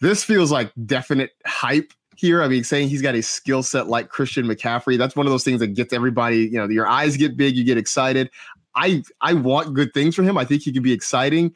this 0.00 0.24
feels 0.24 0.50
like 0.50 0.72
definite 0.86 1.30
hype 1.46 1.92
here. 2.16 2.42
I 2.42 2.48
mean, 2.48 2.64
saying 2.64 2.88
he's 2.88 3.02
got 3.02 3.14
a 3.14 3.22
skill 3.22 3.62
set 3.62 3.88
like 3.88 4.08
Christian 4.08 4.46
McCaffrey, 4.46 4.98
that's 4.98 5.16
one 5.16 5.26
of 5.26 5.30
those 5.30 5.44
things 5.44 5.60
that 5.60 5.68
gets 5.68 5.92
everybody, 5.92 6.38
you 6.38 6.58
know, 6.58 6.68
your 6.68 6.86
eyes 6.86 7.16
get 7.16 7.36
big, 7.36 7.56
you 7.56 7.64
get 7.64 7.78
excited. 7.78 8.30
I 8.74 9.02
I 9.20 9.34
want 9.34 9.74
good 9.74 9.92
things 9.94 10.14
for 10.14 10.22
him. 10.22 10.38
I 10.38 10.44
think 10.44 10.62
he 10.62 10.72
could 10.72 10.82
be 10.82 10.92
exciting. 10.92 11.54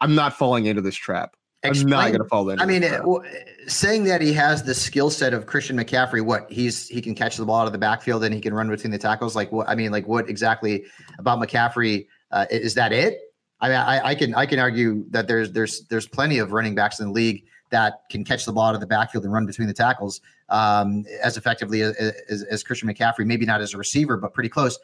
I'm 0.00 0.14
not 0.14 0.34
falling 0.34 0.66
into 0.66 0.82
this 0.82 0.96
trap. 0.96 1.36
I'm 1.62 1.86
not 1.86 2.08
going 2.08 2.18
to 2.18 2.28
fall 2.28 2.48
into 2.50 2.62
I 2.62 2.66
mean, 2.66 2.82
this 2.82 2.90
trap. 2.90 3.02
w- 3.02 3.22
saying 3.66 4.04
that 4.04 4.20
he 4.20 4.34
has 4.34 4.62
the 4.62 4.74
skill 4.74 5.08
set 5.08 5.32
of 5.32 5.46
Christian 5.46 5.78
McCaffrey, 5.78 6.22
what 6.22 6.50
he's 6.50 6.88
he 6.88 7.00
can 7.00 7.14
catch 7.14 7.38
the 7.38 7.44
ball 7.46 7.60
out 7.60 7.66
of 7.66 7.72
the 7.72 7.78
backfield 7.78 8.22
and 8.22 8.34
he 8.34 8.40
can 8.40 8.52
run 8.52 8.68
between 8.68 8.90
the 8.90 8.98
tackles. 8.98 9.34
Like 9.34 9.50
what 9.50 9.68
I 9.68 9.74
mean, 9.74 9.90
like 9.90 10.06
what 10.06 10.28
exactly 10.28 10.84
about 11.18 11.38
McCaffrey 11.38 12.06
uh, 12.30 12.46
is 12.50 12.74
that 12.74 12.92
it? 12.92 13.18
I 13.60 13.68
mean, 13.68 13.78
I, 13.78 14.08
I 14.08 14.14
can 14.14 14.34
I 14.34 14.46
can 14.46 14.58
argue 14.58 15.04
that 15.10 15.26
there's 15.26 15.52
there's 15.52 15.86
there's 15.86 16.06
plenty 16.06 16.38
of 16.38 16.52
running 16.52 16.74
backs 16.74 17.00
in 17.00 17.06
the 17.06 17.12
league 17.12 17.44
that 17.74 18.02
can 18.08 18.24
catch 18.24 18.44
the 18.44 18.52
ball 18.52 18.66
out 18.66 18.74
of 18.74 18.80
the 18.80 18.86
backfield 18.86 19.24
and 19.24 19.32
run 19.32 19.44
between 19.46 19.66
the 19.66 19.74
tackles 19.74 20.20
um, 20.48 21.04
as 21.22 21.36
effectively 21.36 21.82
as, 21.82 21.94
as, 22.28 22.42
as 22.44 22.62
Christian 22.62 22.88
McCaffrey. 22.88 23.26
Maybe 23.26 23.44
not 23.44 23.60
as 23.60 23.74
a 23.74 23.78
receiver, 23.78 24.16
but 24.16 24.32
pretty 24.32 24.48
close. 24.48 24.78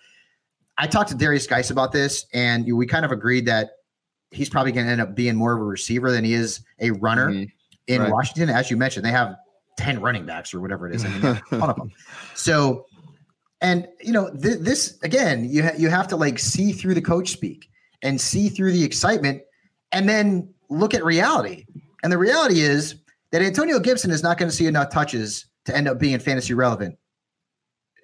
I 0.76 0.86
talked 0.86 1.10
to 1.10 1.14
Darius 1.14 1.46
Geis 1.46 1.70
about 1.70 1.92
this, 1.92 2.26
and 2.32 2.66
we 2.74 2.86
kind 2.86 3.04
of 3.04 3.12
agreed 3.12 3.46
that 3.46 3.70
he's 4.32 4.48
probably 4.48 4.72
going 4.72 4.86
to 4.86 4.92
end 4.92 5.00
up 5.00 5.14
being 5.14 5.36
more 5.36 5.52
of 5.54 5.60
a 5.60 5.64
receiver 5.64 6.10
than 6.10 6.24
he 6.24 6.34
is 6.34 6.60
a 6.80 6.90
runner 6.92 7.28
in 7.30 7.50
Mm-hmm. 7.88 8.02
Right. 8.02 8.12
Washington. 8.12 8.48
As 8.50 8.70
you 8.70 8.76
mentioned, 8.76 9.04
they 9.04 9.10
have 9.10 9.34
10 9.78 10.00
running 10.00 10.24
backs 10.24 10.54
or 10.54 10.60
whatever 10.60 10.88
it 10.88 10.94
is. 10.94 11.04
I 11.04 11.08
mean, 11.08 11.20
ton 11.50 11.70
of 11.70 11.76
them. 11.76 11.90
So, 12.34 12.86
and 13.60 13.88
you 14.00 14.12
know, 14.12 14.30
th- 14.30 14.58
this 14.60 14.98
again, 15.02 15.44
you 15.50 15.64
ha- 15.64 15.76
you 15.76 15.88
have 15.90 16.06
to 16.08 16.16
like 16.16 16.38
see 16.38 16.72
through 16.72 16.94
the 16.94 17.02
coach 17.02 17.30
speak 17.30 17.68
and 18.02 18.20
see 18.20 18.48
through 18.48 18.72
the 18.72 18.84
excitement, 18.84 19.42
and 19.92 20.08
then 20.08 20.48
look 20.70 20.94
at 20.94 21.04
reality. 21.04 21.66
And 22.02 22.12
the 22.12 22.18
reality 22.18 22.60
is 22.60 22.96
that 23.32 23.42
Antonio 23.42 23.78
Gibson 23.78 24.10
is 24.10 24.22
not 24.22 24.38
going 24.38 24.50
to 24.50 24.54
see 24.56 24.66
enough 24.66 24.90
touches 24.90 25.46
to 25.66 25.76
end 25.76 25.88
up 25.88 25.98
being 25.98 26.18
fantasy 26.18 26.54
relevant. 26.54 26.96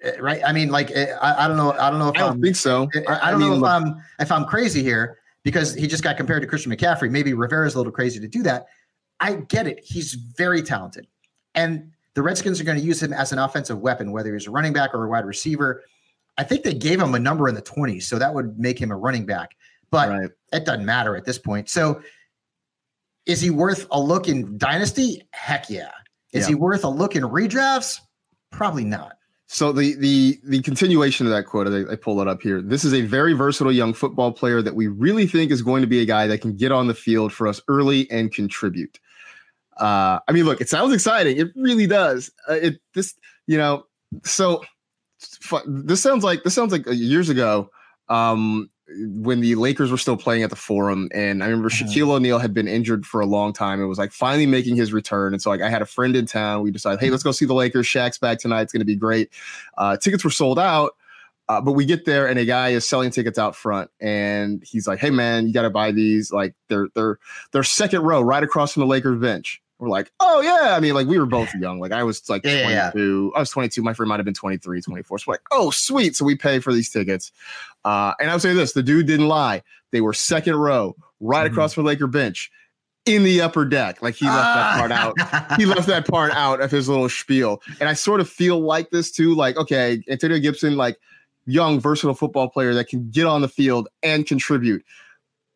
Uh, 0.05 0.11
Right? 0.21 0.41
I 0.45 0.51
mean, 0.53 0.69
like 0.69 0.91
uh, 0.95 1.05
I, 1.21 1.45
I 1.45 1.47
don't 1.47 1.57
know. 1.57 1.71
I 1.73 1.89
don't 1.89 1.99
know 1.99 2.09
if 2.09 2.15
I 2.15 2.19
don't 2.19 2.29
I'm- 2.31 2.41
think 2.41 2.55
so. 2.55 2.87
I, 3.07 3.13
I 3.13 3.27
I 3.27 3.31
don't 3.31 3.39
know 3.39 3.47
mean, 3.47 3.55
if 3.57 3.61
look- 3.61 3.71
I'm 3.71 3.95
if 4.19 4.31
I'm 4.31 4.45
crazy 4.45 4.83
here 4.83 5.17
because 5.43 5.73
he 5.73 5.87
just 5.87 6.03
got 6.03 6.17
compared 6.17 6.41
to 6.43 6.47
Christian 6.47 6.71
McCaffrey. 6.71 7.09
Maybe 7.09 7.33
Rivera's 7.33 7.73
a 7.75 7.77
little 7.77 7.91
crazy 7.91 8.19
to 8.19 8.27
do 8.27 8.43
that. 8.43 8.67
I 9.19 9.35
get 9.35 9.65
it. 9.67 9.79
He's 9.83 10.13
very 10.13 10.61
talented. 10.61 11.07
And 11.55 11.91
the 12.13 12.21
Redskins 12.21 12.59
are 12.61 12.63
going 12.63 12.77
to 12.77 12.83
use 12.83 13.01
him 13.01 13.13
as 13.13 13.31
an 13.31 13.39
offensive 13.39 13.79
weapon, 13.79 14.11
whether 14.11 14.33
he's 14.33 14.45
a 14.47 14.51
running 14.51 14.73
back 14.73 14.93
or 14.93 15.05
a 15.05 15.09
wide 15.09 15.25
receiver. 15.25 15.83
I 16.37 16.43
think 16.43 16.63
they 16.63 16.73
gave 16.73 16.99
him 17.01 17.15
a 17.15 17.19
number 17.19 17.47
in 17.47 17.55
the 17.55 17.61
20s, 17.63 18.03
so 18.03 18.19
that 18.19 18.31
would 18.33 18.59
make 18.59 18.77
him 18.79 18.91
a 18.91 18.95
running 18.95 19.25
back. 19.25 19.55
But 19.89 20.31
it 20.53 20.65
doesn't 20.65 20.85
matter 20.85 21.15
at 21.15 21.25
this 21.25 21.39
point. 21.39 21.69
So 21.69 22.01
is 23.27 23.41
he 23.41 23.49
worth 23.49 23.85
a 23.91 23.99
look 23.99 24.27
in 24.27 24.57
dynasty? 24.57 25.21
Heck 25.31 25.69
yeah. 25.69 25.91
Is 26.33 26.43
Yeah. 26.43 26.49
he 26.49 26.55
worth 26.55 26.83
a 26.83 26.89
look 26.89 27.15
in 27.15 27.23
redrafts? 27.23 27.99
Probably 28.51 28.83
not. 28.83 29.13
So 29.47 29.71
the 29.71 29.95
the 29.95 30.39
the 30.43 30.61
continuation 30.61 31.25
of 31.25 31.31
that 31.31 31.43
quote, 31.45 31.67
I, 31.67 31.93
I 31.93 31.95
pull 31.95 32.19
it 32.21 32.27
up 32.27 32.41
here. 32.41 32.61
This 32.61 32.83
is 32.83 32.93
a 32.93 33.01
very 33.01 33.33
versatile 33.33 33.71
young 33.71 33.93
football 33.93 34.31
player 34.31 34.61
that 34.61 34.75
we 34.75 34.87
really 34.87 35.25
think 35.25 35.51
is 35.51 35.61
going 35.61 35.81
to 35.81 35.87
be 35.87 36.01
a 36.01 36.05
guy 36.05 36.27
that 36.27 36.41
can 36.41 36.55
get 36.55 36.71
on 36.71 36.87
the 36.87 36.93
field 36.93 37.31
for 37.31 37.47
us 37.47 37.61
early 37.69 38.09
and 38.11 38.33
contribute. 38.33 38.99
Uh, 39.77 40.19
I 40.27 40.31
mean, 40.33 40.45
look, 40.45 40.59
it 40.59 40.67
sounds 40.69 40.93
exciting. 40.93 41.37
It 41.37 41.49
really 41.55 41.87
does. 41.87 42.29
Uh, 42.49 42.53
it 42.55 42.81
this 42.93 43.13
you 43.45 43.57
know 43.57 43.85
so 44.23 44.63
this 45.65 46.01
sounds 46.01 46.23
like 46.23 46.43
this 46.43 46.53
sounds 46.53 46.71
like 46.71 46.87
uh, 46.87 46.91
years 46.91 47.29
ago 47.29 47.69
um, 48.09 48.69
when 48.89 49.41
the 49.41 49.55
Lakers 49.55 49.91
were 49.91 49.97
still 49.97 50.17
playing 50.17 50.43
at 50.43 50.49
the 50.49 50.55
Forum, 50.55 51.09
and 51.13 51.43
I 51.43 51.47
remember 51.47 51.69
Shaquille 51.69 52.09
O'Neal 52.09 52.39
had 52.39 52.53
been 52.53 52.67
injured 52.67 53.05
for 53.05 53.19
a 53.19 53.25
long 53.25 53.51
time. 53.51 53.81
It 53.81 53.85
was 53.85 53.97
like 53.97 54.11
finally 54.11 54.45
making 54.45 54.75
his 54.75 54.93
return, 54.93 55.33
and 55.33 55.41
so 55.41 55.49
like 55.49 55.61
I 55.61 55.69
had 55.69 55.81
a 55.81 55.85
friend 55.85 56.15
in 56.15 56.25
town. 56.25 56.61
We 56.61 56.71
decided, 56.71 56.99
hey, 56.99 57.09
let's 57.09 57.23
go 57.23 57.31
see 57.31 57.45
the 57.45 57.53
Lakers. 57.53 57.85
Shaq's 57.85 58.17
back 58.17 58.39
tonight. 58.39 58.61
It's 58.61 58.73
going 58.73 58.81
to 58.81 58.85
be 58.85 58.95
great. 58.95 59.29
Uh, 59.77 59.97
tickets 59.97 60.23
were 60.23 60.29
sold 60.29 60.59
out. 60.59 60.91
Uh, 61.49 61.61
but 61.61 61.71
we 61.71 61.85
get 61.85 62.03
there 62.03 62.27
and 62.27 62.37
a 62.37 62.43
guy 62.43 62.69
is 62.69 62.85
selling 62.85 63.09
tickets 63.09 63.39
out 63.39 63.55
front 63.55 63.89
and 64.01 64.61
he's 64.65 64.85
like, 64.85 64.99
"Hey 64.99 65.11
man, 65.11 65.47
you 65.47 65.53
got 65.53 65.61
to 65.61 65.69
buy 65.69 65.93
these. 65.93 66.29
Like 66.29 66.53
they're 66.67 66.89
they're 66.93 67.19
they're 67.53 67.63
second 67.63 68.01
row 68.01 68.21
right 68.21 68.43
across 68.43 68.73
from 68.73 68.81
the 68.81 68.87
Lakers 68.87 69.17
bench." 69.21 69.61
We're 69.79 69.89
like, 69.89 70.11
"Oh 70.19 70.41
yeah." 70.41 70.75
I 70.75 70.79
mean, 70.79 70.93
like 70.95 71.05
we 71.07 71.19
were 71.19 71.25
both 71.27 71.53
young. 71.55 71.79
Like 71.79 71.91
I 71.91 72.03
was 72.03 72.27
like 72.29 72.43
Yeah, 72.43 72.53
yeah, 72.61 72.69
yeah. 72.69 72.91
22. 72.91 73.33
I 73.35 73.39
was 73.39 73.49
22. 73.51 73.81
My 73.83 73.93
friend 73.93 74.09
might 74.09 74.17
have 74.17 74.25
been 74.25 74.33
23, 74.33 74.81
24. 74.81 75.19
So 75.19 75.23
we're 75.27 75.33
like, 75.33 75.41
"Oh, 75.51 75.69
sweet." 75.71 76.15
So 76.15 76.25
we 76.25 76.35
pay 76.35 76.59
for 76.59 76.73
these 76.73 76.89
tickets. 76.89 77.31
Uh, 77.85 78.13
and 78.19 78.29
I 78.29 78.33
would 78.33 78.41
say 78.41 78.53
this, 78.53 78.73
the 78.73 78.81
dude 78.83 79.05
didn't 79.07 79.27
lie. 79.27 79.61
They 79.91 80.01
were 80.01 80.13
second 80.13 80.55
row 80.55 80.95
right 81.19 81.45
Mm-hmm. 81.45 81.53
across 81.53 81.73
from 81.73 81.85
Laker 81.85 82.07
bench 82.07 82.51
in 83.05 83.23
the 83.23 83.39
upper 83.41 83.63
deck. 83.65 84.01
Like 84.01 84.15
he 84.15 84.25
left 84.25 84.35
that 84.55 84.77
part 84.79 84.91
out. 84.91 85.57
He 85.59 85.65
left 85.65 85.87
that 85.87 86.07
part 86.07 86.31
out 86.33 86.59
of 86.59 86.69
his 86.71 86.89
little 86.89 87.07
spiel. 87.07 87.61
And 87.79 87.87
I 87.87 87.93
sort 87.93 88.19
of 88.19 88.27
feel 88.29 88.59
like 88.59 88.89
this 88.89 89.11
too. 89.11 89.33
Like, 89.33 89.55
okay, 89.57 90.03
Antonio 90.09 90.39
Gibson, 90.39 90.75
like 90.75 90.97
young, 91.45 91.79
versatile 91.79 92.13
football 92.15 92.49
player 92.49 92.73
that 92.73 92.89
can 92.89 93.09
get 93.09 93.25
on 93.25 93.41
the 93.41 93.47
field 93.47 93.87
and 94.03 94.25
contribute. 94.25 94.83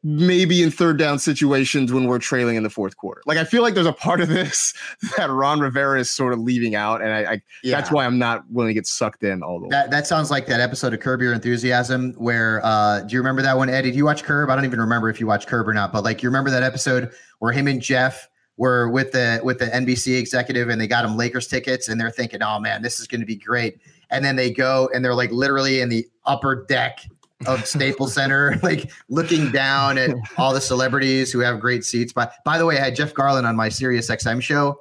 Maybe 0.03 0.63
in 0.63 0.71
third 0.71 0.97
down 0.97 1.19
situations 1.19 1.93
when 1.93 2.05
we're 2.05 2.17
trailing 2.17 2.55
in 2.55 2.63
the 2.63 2.71
fourth 2.71 2.97
quarter. 2.97 3.21
Like 3.27 3.37
I 3.37 3.43
feel 3.43 3.61
like 3.61 3.75
there's 3.75 3.85
a 3.85 3.93
part 3.93 4.19
of 4.19 4.29
this 4.29 4.73
that 5.17 5.29
Ron 5.29 5.59
Rivera 5.59 5.99
is 5.99 6.09
sort 6.09 6.33
of 6.33 6.39
leaving 6.39 6.73
out, 6.73 7.03
and 7.03 7.13
I, 7.13 7.33
I 7.33 7.41
that's 7.63 7.91
why 7.91 8.05
I'm 8.05 8.17
not 8.17 8.49
willing 8.49 8.69
to 8.69 8.73
get 8.73 8.87
sucked 8.87 9.23
in 9.23 9.43
all 9.43 9.59
the 9.59 9.65
way. 9.65 9.69
That 9.69 9.91
that 9.91 10.07
sounds 10.07 10.31
like 10.31 10.47
that 10.47 10.59
episode 10.59 10.95
of 10.95 11.01
Curb 11.01 11.21
Your 11.21 11.33
Enthusiasm 11.33 12.13
where 12.13 12.61
uh 12.63 13.01
do 13.01 13.13
you 13.13 13.19
remember 13.19 13.43
that 13.43 13.57
one, 13.57 13.69
Eddie? 13.69 13.91
Do 13.91 13.97
you 13.97 14.05
watch 14.05 14.23
Curb? 14.23 14.49
I 14.49 14.55
don't 14.55 14.65
even 14.65 14.79
remember 14.79 15.07
if 15.07 15.19
you 15.19 15.27
watch 15.27 15.45
Curb 15.45 15.67
or 15.67 15.73
not, 15.73 15.93
but 15.93 16.03
like 16.03 16.23
you 16.23 16.29
remember 16.29 16.49
that 16.49 16.63
episode 16.63 17.11
where 17.37 17.51
him 17.51 17.67
and 17.67 17.79
Jeff 17.79 18.27
were 18.57 18.89
with 18.89 19.11
the 19.11 19.39
with 19.43 19.59
the 19.59 19.67
NBC 19.67 20.17
executive 20.17 20.69
and 20.69 20.81
they 20.81 20.87
got 20.87 21.05
him 21.05 21.15
Lakers 21.15 21.47
tickets 21.47 21.89
and 21.89 22.01
they're 22.01 22.09
thinking, 22.09 22.41
oh 22.41 22.59
man, 22.59 22.81
this 22.81 22.99
is 22.99 23.05
gonna 23.05 23.25
be 23.25 23.35
great. 23.35 23.79
And 24.09 24.25
then 24.25 24.35
they 24.35 24.51
go 24.51 24.89
and 24.93 25.05
they're 25.05 25.15
like 25.15 25.31
literally 25.31 25.79
in 25.79 25.89
the 25.89 26.07
upper 26.25 26.65
deck 26.65 27.05
of 27.47 27.65
Staples 27.65 28.13
Center, 28.13 28.60
like 28.63 28.91
looking 29.10 29.51
down 29.51 29.97
at 29.97 30.12
all 30.38 30.54
the 30.54 30.62
celebrities 30.62 31.32
who 31.32 31.39
have 31.39 31.60
great 31.60 31.84
seats. 31.84 32.13
But 32.13 32.34
by 32.45 32.58
the 32.58 32.65
way, 32.65 32.77
I 32.77 32.86
had 32.86 32.95
Jeff 32.95 33.13
Garlin 33.13 33.45
on 33.45 33.56
my 33.56 33.69
Sirius 33.69 34.10
XM 34.10 34.41
show. 34.41 34.80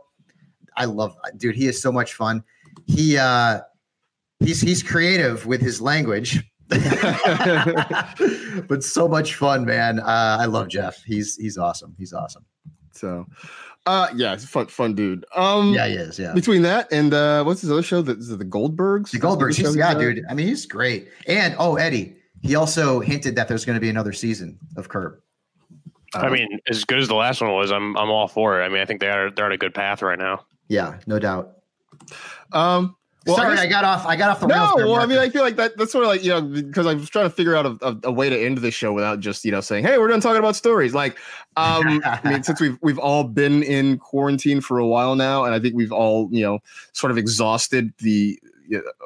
I 0.76 0.84
love 0.86 1.16
dude, 1.36 1.56
he 1.56 1.66
is 1.66 1.80
so 1.80 1.92
much 1.92 2.14
fun. 2.14 2.42
He 2.86 3.18
uh 3.18 3.60
he's 4.40 4.60
he's 4.60 4.82
creative 4.82 5.46
with 5.46 5.60
his 5.60 5.80
language 5.80 6.42
but 8.68 8.82
so 8.82 9.06
much 9.08 9.34
fun 9.34 9.64
man 9.64 10.00
uh 10.00 10.38
i 10.40 10.46
love 10.46 10.68
jeff 10.68 11.02
he's 11.04 11.36
he's 11.36 11.58
awesome 11.58 11.94
he's 11.98 12.12
awesome 12.12 12.44
So, 12.92 13.26
uh, 13.86 14.08
yeah, 14.14 14.34
it's 14.34 14.44
a 14.44 14.48
fun, 14.48 14.66
fun 14.66 14.94
dude. 14.94 15.24
Um, 15.34 15.72
Yeah, 15.72 15.86
he 15.88 15.94
is, 15.94 16.18
yeah. 16.18 16.34
Between 16.34 16.62
that 16.62 16.92
and 16.92 17.14
uh, 17.14 17.44
what's 17.44 17.62
his 17.62 17.70
other 17.70 17.82
show? 17.82 18.00
It 18.00 18.04
the 18.04 18.44
Goldbergs. 18.44 19.10
the 19.10 19.18
goldbergs 19.18 19.56
he's, 19.56 19.74
yeah 19.74 19.94
dude 19.94 20.22
i 20.28 20.34
mean 20.34 20.46
he's 20.46 20.66
great 20.66 21.08
and 21.26 21.54
oh 21.58 21.76
eddie 21.76 22.14
he 22.42 22.54
also 22.54 23.00
hinted 23.00 23.36
that 23.36 23.48
there's 23.48 23.64
going 23.64 23.76
to 23.76 23.80
be 23.80 23.90
another 23.90 24.12
season 24.12 24.58
of 24.76 24.88
curb 24.88 25.20
I 26.12 26.28
mean, 26.28 26.58
as 26.68 26.84
good 26.84 26.98
as 26.98 27.06
the 27.06 27.14
last 27.14 27.40
one 27.40 27.52
was, 27.52 27.70
I'm 27.70 27.96
I'm 27.96 28.10
all 28.10 28.26
for 28.26 28.60
it. 28.60 28.64
I 28.64 28.68
mean, 28.68 28.80
I 28.80 28.84
think 28.84 29.00
they 29.00 29.08
are 29.08 29.30
they're 29.30 29.44
on 29.44 29.52
a 29.52 29.56
good 29.56 29.74
path 29.74 30.02
right 30.02 30.18
now. 30.18 30.44
yeah 30.68 30.98
no 31.06 31.18
doubt 31.18 31.52
Um, 32.52 32.96
well, 33.26 33.36
sorry 33.36 33.54
guess- 33.54 33.66
I, 33.66 33.68
got 33.68 33.84
off 33.84 34.06
i 34.06 34.16
got 34.16 34.30
off 34.30 34.40
the 34.40 34.46
no, 34.46 34.54
rails 34.54 34.72
there, 34.76 34.86
well, 34.86 34.96
I 34.96 35.06
mean, 35.06 35.18
I 35.18 35.28
feel 35.28 35.42
like 35.42 35.56
that. 35.56 35.76
That's 35.76 35.92
sort 35.92 36.04
of 36.04 36.08
like 36.08 36.24
you 36.24 36.30
know 36.30 36.40
because 36.40 36.86
I 36.86 36.94
was 36.94 37.10
trying 37.10 37.26
to 37.26 37.30
figure 37.30 37.54
out 37.54 37.66
a, 37.66 37.78
a, 37.82 37.96
a 38.04 38.12
way 38.12 38.30
to 38.30 38.36
end 38.36 38.58
the 38.58 38.70
show 38.70 38.92
without 38.92 39.20
just 39.20 39.44
you 39.44 39.52
know 39.52 39.60
saying, 39.60 39.84
"Hey, 39.84 39.98
we're 39.98 40.08
done 40.08 40.20
talking 40.20 40.38
about 40.38 40.56
stories." 40.56 40.94
Like, 40.94 41.18
um, 41.56 42.00
I 42.06 42.20
mean, 42.24 42.42
since 42.42 42.60
we've 42.60 42.78
we've 42.80 42.98
all 42.98 43.24
been 43.24 43.62
in 43.62 43.98
quarantine 43.98 44.60
for 44.62 44.78
a 44.78 44.86
while 44.86 45.14
now, 45.16 45.44
and 45.44 45.54
I 45.54 45.60
think 45.60 45.74
we've 45.74 45.92
all 45.92 46.28
you 46.32 46.42
know 46.42 46.60
sort 46.92 47.10
of 47.10 47.18
exhausted 47.18 47.92
the 47.98 48.40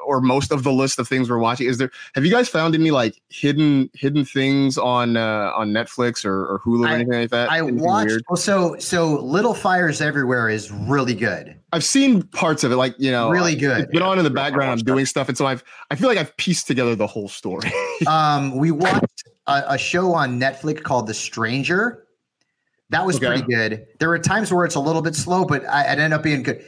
or 0.07 0.21
most 0.21 0.53
of 0.53 0.63
the 0.63 0.73
list 0.73 0.99
of 0.99 1.09
things 1.09 1.29
we're 1.31 1.39
watching. 1.39 1.67
Is 1.69 1.79
there? 1.79 1.91
Have 2.15 2.25
you 2.25 2.31
guys 2.31 2.49
found 2.49 2.75
any 2.75 2.91
like 2.91 3.21
hidden 3.29 3.91
hidden 3.95 4.25
things 4.25 4.77
on 4.79 5.17
uh, 5.17 5.53
on 5.55 5.71
Netflix 5.73 6.25
or, 6.25 6.47
or 6.47 6.61
Hulu 6.61 6.85
or 6.85 6.89
I- 6.89 6.95
anything 6.95 7.21
like 7.21 7.31
that? 7.31 7.51
I 7.51 7.59
Anything 7.59 7.81
watched. 7.81 8.09
weird? 8.09 8.23
Well, 8.29 8.37
so 8.37 8.77
so 8.79 9.21
Little 9.23 9.55
Fires 9.55 10.01
Everywhere 10.01 10.49
is 10.49 10.71
really 10.71 11.15
good. 11.15 11.57
I've 11.73 11.85
seen 11.85 12.23
parts 12.23 12.63
of 12.63 12.71
it, 12.73 12.77
like 12.77 12.95
you 12.99 13.11
know, 13.11 13.31
Really 13.31 13.57
good. 13.57 13.81
It's 13.83 13.91
been 13.93 14.03
on 14.03 14.19
in 14.19 14.25
the 14.25 14.31
background. 14.31 14.71
I'm 14.71 14.79
doing 14.85 15.07
stuff, 15.07 15.29
and 15.29 15.37
so 15.37 15.47
I've 15.47 15.65
I 15.91 15.97
feel 15.97 16.09
like 16.09 16.19
I've 16.19 16.37
pieced 16.37 16.67
together 16.67 16.95
the 16.95 17.07
whole 17.07 17.29
story. 17.29 17.71
um, 18.07 18.57
we 18.57 18.71
watched 18.71 19.25
a, 19.47 19.65
a 19.75 19.79
show 19.79 20.13
on 20.15 20.39
Netflix 20.39 20.83
called 20.83 21.07
The 21.09 21.15
Stranger. 21.15 22.01
That 22.91 23.05
was 23.07 23.17
Okay. 23.17 23.27
pretty 23.27 23.43
good. 23.43 23.87
There 23.99 24.09
were 24.09 24.19
times 24.19 24.53
where 24.53 24.65
it's 24.65 24.75
a 24.77 24.81
little 24.81 25.03
bit 25.03 25.17
slow, 25.17 25.45
but 25.45 25.65
I, 25.69 25.83
it 25.85 25.99
ended 25.99 26.13
up 26.13 26.23
being 26.23 26.43
good. 26.45 26.65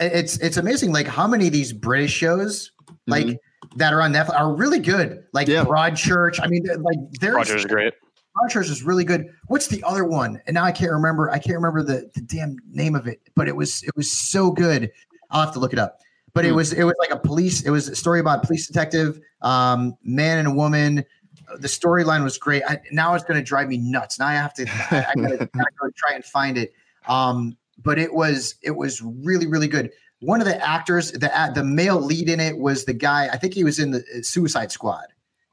It's 0.00 0.38
it's 0.38 0.56
amazing, 0.56 0.92
like 0.92 1.06
how 1.06 1.26
many 1.26 1.46
of 1.46 1.52
these 1.52 1.72
British 1.72 2.12
shows, 2.12 2.72
like 3.06 3.38
that 3.76 3.92
are 3.92 4.02
on 4.02 4.12
Netflix, 4.12 4.38
are 4.38 4.52
really 4.54 4.78
good. 4.78 5.24
Like 5.32 5.48
Broadchurch. 5.48 6.40
I 6.42 6.46
mean, 6.48 6.64
like 6.80 6.98
there's 7.20 7.34
Roger's 7.34 7.64
great. 7.64 7.94
Broadchurch 8.36 8.70
is 8.70 8.82
really 8.82 9.04
good. 9.04 9.26
What's 9.46 9.66
the 9.68 9.82
other 9.84 10.04
one? 10.04 10.40
And 10.46 10.54
now 10.54 10.64
I 10.64 10.72
can't 10.72 10.92
remember. 10.92 11.30
I 11.30 11.38
can't 11.38 11.56
remember 11.56 11.82
the 11.82 12.10
the 12.14 12.20
damn 12.20 12.56
name 12.70 12.94
of 12.94 13.06
it, 13.06 13.20
but 13.34 13.48
it 13.48 13.56
was 13.56 13.82
it 13.82 13.94
was 13.96 14.10
so 14.10 14.50
good. 14.50 14.90
I'll 15.30 15.44
have 15.44 15.52
to 15.54 15.60
look 15.60 15.72
it 15.72 15.78
up. 15.78 15.98
But 16.34 16.44
it 16.44 16.50
Hmm. 16.50 16.56
was 16.56 16.72
it 16.72 16.84
was 16.84 16.94
like 16.98 17.10
a 17.10 17.18
police. 17.18 17.62
It 17.62 17.70
was 17.70 17.88
a 17.88 17.96
story 17.96 18.20
about 18.20 18.44
a 18.44 18.46
police 18.46 18.66
detective, 18.66 19.20
um, 19.42 19.96
man 20.02 20.38
and 20.38 20.48
a 20.48 20.52
woman. 20.52 21.04
The 21.60 21.68
storyline 21.68 22.22
was 22.22 22.36
great. 22.36 22.62
I, 22.68 22.78
now 22.92 23.14
it's 23.14 23.24
going 23.24 23.38
to 23.40 23.44
drive 23.44 23.68
me 23.68 23.78
nuts. 23.78 24.18
Now 24.18 24.26
I 24.26 24.34
have 24.34 24.52
to. 24.54 24.66
I, 24.90 25.06
I 25.10 25.14
gotta, 25.14 25.36
gotta 25.46 25.70
go 25.80 25.88
try 25.96 26.14
and 26.14 26.24
find 26.24 26.58
it. 26.58 26.74
Um, 27.06 27.56
but 27.82 27.98
it 27.98 28.12
was 28.12 28.56
it 28.62 28.72
was 28.72 29.00
really 29.02 29.46
really 29.46 29.68
good. 29.68 29.90
One 30.20 30.40
of 30.40 30.46
the 30.46 30.60
actors, 30.66 31.12
the 31.12 31.30
the 31.54 31.62
male 31.64 32.00
lead 32.00 32.28
in 32.28 32.40
it 32.40 32.58
was 32.58 32.84
the 32.84 32.92
guy. 32.94 33.28
I 33.32 33.36
think 33.36 33.54
he 33.54 33.62
was 33.64 33.78
in 33.78 33.90
the 33.92 33.98
uh, 33.98 34.22
Suicide 34.22 34.72
Squad. 34.72 35.06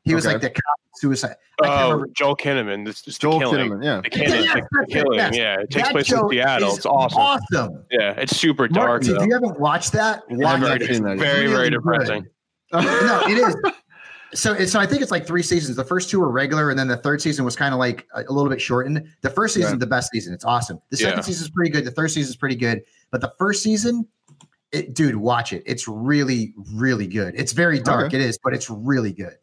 He 0.03 0.13
was 0.15 0.26
Okay. 0.26 0.34
like 0.34 0.41
the 0.41 0.49
cop 0.49 0.80
Suicide. 0.95 1.36
I 1.61 1.65
can't 1.67 1.80
Oh, 1.80 1.91
remember. 1.91 2.07
Joel 2.15 2.36
Kinnaman. 2.36 2.86
This 2.86 3.07
is 3.07 3.17
Joel 3.17 3.39
the. 3.39 3.45
Kinnaman, 3.45 3.84
yeah. 3.84 4.01
The 4.01 4.09
killing. 4.09 4.43
Yes, 4.43 4.53
the, 4.53 4.59
that's 4.61 4.67
the 4.71 4.82
it, 4.82 4.89
killing. 5.03 5.17
yes. 5.19 5.36
Yeah, 5.38 5.59
it 5.61 5.69
takes 5.71 5.88
That 5.88 5.91
place 5.93 6.11
in 6.11 6.30
Seattle. 6.30 6.76
It's 6.76 6.86
awesome. 6.86 7.19
Awesome. 7.19 7.86
Yeah, 7.91 8.11
it's 8.17 8.36
super 8.38 8.67
dark. 8.67 8.88
Martin, 9.03 9.15
if 9.17 9.26
you 9.28 9.34
haven't 9.34 9.59
watched 9.59 9.91
that, 9.93 10.23
watch 10.30 10.59
never 10.61 10.76
it. 10.76 10.88
seen 10.93 11.03
that. 11.03 11.13
It's 11.13 11.21
very, 11.21 11.47
very 11.47 11.51
really 11.51 11.69
depressing. 11.71 12.26
no, 12.73 12.80
it 13.28 13.38
is. 13.38 13.55
So, 14.36 14.53
it's- 14.53 14.71
so 14.71 14.79
I 14.79 14.86
think 14.86 15.01
it's 15.01 15.11
like 15.11 15.25
three 15.25 15.41
seasons. 15.41 15.75
The 15.77 15.83
first 15.83 16.09
two 16.09 16.19
were 16.19 16.29
regular, 16.29 16.69
and 16.69 16.77
then 16.77 16.88
the 16.88 16.97
third 16.97 17.21
season 17.21 17.45
was 17.45 17.55
kind 17.55 17.73
of 17.73 17.79
like 17.79 18.05
a, 18.13 18.21
a 18.27 18.31
little 18.33 18.49
bit 18.49 18.61
shortened. 18.61 19.03
The 19.21 19.29
first 19.29 19.53
season, 19.55 19.71
Right. 19.71 19.79
the 19.79 19.88
best 19.88 20.11
season. 20.11 20.33
It's 20.33 20.45
awesome. 20.45 20.79
The 20.89 20.97
second 20.97 21.17
Yeah. 21.19 21.21
season 21.21 21.45
is 21.45 21.49
pretty 21.51 21.71
good. 21.71 21.86
The 21.86 21.91
third 21.91 22.09
season 22.11 22.29
is 22.31 22.36
pretty 22.36 22.55
good. 22.55 22.81
But 23.11 23.21
the 23.21 23.31
first 23.39 23.63
season, 23.63 24.05
it, 24.71 24.93
dude, 24.93 25.15
watch 25.15 25.53
it. 25.53 25.63
It's 25.65 25.88
really, 25.88 26.53
really 26.73 27.07
good. 27.07 27.33
It's 27.38 27.53
very 27.53 27.79
dark. 27.79 28.07
Okay. 28.07 28.17
It 28.17 28.23
is, 28.23 28.38
but 28.43 28.53
it's 28.53 28.69
really 28.69 29.13
good. 29.13 29.36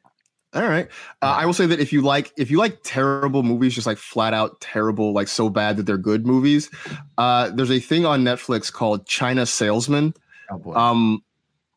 All 0.55 0.65
right. 0.69 0.87
Uh, 1.23 1.37
I 1.39 1.47
will 1.47 1.55
say 1.55 1.65
that 1.65 1.81
if 1.81 1.95
you 1.95 2.03
like 2.03 2.31
if 2.37 2.51
you 2.51 2.59
like 2.59 2.81
terrible 2.83 3.43
movies, 3.43 3.75
just 3.75 3.87
like 3.87 3.97
flat 3.97 4.35
out 4.35 4.61
terrible, 4.61 5.15
like 5.15 5.29
so 5.29 5.49
bad 5.49 5.79
that 5.79 5.87
they're 5.87 5.97
good 5.97 6.27
movies, 6.27 6.69
uh, 7.17 7.49
there's 7.49 7.71
a 7.71 7.81
thing 7.81 8.05
on 8.05 8.23
Netflix 8.23 8.71
called 8.71 9.07
China 9.07 9.47
Salesman. 9.47 10.13
Oh 10.51 10.59
boy. 10.59 10.75
Um, 10.75 11.23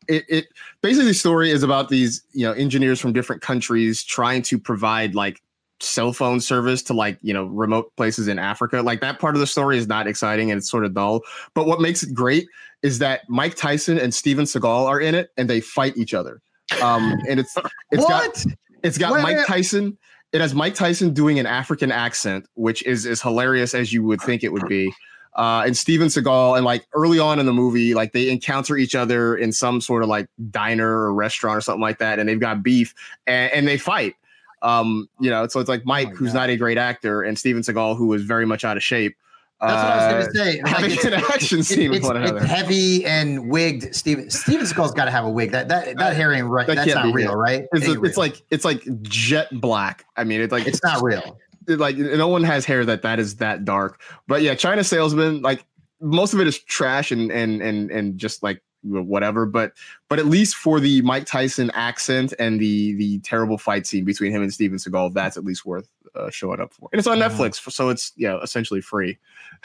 it, 0.08 0.24
it 0.28 0.46
basically 0.82 1.06
the 1.08 1.14
story 1.14 1.50
is 1.50 1.62
about 1.62 1.88
these 1.88 2.22
you 2.32 2.46
know 2.46 2.52
engineers 2.52 3.00
from 3.00 3.12
different 3.12 3.42
countries 3.42 4.02
trying 4.04 4.42
to 4.42 4.58
provide 4.58 5.14
like 5.14 5.42
cell 5.80 6.12
phone 6.12 6.40
service 6.40 6.82
to 6.82 6.94
like 6.94 7.18
you 7.22 7.34
know 7.34 7.44
remote 7.46 7.94
places 7.96 8.28
in 8.28 8.38
Africa. 8.38 8.82
Like 8.82 9.00
that 9.00 9.18
part 9.18 9.34
of 9.34 9.40
the 9.40 9.46
story 9.46 9.78
is 9.78 9.86
not 9.86 10.06
exciting 10.06 10.50
and 10.50 10.58
it's 10.58 10.70
sort 10.70 10.84
of 10.84 10.94
dull. 10.94 11.20
But 11.54 11.66
what 11.66 11.80
makes 11.80 12.02
it 12.02 12.14
great 12.14 12.48
is 12.82 12.98
that 13.00 13.22
Mike 13.28 13.56
Tyson 13.56 13.98
and 13.98 14.14
Steven 14.14 14.44
Seagal 14.44 14.86
are 14.86 15.00
in 15.00 15.14
it 15.14 15.30
and 15.36 15.50
they 15.50 15.60
fight 15.60 15.96
each 15.96 16.14
other. 16.14 16.40
Um, 16.82 17.18
and 17.28 17.40
it's 17.40 17.56
it's 17.90 18.02
What? 18.04 18.08
got 18.08 18.44
it's 18.82 18.98
got 18.98 19.12
Wait, 19.12 19.22
Mike. 19.22 19.46
Tyson. 19.46 19.98
It 20.32 20.40
has 20.40 20.54
Mike 20.54 20.74
Tyson 20.74 21.14
doing 21.14 21.38
an 21.38 21.46
African 21.46 21.92
accent, 21.92 22.46
which 22.54 22.84
is 22.84 23.06
as 23.06 23.22
hilarious 23.22 23.74
as 23.74 23.92
you 23.92 24.02
would 24.02 24.20
think 24.20 24.42
it 24.42 24.52
would 24.52 24.66
be. 24.68 24.92
Uh, 25.36 25.64
and 25.66 25.76
Steven 25.76 26.08
Seagal, 26.08 26.56
and 26.56 26.64
like 26.64 26.86
early 26.94 27.18
on 27.18 27.38
in 27.38 27.44
the 27.44 27.52
movie, 27.52 27.92
like 27.92 28.12
they 28.12 28.30
encounter 28.30 28.76
each 28.76 28.94
other 28.94 29.36
in 29.36 29.52
some 29.52 29.82
sort 29.82 30.02
of 30.02 30.08
like 30.08 30.28
diner 30.50 30.88
or 30.88 31.12
restaurant 31.12 31.58
or 31.58 31.60
something 31.60 31.82
like 31.82 31.98
that, 31.98 32.18
and 32.18 32.26
they've 32.28 32.40
got 32.40 32.62
beef 32.62 32.94
and, 33.26 33.52
and 33.52 33.68
they 33.68 33.76
fight. 33.76 34.16
Um, 34.62 35.08
you 35.20 35.28
know, 35.28 35.46
so 35.46 35.60
it's 35.60 35.68
like 35.68 35.84
Mike, 35.84 36.14
who's 36.14 36.32
not 36.32 36.48
a 36.48 36.56
great 36.56 36.78
actor, 36.78 37.22
and 37.22 37.38
Steven 37.38 37.62
Seagal, 37.62 37.98
who 37.98 38.06
was 38.06 38.22
very 38.22 38.46
much 38.46 38.64
out 38.64 38.78
of 38.78 38.82
shape. 38.82 39.14
That's 39.60 39.72
what 39.72 39.92
I 39.92 39.96
was 39.96 40.02
uh, 40.02 40.10
going 40.10 40.26
to 40.26 40.38
say. 40.38 40.62
Like, 40.62 40.72
having 40.74 40.90
it's- 40.90 41.04
an 41.04 41.14
action 41.14 41.62
scene 41.62 41.90
with 41.90 41.98
it's, 41.98 42.06
one 42.06 42.22
it's 42.22 42.44
heavy 42.44 43.04
and 43.06 43.48
wigged. 43.50 43.94
Steven 43.94 44.28
Steven 44.30 44.66
Seagal's 44.66 44.92
got 44.92 45.06
to 45.06 45.10
have 45.10 45.24
a 45.24 45.30
wig. 45.30 45.50
That 45.52 45.68
that 45.68 45.96
that 45.98 46.16
hair 46.16 46.32
ain't 46.32 46.46
right. 46.46 46.66
That 46.66 46.76
That's 46.76 46.94
not 46.94 47.14
real, 47.14 47.32
it. 47.32 47.36
right? 47.36 47.64
It's, 47.72 47.86
Ain't 47.86 48.04
it's 48.04 48.16
like 48.16 48.42
it's 48.50 48.64
like 48.64 48.82
jet 49.02 49.48
black. 49.52 50.04
I 50.16 50.24
mean, 50.24 50.40
it's 50.40 50.52
like 50.52 50.66
it's 50.66 50.82
not 50.82 51.02
real. 51.02 51.38
It- 51.68 51.78
like 51.78 51.96
no 51.96 52.28
one 52.28 52.42
has 52.44 52.64
hair 52.64 52.84
that 52.84 53.02
that 53.02 53.18
is 53.18 53.36
that 53.36 53.64
dark. 53.64 54.00
But 54.26 54.42
yeah, 54.42 54.54
China 54.54 54.84
salesman, 54.84 55.42
like 55.42 55.64
most 56.00 56.34
of 56.34 56.40
it 56.40 56.46
is 56.46 56.58
trash 56.58 57.10
and 57.10 57.30
and 57.30 57.62
and 57.62 57.90
and 57.90 58.18
just 58.18 58.42
like 58.42 58.62
whatever. 58.82 59.46
But 59.46 59.72
but 60.08 60.18
at 60.18 60.26
least 60.26 60.56
for 60.56 60.80
the 60.80 61.02
Mike 61.02 61.26
Tyson 61.26 61.70
accent 61.72 62.32
and 62.38 62.60
the 62.60 62.94
the 62.96 63.18
terrible 63.20 63.58
fight 63.58 63.86
scene 63.86 64.04
between 64.04 64.32
him 64.32 64.42
and 64.42 64.52
Steven 64.52 64.78
Seagal, 64.78 65.14
that's 65.14 65.36
at 65.36 65.44
least 65.44 65.64
worth 65.66 65.88
uh, 66.14 66.30
showing 66.30 66.60
up 66.60 66.72
for. 66.72 66.88
And 66.92 66.98
it's 66.98 67.08
on 67.08 67.18
Netflix, 67.18 67.70
so 67.70 67.88
it's 67.88 68.12
yeah 68.16 68.38
essentially 68.42 68.80
free. 68.80 69.18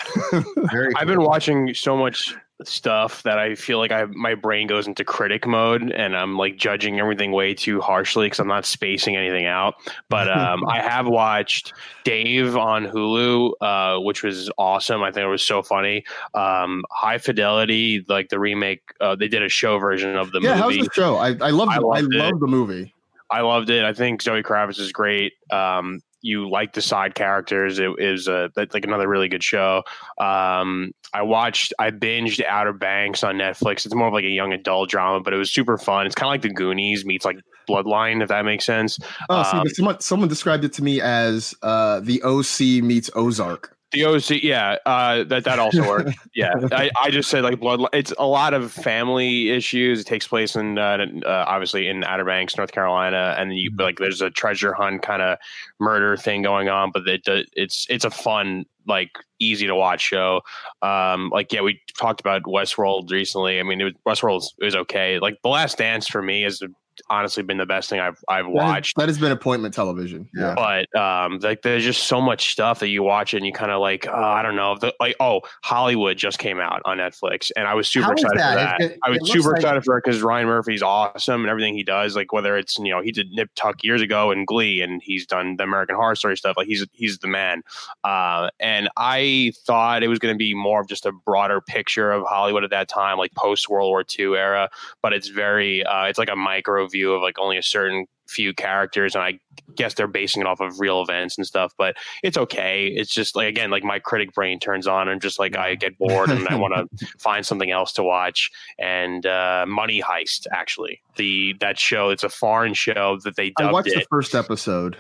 Very 0.72 0.94
I've 0.96 1.08
been 1.08 1.24
watching 1.24 1.74
so 1.74 1.96
much 1.98 2.36
stuff 2.64 3.24
that 3.24 3.38
I 3.38 3.56
feel 3.56 3.78
like 3.80 3.92
I 3.92 4.06
my 4.06 4.36
brain 4.36 4.68
goes 4.68 4.88
into 4.88 5.04
critic 5.04 5.48
mode 5.48 5.92
and 5.92 6.16
I'm 6.16 6.38
like 6.38 6.58
judging 6.58 7.00
everything 7.00 7.32
way 7.32 7.54
too 7.54 7.82
harshly 7.82 8.28
because 8.28 8.40
I'm 8.40 8.48
not 8.48 8.66
spacing 8.66 9.16
anything 9.16 9.46
out. 9.46 9.76
But 10.10 10.30
um, 10.38 10.66
I 10.68 10.82
have 10.82 11.08
watched 11.08 11.74
Dave 12.04 12.56
on 12.56 12.86
Hulu, 12.86 13.52
uh, 13.62 14.00
which 14.02 14.24
was 14.24 14.50
awesome. 14.58 15.04
I 15.04 15.12
think 15.12 15.26
it 15.26 15.30
was 15.30 15.44
so 15.44 15.62
funny. 15.62 16.04
Um, 16.34 16.84
High 16.92 17.18
Fidelity, 17.18 18.06
like 18.08 18.30
the 18.30 18.40
remake, 18.40 18.82
uh, 19.00 19.16
they 19.16 19.28
did 19.28 19.44
a 19.44 19.50
show 19.50 19.80
version 19.80 20.16
of 20.16 20.32
the 20.32 20.42
yeah, 20.42 20.56
how's 20.56 20.76
movie. 20.76 20.88
the 20.88 20.94
show? 20.94 21.18
I 21.18 21.30
I 21.42 21.50
love 21.50 21.70
I 21.70 21.76
I, 21.76 21.80
loved 21.80 22.14
love 22.14 22.40
the 22.40 22.48
movie. 22.48 22.94
I 23.30 23.42
loved 23.42 23.70
it. 23.70 23.84
I 23.84 23.94
think 23.94 24.22
Zoe 24.22 24.44
Kravitz 24.44 24.80
is 24.80 24.92
great. 24.92 25.34
Um, 25.50 26.02
you 26.22 26.50
like 26.50 26.74
the 26.74 26.82
side 26.82 27.16
characters. 27.16 27.80
It 27.80 27.90
is 27.98 28.28
a 28.28 28.52
like 28.56 28.86
another 28.86 29.08
really 29.08 29.28
good 29.28 29.44
show. 29.44 29.84
Um, 30.20 30.94
I 31.14 31.24
watched, 31.24 31.74
I 31.80 31.92
binged 31.92 32.44
Outer 32.46 32.74
Banks 32.74 33.24
on 33.24 33.36
Netflix. 33.36 33.86
It's 33.86 33.94
more 33.94 34.08
of 34.08 34.14
like 34.14 34.24
a 34.24 34.30
young 34.30 34.54
adult 34.54 34.90
drama, 34.90 35.20
but 35.20 35.34
it 35.34 35.38
was 35.38 35.52
super 35.52 35.78
fun. 35.78 36.06
It's 36.06 36.16
kind 36.16 36.28
of 36.28 36.32
like 36.32 36.42
the 36.42 36.54
Goonies 36.54 37.06
meets 37.06 37.26
like 37.26 37.38
Bloodline, 37.68 38.22
if 38.22 38.30
that 38.30 38.46
makes 38.46 38.66
sense. 38.66 38.98
Oh, 39.30 39.44
Um, 39.44 39.64
but 39.64 39.76
someone 39.76 40.00
someone 40.00 40.30
described 40.30 40.64
it 40.64 40.74
to 40.74 40.84
me 40.84 41.02
as 41.02 41.54
uh, 41.62 42.00
the 42.00 42.22
OC 42.24 42.84
meets 42.84 43.10
Ozark. 43.16 43.76
The 43.92 44.06
OC, 44.06 44.44
yeah, 44.44 44.78
uh, 44.86 45.26
that 45.26 45.44
that 45.44 45.60
also 45.60 45.88
worked. 45.88 46.18
Yeah, 46.34 46.54
I, 46.72 46.90
I 47.00 47.12
just 47.12 47.30
said 47.30 47.44
like 47.44 47.60
blood. 47.60 47.82
It's 47.92 48.14
a 48.18 48.26
lot 48.26 48.54
of 48.54 48.72
family 48.72 49.50
issues. 49.50 50.00
It 50.00 50.06
takes 50.06 50.26
place 50.26 50.56
in 50.56 50.78
uh, 50.78 51.06
uh, 51.26 51.46
obviously 51.46 51.90
in 51.90 52.06
Outer 52.06 52.24
Banks, 52.24 52.56
North 52.56 52.72
Carolina, 52.72 53.36
and 53.38 53.52
then 53.52 53.58
you 53.58 53.70
like 53.78 53.98
there's 53.98 54.22
a 54.22 54.30
treasure 54.30 54.74
hunt 54.74 55.02
kind 55.02 55.22
of 55.22 55.38
murder 55.80 56.16
thing 56.16 56.42
going 56.42 56.70
on. 56.70 56.92
But 56.92 57.06
it, 57.06 57.28
it's 57.54 57.86
it's 57.90 58.06
a 58.06 58.10
fun 58.10 58.66
like 58.88 59.12
easy 59.40 59.68
to 59.68 59.76
watch 59.76 60.02
show. 60.02 60.42
Um, 60.82 61.30
like 61.34 61.52
yeah, 61.52 61.62
we 61.62 61.82
talked 62.00 62.22
about 62.22 62.44
Westworld 62.44 63.12
recently. 63.12 63.60
I 63.60 63.64
mean, 63.64 63.82
it 63.82 63.96
was, 64.06 64.20
Westworld 64.20 64.44
is 64.62 64.76
okay. 64.76 65.20
Like 65.20 65.42
The 65.44 65.50
Last 65.50 65.78
Dance 65.78 66.08
for 66.08 66.22
me 66.22 66.44
has 66.44 66.62
honestly 67.10 67.44
been 67.44 67.58
the 67.58 67.66
best 67.66 67.90
thing 67.90 68.00
I've 68.00 68.24
I've 68.28 68.46
That 68.46 68.52
has- 68.52 68.56
watched. 68.56 68.98
that 68.98 69.08
has 69.10 69.18
been 69.20 69.32
appointment 69.32 69.74
television. 69.74 70.30
Yeah. 70.34 70.54
But 70.56 70.96
um, 71.00 71.40
like 71.40 71.62
there's 71.62 71.84
just 71.84 72.04
so 72.04 72.20
much 72.22 72.52
stuff 72.52 72.80
that 72.80 72.90
you 72.90 73.04
watch 73.04 73.34
it 73.34 73.38
and 73.38 73.46
you 73.46 73.54
kind 73.54 73.72
of 73.72 73.80
like, 73.82 74.08
oh, 74.08 74.14
I 74.14 74.42
don't 74.42 74.56
know, 74.56 74.78
the, 74.78 74.94
like 75.00 75.16
oh, 75.20 75.42
Hollywood 75.64 76.18
just 76.18 76.40
came 76.40 76.60
out 76.60 76.82
on 76.86 76.98
Netflix, 76.98 77.52
and 77.56 77.68
I 77.68 77.74
was 77.74 77.88
super 77.88 78.06
How 78.08 78.14
is 78.14 78.24
excited 78.24 78.38
for 78.38 78.38
that? 78.40 78.56
that. 78.56 78.82
It- 78.82 78.92
it- 78.94 79.00
I 79.04 79.10
was 79.10 79.18
it 79.18 79.22
looks 79.24 79.32
super 79.34 79.50
like- 79.50 79.58
excited 79.62 79.84
for 79.84 79.98
it 79.98 80.04
because 80.06 80.22
Ryan 80.22 80.48
Murphy's 80.48 80.82
awesome 80.84 81.42
and 81.42 81.50
everything 81.50 81.74
he 81.76 81.84
does. 81.84 82.16
Like 82.16 82.34
whether 82.34 82.58
it's 82.58 82.78
you 82.78 82.90
know 82.92 83.02
he 83.02 83.12
did 83.12 83.32
Nip 83.32 83.50
Tuck 83.56 83.84
years 83.84 84.02
ago 84.02 84.32
and 84.32 84.46
Glee, 84.48 84.82
and 84.82 85.02
he's 85.04 85.26
done 85.26 85.58
the 85.58 85.64
American 85.64 85.96
Horror 85.96 86.16
Story 86.16 86.38
stuff. 86.38 86.58
Like 86.58 86.68
he's 86.68 86.86
he's 86.94 87.20
the 87.20 87.28
man. 87.28 87.62
Uh, 88.04 88.50
and 88.60 88.90
I 88.98 89.54
thought 89.66 90.04
it 90.04 90.08
was 90.08 90.20
going 90.20 90.34
to 90.34 90.38
be 90.38 90.54
more 90.54 90.82
of 90.82 90.88
just 90.88 91.06
a 91.06 91.12
broader 91.12 91.62
picture 91.62 92.12
of 92.12 92.26
Hollywood 92.26 92.64
at 92.64 92.70
that 92.72 92.88
time, 92.90 93.18
like 93.18 93.34
post 93.36 93.70
World 93.70 93.90
War 93.90 94.04
II 94.18 94.36
era. 94.36 94.70
But 95.02 95.14
it's 95.14 95.28
very 95.28 95.84
uh, 95.86 96.06
it's 96.06 96.18
like 96.20 96.30
a 96.30 96.36
micro 96.36 96.81
view 96.88 97.14
of 97.14 97.22
like 97.22 97.38
only 97.40 97.58
a 97.58 97.64
certain 97.64 98.06
few 98.28 98.54
characters 98.54 99.14
and 99.14 99.24
i 99.24 99.38
guess 99.76 99.94
they're 99.94 100.08
basing 100.08 100.42
it 100.42 100.48
off 100.48 100.62
of 100.62 100.80
real 100.80 101.02
events 101.02 101.38
and 101.38 101.46
stuff 101.46 101.74
but 101.78 101.96
it's 102.24 102.38
okay. 102.38 102.88
It's 102.88 103.14
just 103.14 103.36
like 103.36 103.48
again 103.48 103.70
like 103.72 103.84
my 103.84 104.00
critic 104.00 104.34
brain 104.34 104.60
turns 104.60 104.88
on 104.88 105.10
and 105.10 105.22
just 105.22 105.38
like 105.40 105.58
i 105.58 105.76
get 105.76 105.98
bored 105.98 106.30
and 106.30 106.48
i 106.48 106.56
want 106.56 106.74
to 106.98 107.08
find 107.20 107.46
something 107.46 107.72
else 107.72 107.92
to 107.94 108.04
watch. 108.04 108.50
And 108.80 109.26
uh 109.26 109.66
money 109.68 110.02
heist 110.02 110.48
actually. 110.52 111.02
The 111.18 111.56
that 111.60 111.78
show 111.78 112.10
it's 112.10 112.24
a 112.24 112.30
foreign 112.30 112.74
show 112.74 113.18
that 113.24 113.36
they 113.36 113.48
I 113.58 113.64
dubbed 113.64 113.74
watched 113.74 113.88
it. 113.90 113.96
the 113.96 114.06
first 114.10 114.34
episode. 114.36 114.96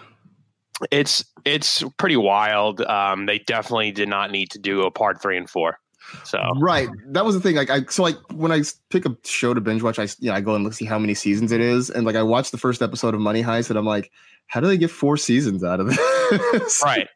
it's 0.89 1.23
it's 1.45 1.83
pretty 1.97 2.17
wild. 2.17 2.81
Um 2.81 3.25
they 3.27 3.39
definitely 3.39 3.91
did 3.91 4.09
not 4.09 4.31
need 4.31 4.51
to 4.51 4.59
do 4.59 4.81
a 4.83 4.91
part 4.91 5.21
three 5.21 5.37
and 5.37 5.49
four 5.49 5.79
So 6.23 6.39
right, 6.57 6.89
that 7.07 7.25
was 7.25 7.35
the 7.35 7.41
thing. 7.41 7.55
Like 7.55 7.69
I 7.69 7.83
so 7.85 8.03
like 8.03 8.17
when 8.33 8.51
I 8.51 8.61
pick 8.89 9.05
a 9.05 9.15
show 9.23 9.53
to 9.53 9.61
binge 9.61 9.83
watch, 9.83 9.99
I 9.99 10.07
you 10.19 10.29
know 10.29 10.33
I 10.33 10.41
go 10.41 10.55
and 10.55 10.63
look 10.63 10.73
see 10.73 10.85
how 10.85 10.99
many 10.99 11.13
seasons 11.13 11.51
it 11.51 11.61
is, 11.61 11.89
and 11.89 12.05
like 12.05 12.15
I 12.15 12.23
watched 12.23 12.51
the 12.51 12.57
first 12.57 12.81
episode 12.81 13.13
of 13.13 13.21
Money 13.21 13.43
Heist, 13.43 13.69
and 13.69 13.77
I'm 13.77 13.85
like, 13.85 14.11
how 14.47 14.59
do 14.59 14.67
they 14.67 14.77
get 14.77 14.91
four 14.91 15.17
seasons 15.17 15.63
out 15.63 15.79
of 15.79 15.87
this? 15.87 16.81
right. 16.83 17.07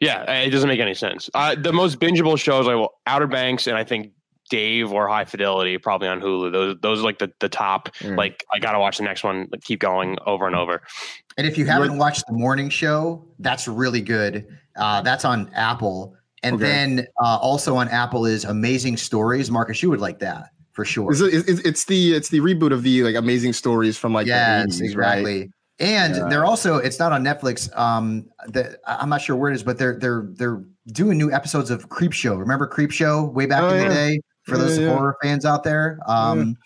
Yeah, 0.00 0.30
it 0.30 0.50
doesn't 0.50 0.68
make 0.68 0.80
any 0.80 0.94
sense. 0.94 1.30
Uh, 1.34 1.54
the 1.54 1.72
most 1.72 1.98
bingeable 1.98 2.38
shows 2.38 2.68
are 2.68 2.76
well, 2.76 2.94
Outer 3.06 3.26
Banks 3.26 3.66
and 3.66 3.76
I 3.76 3.84
think 3.84 4.12
Dave 4.50 4.92
or 4.92 5.08
High 5.08 5.24
Fidelity, 5.24 5.78
probably 5.78 6.08
on 6.08 6.20
Hulu. 6.20 6.52
Those 6.52 6.76
those 6.82 7.00
are 7.00 7.04
like 7.04 7.18
the 7.18 7.32
the 7.38 7.48
top. 7.48 7.88
Mm. 8.00 8.18
Like 8.18 8.44
I 8.52 8.58
gotta 8.58 8.78
watch 8.78 8.98
the 8.98 9.04
next 9.04 9.24
one. 9.24 9.48
Like, 9.50 9.62
keep 9.62 9.80
going 9.80 10.18
over 10.26 10.46
and 10.46 10.54
over. 10.54 10.82
And 11.38 11.46
if 11.46 11.56
you 11.56 11.64
haven't 11.64 11.96
watched 11.96 12.26
the 12.26 12.34
morning 12.34 12.68
show, 12.68 13.24
that's 13.38 13.66
really 13.66 14.02
good. 14.02 14.46
Uh, 14.76 15.00
that's 15.00 15.24
on 15.24 15.50
Apple. 15.54 16.14
And 16.42 16.56
Okay. 16.56 16.64
then 16.64 17.06
uh, 17.22 17.38
also 17.40 17.76
on 17.76 17.88
Apple 17.88 18.26
is 18.26 18.44
Amazing 18.44 18.96
Stories. 18.96 19.50
Marcas, 19.50 19.82
you 19.82 19.90
would 19.90 20.00
like 20.00 20.18
that 20.20 20.50
for 20.72 20.84
sure. 20.84 21.12
Is 21.12 21.20
it, 21.20 21.32
is, 21.34 21.60
it's 21.60 21.84
the 21.84 22.14
it's 22.14 22.30
the 22.30 22.40
reboot 22.40 22.72
of 22.72 22.82
the 22.82 23.02
like 23.04 23.14
amazing 23.14 23.52
stories 23.52 23.96
from 23.96 24.12
like 24.12 24.26
yes, 24.26 24.78
the 24.78 24.84
80s, 24.84 24.88
exactly. 24.90 25.38
right? 25.40 25.50
And 25.78 26.16
Yeah. 26.16 26.28
they're 26.28 26.44
also 26.44 26.76
it's 26.76 26.98
not 26.98 27.12
on 27.12 27.22
Netflix. 27.24 27.74
Um, 27.78 28.26
the, 28.48 28.78
I'm 28.86 29.08
not 29.08 29.20
sure 29.22 29.36
where 29.36 29.50
it 29.50 29.54
is, 29.54 29.62
but 29.62 29.78
they're 29.78 29.98
they're 29.98 30.26
they're 30.32 30.62
doing 30.88 31.16
new 31.18 31.30
episodes 31.30 31.70
of 31.70 31.88
Creep 31.88 32.12
Show. 32.12 32.34
Remember 32.34 32.66
Creep 32.66 32.90
Show 32.90 33.24
way 33.24 33.46
back 33.46 33.62
Oh, 33.62 33.68
in 33.74 33.80
yeah. 33.82 33.88
the 33.88 33.94
day 33.94 34.20
for 34.44 34.56
Yeah, 34.56 34.62
those 34.62 34.78
yeah. 34.78 34.88
horror 34.88 35.16
fans 35.22 35.44
out 35.44 35.62
there. 35.62 36.00
Um, 36.06 36.56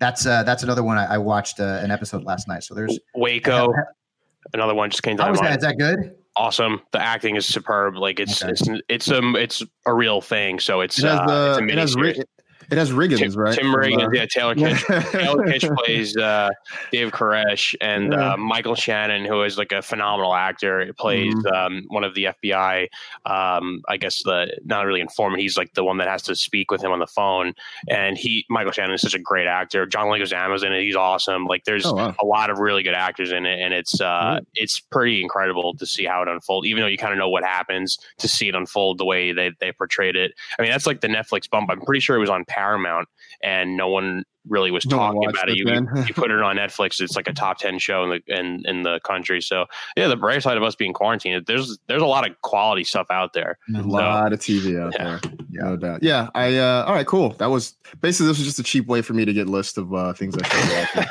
that's 0.00 0.26
uh, 0.26 0.42
that's 0.42 0.62
another 0.62 0.82
one 0.82 0.98
I, 0.98 1.14
I 1.14 1.18
watched 1.18 1.60
uh, 1.60 1.78
an 1.82 1.90
episode 1.90 2.24
last 2.24 2.48
night. 2.48 2.64
So 2.64 2.74
there's 2.74 2.98
Waco, 3.14 3.72
another 4.54 4.74
one 4.74 4.90
just 4.90 5.02
came 5.02 5.16
to 5.18 5.22
how 5.22 5.32
my 5.32 5.40
mind. 5.42 5.56
Is 5.56 5.62
that 5.62 5.78
good? 5.78 6.16
Awesome. 6.40 6.80
The 6.92 7.02
acting 7.02 7.36
is 7.36 7.44
superb. 7.44 7.96
Like 7.96 8.18
it's 8.18 8.42
Okay. 8.42 8.52
it's 8.52 8.62
it's 8.88 9.10
um 9.10 9.36
it's 9.36 9.62
a 9.84 9.92
real 9.92 10.22
thing. 10.22 10.58
So 10.58 10.80
it's 10.80 10.98
It 10.98 11.04
has 11.04 11.20
uh, 11.20 11.26
the 11.26 11.50
it's 11.50 11.58
a 11.60 11.64
it 11.68 11.78
has. 11.78 12.24
It 12.70 12.78
has 12.78 12.92
Riggins, 12.92 13.18
Tim, 13.18 13.34
right? 13.36 13.54
Tim 13.58 13.66
Riggins, 13.66 14.06
uh, 14.06 14.10
yeah, 14.12 14.26
Taylor 14.26 14.54
Kitsch. 14.54 15.10
Taylor 15.12 15.44
Kitsch 15.46 15.76
plays 15.76 16.16
uh, 16.16 16.50
Dave 16.92 17.10
Koresh, 17.12 17.74
and 17.80 18.12
Yeah. 18.12 18.34
uh, 18.34 18.36
Michael 18.36 18.74
Shannon, 18.74 19.24
who 19.24 19.42
is 19.42 19.58
like 19.58 19.72
a 19.72 19.82
phenomenal 19.82 20.34
actor, 20.34 20.92
plays 20.98 21.34
Mm-hmm. 21.34 21.54
um, 21.54 21.84
one 21.88 22.04
of 22.04 22.14
the 22.14 22.24
FBI. 22.44 22.88
Um, 23.26 23.82
I 23.88 23.96
guess 23.96 24.22
the 24.22 24.56
not 24.64 24.86
really 24.86 25.00
informant. 25.00 25.40
He's 25.42 25.56
like 25.56 25.74
the 25.74 25.84
one 25.84 25.98
that 25.98 26.08
has 26.08 26.22
to 26.22 26.34
speak 26.36 26.70
with 26.70 26.82
him 26.82 26.90
on 26.92 26.98
the 26.98 27.06
phone. 27.06 27.52
And 27.88 28.16
he, 28.16 28.44
Michael 28.48 28.72
Shannon, 28.72 28.94
is 28.94 29.02
such 29.02 29.14
a 29.14 29.18
great 29.18 29.46
actor. 29.46 29.86
John 29.86 30.06
Leguizamo's 30.06 30.62
in 30.62 30.72
it. 30.72 30.82
He's 30.82 30.96
awesome. 30.96 31.44
Like 31.46 31.64
there's 31.64 31.86
Oh, 31.86 31.94
wow. 31.94 32.14
a 32.20 32.24
lot 32.26 32.50
of 32.50 32.58
really 32.58 32.82
good 32.82 32.94
actors 32.94 33.32
in 33.32 33.46
it, 33.46 33.58
and 33.60 33.74
it's 33.74 34.00
uh, 34.00 34.40
it's 34.54 34.78
pretty 34.80 35.22
incredible 35.22 35.74
to 35.74 35.86
see 35.86 36.04
how 36.04 36.22
it 36.22 36.28
unfolds. 36.28 36.66
Even 36.66 36.82
though 36.82 36.86
you 36.88 36.98
kind 36.98 37.12
of 37.12 37.18
know 37.18 37.28
what 37.28 37.42
happens, 37.44 37.98
to 38.18 38.28
see 38.28 38.48
it 38.48 38.54
unfold 38.54 38.98
the 38.98 39.04
way 39.04 39.32
they 39.32 39.50
they 39.60 39.72
portrayed 39.72 40.16
it. 40.16 40.32
I 40.58 40.62
mean, 40.62 40.70
that's 40.70 40.86
like 40.86 41.00
the 41.00 41.08
Netflix 41.08 41.48
bump. 41.48 41.70
I'm 41.70 41.80
pretty 41.80 42.00
sure 42.00 42.16
it 42.16 42.20
was 42.20 42.30
on 42.30 42.44
Paramount, 42.60 43.08
and 43.42 43.76
no 43.76 43.88
one 43.88 44.24
really 44.48 44.70
was 44.70 44.84
talking 44.84 45.22
about 45.28 45.48
it. 45.48 45.56
You, 45.56 45.66
you, 46.06 46.14
put 46.14 46.30
it 46.30 46.40
on 46.42 46.56
Netflix, 46.56 47.00
it's 47.00 47.16
like 47.16 47.28
a 47.28 47.32
top 47.32 47.58
ten 47.58 47.78
show 47.78 48.04
in 48.04 48.10
the 48.26 48.38
in, 48.38 48.62
in 48.64 48.82
the 48.82 49.00
country. 49.04 49.40
So 49.40 49.66
yeah, 49.96 50.08
the 50.08 50.16
bright 50.16 50.42
side 50.42 50.56
of 50.56 50.62
us 50.62 50.74
being 50.74 50.92
quarantined, 50.92 51.44
there's 51.46 51.78
there's 51.88 52.02
a 52.02 52.06
lot 52.06 52.28
of 52.28 52.40
quality 52.42 52.84
stuff 52.84 53.06
out 53.10 53.32
there. 53.32 53.58
A 53.74 53.82
lot 53.82 54.32
of 54.32 54.40
TV 54.40 54.80
out 54.82 54.94
Yeah. 54.98 55.04
there, 55.04 55.20
no 55.50 55.76
doubt. 55.76 56.02
Yeah, 56.02 56.28
I. 56.34 56.56
uh 56.56 56.84
All 56.86 56.94
right, 56.94 57.06
cool. 57.06 57.30
That 57.38 57.50
was 57.50 57.76
basically 58.00 58.28
this 58.28 58.38
was 58.38 58.46
just 58.46 58.58
a 58.58 58.62
cheap 58.62 58.86
way 58.86 59.02
for 59.02 59.12
me 59.14 59.24
to 59.24 59.32
get 59.32 59.46
a 59.46 59.50
list 59.50 59.78
of 59.78 59.92
uh 59.92 60.12
things 60.12 60.34
I 60.40 60.46
should 60.48 61.06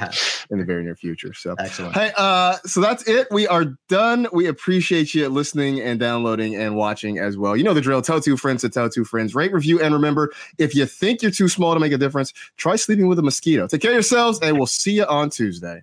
watch 0.00 0.46
in 0.50 0.58
the 0.58 0.64
very 0.64 0.84
near 0.84 0.96
future. 0.96 1.32
So 1.34 1.54
Excellent. 1.58 1.94
Hey, 1.94 2.12
uh, 2.16 2.56
so 2.66 2.80
that's 2.80 3.06
it. 3.08 3.28
We 3.30 3.46
are 3.46 3.76
done. 3.88 4.26
We 4.32 4.46
appreciate 4.46 5.14
you 5.14 5.28
listening 5.28 5.80
and 5.80 5.98
downloading 5.98 6.56
and 6.56 6.76
watching 6.76 7.18
as 7.18 7.36
well. 7.36 7.56
You 7.56 7.64
know 7.64 7.74
the 7.74 7.80
drill. 7.80 8.02
Tell 8.02 8.20
two 8.20 8.36
friends 8.36 8.62
to 8.62 8.68
tell 8.68 8.88
two 8.88 9.04
friends. 9.04 9.34
Rate, 9.34 9.52
review, 9.52 9.80
and 9.80 9.94
remember, 9.94 10.32
if 10.58 10.74
you 10.74 10.86
think 10.86 11.22
you're 11.22 11.30
too 11.30 11.48
small 11.48 11.74
to 11.74 11.80
make 11.80 11.92
a 11.92 11.98
difference, 11.98 12.32
try 12.56 12.76
sleeping 12.76 13.06
with 13.06 13.18
a 13.18 13.22
mosquito. 13.22 13.66
Take 13.66 13.82
care 13.82 13.90
of 13.92 13.96
yourselves, 13.96 14.40
and 14.40 14.56
we'll 14.56 14.66
see 14.66 14.92
you 14.92 15.04
on 15.04 15.30
Tuesday. 15.30 15.82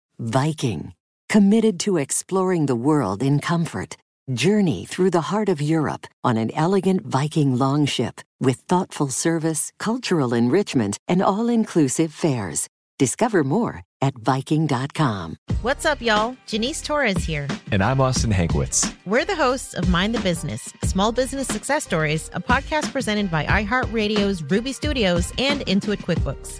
Viking, 0.19 0.93
committed 1.29 1.79
to 1.81 1.97
exploring 1.97 2.65
the 2.65 2.75
world 2.75 3.23
in 3.23 3.39
comfort. 3.39 3.97
Journey 4.33 4.85
through 4.85 5.09
the 5.09 5.21
heart 5.31 5.49
of 5.49 5.61
Europe 5.61 6.07
on 6.23 6.37
an 6.37 6.51
elegant 6.51 7.05
Viking 7.05 7.57
longship 7.57 8.21
with 8.39 8.57
thoughtful 8.67 9.09
service, 9.09 9.71
cultural 9.79 10.33
enrichment, 10.33 10.97
and 11.07 11.21
all 11.21 11.49
inclusive 11.49 12.13
fares. 12.13 12.67
Discover 12.99 13.43
more 13.43 13.81
at 14.01 14.13
Viking.com. 14.17 15.37
What's 15.63 15.85
up, 15.85 16.01
y'all? 16.01 16.37
Janice 16.45 16.81
Torres 16.81 17.23
here. 17.23 17.47
And 17.71 17.83
I'm 17.83 17.99
Austin 17.99 18.31
Hankwitz. 18.31 18.93
We're 19.05 19.25
the 19.25 19.35
hosts 19.35 19.73
of 19.73 19.89
Mind 19.89 20.13
the 20.13 20.19
Business 20.21 20.71
Small 20.83 21.11
Business 21.11 21.47
Success 21.47 21.83
Stories, 21.83 22.29
a 22.33 22.39
podcast 22.39 22.91
presented 22.91 23.31
by 23.31 23.45
iHeartRadio's 23.45 24.43
Ruby 24.43 24.71
Studios 24.71 25.33
and 25.37 25.61
Intuit 25.61 25.97
QuickBooks. 25.97 26.59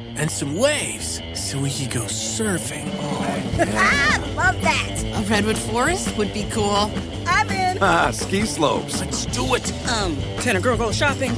and 0.17 0.29
some 0.29 0.55
waves 0.55 1.21
so 1.33 1.59
we 1.59 1.71
could 1.71 1.91
go 1.91 2.01
surfing. 2.01 2.87
Oh, 2.99 3.65
ah, 3.75 4.33
love 4.35 4.61
that. 4.61 5.03
A 5.15 5.21
redwood 5.29 5.57
forest 5.57 6.17
would 6.17 6.33
be 6.33 6.47
cool. 6.51 6.91
I'm 7.25 7.49
in. 7.49 7.77
Ah, 7.81 8.11
ski 8.11 8.45
slopes. 8.45 8.99
Let's 8.99 9.25
do 9.27 9.55
it. 9.55 9.71
Um, 9.89 10.15
can 10.41 10.55
a 10.55 10.61
girl 10.61 10.77
go 10.77 10.91
shopping? 10.91 11.33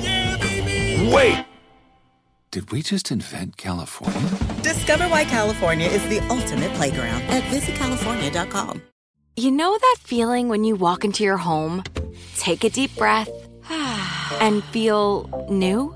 Wait! 1.12 1.46
Did 2.52 2.72
we 2.72 2.84
just 2.84 3.10
invent 3.10 3.58
California? 3.58 4.30
Discover 4.62 5.06
why 5.06 5.26
California 5.26 5.88
is 5.88 6.08
the 6.08 6.20
ultimate 6.30 6.72
playground 6.74 7.24
at 7.24 7.42
visitcalifornia.com. 7.46 8.82
You 9.36 9.50
know 9.50 9.76
that 9.76 9.96
feeling 10.02 10.50
when 10.50 10.64
you 10.64 10.76
walk 10.76 11.04
into 11.04 11.24
your 11.24 11.38
home, 11.38 11.84
take 12.38 12.64
a 12.64 12.70
deep 12.70 12.96
breath, 12.96 13.30
and 14.40 14.64
feel 14.66 15.48
new? 15.50 15.96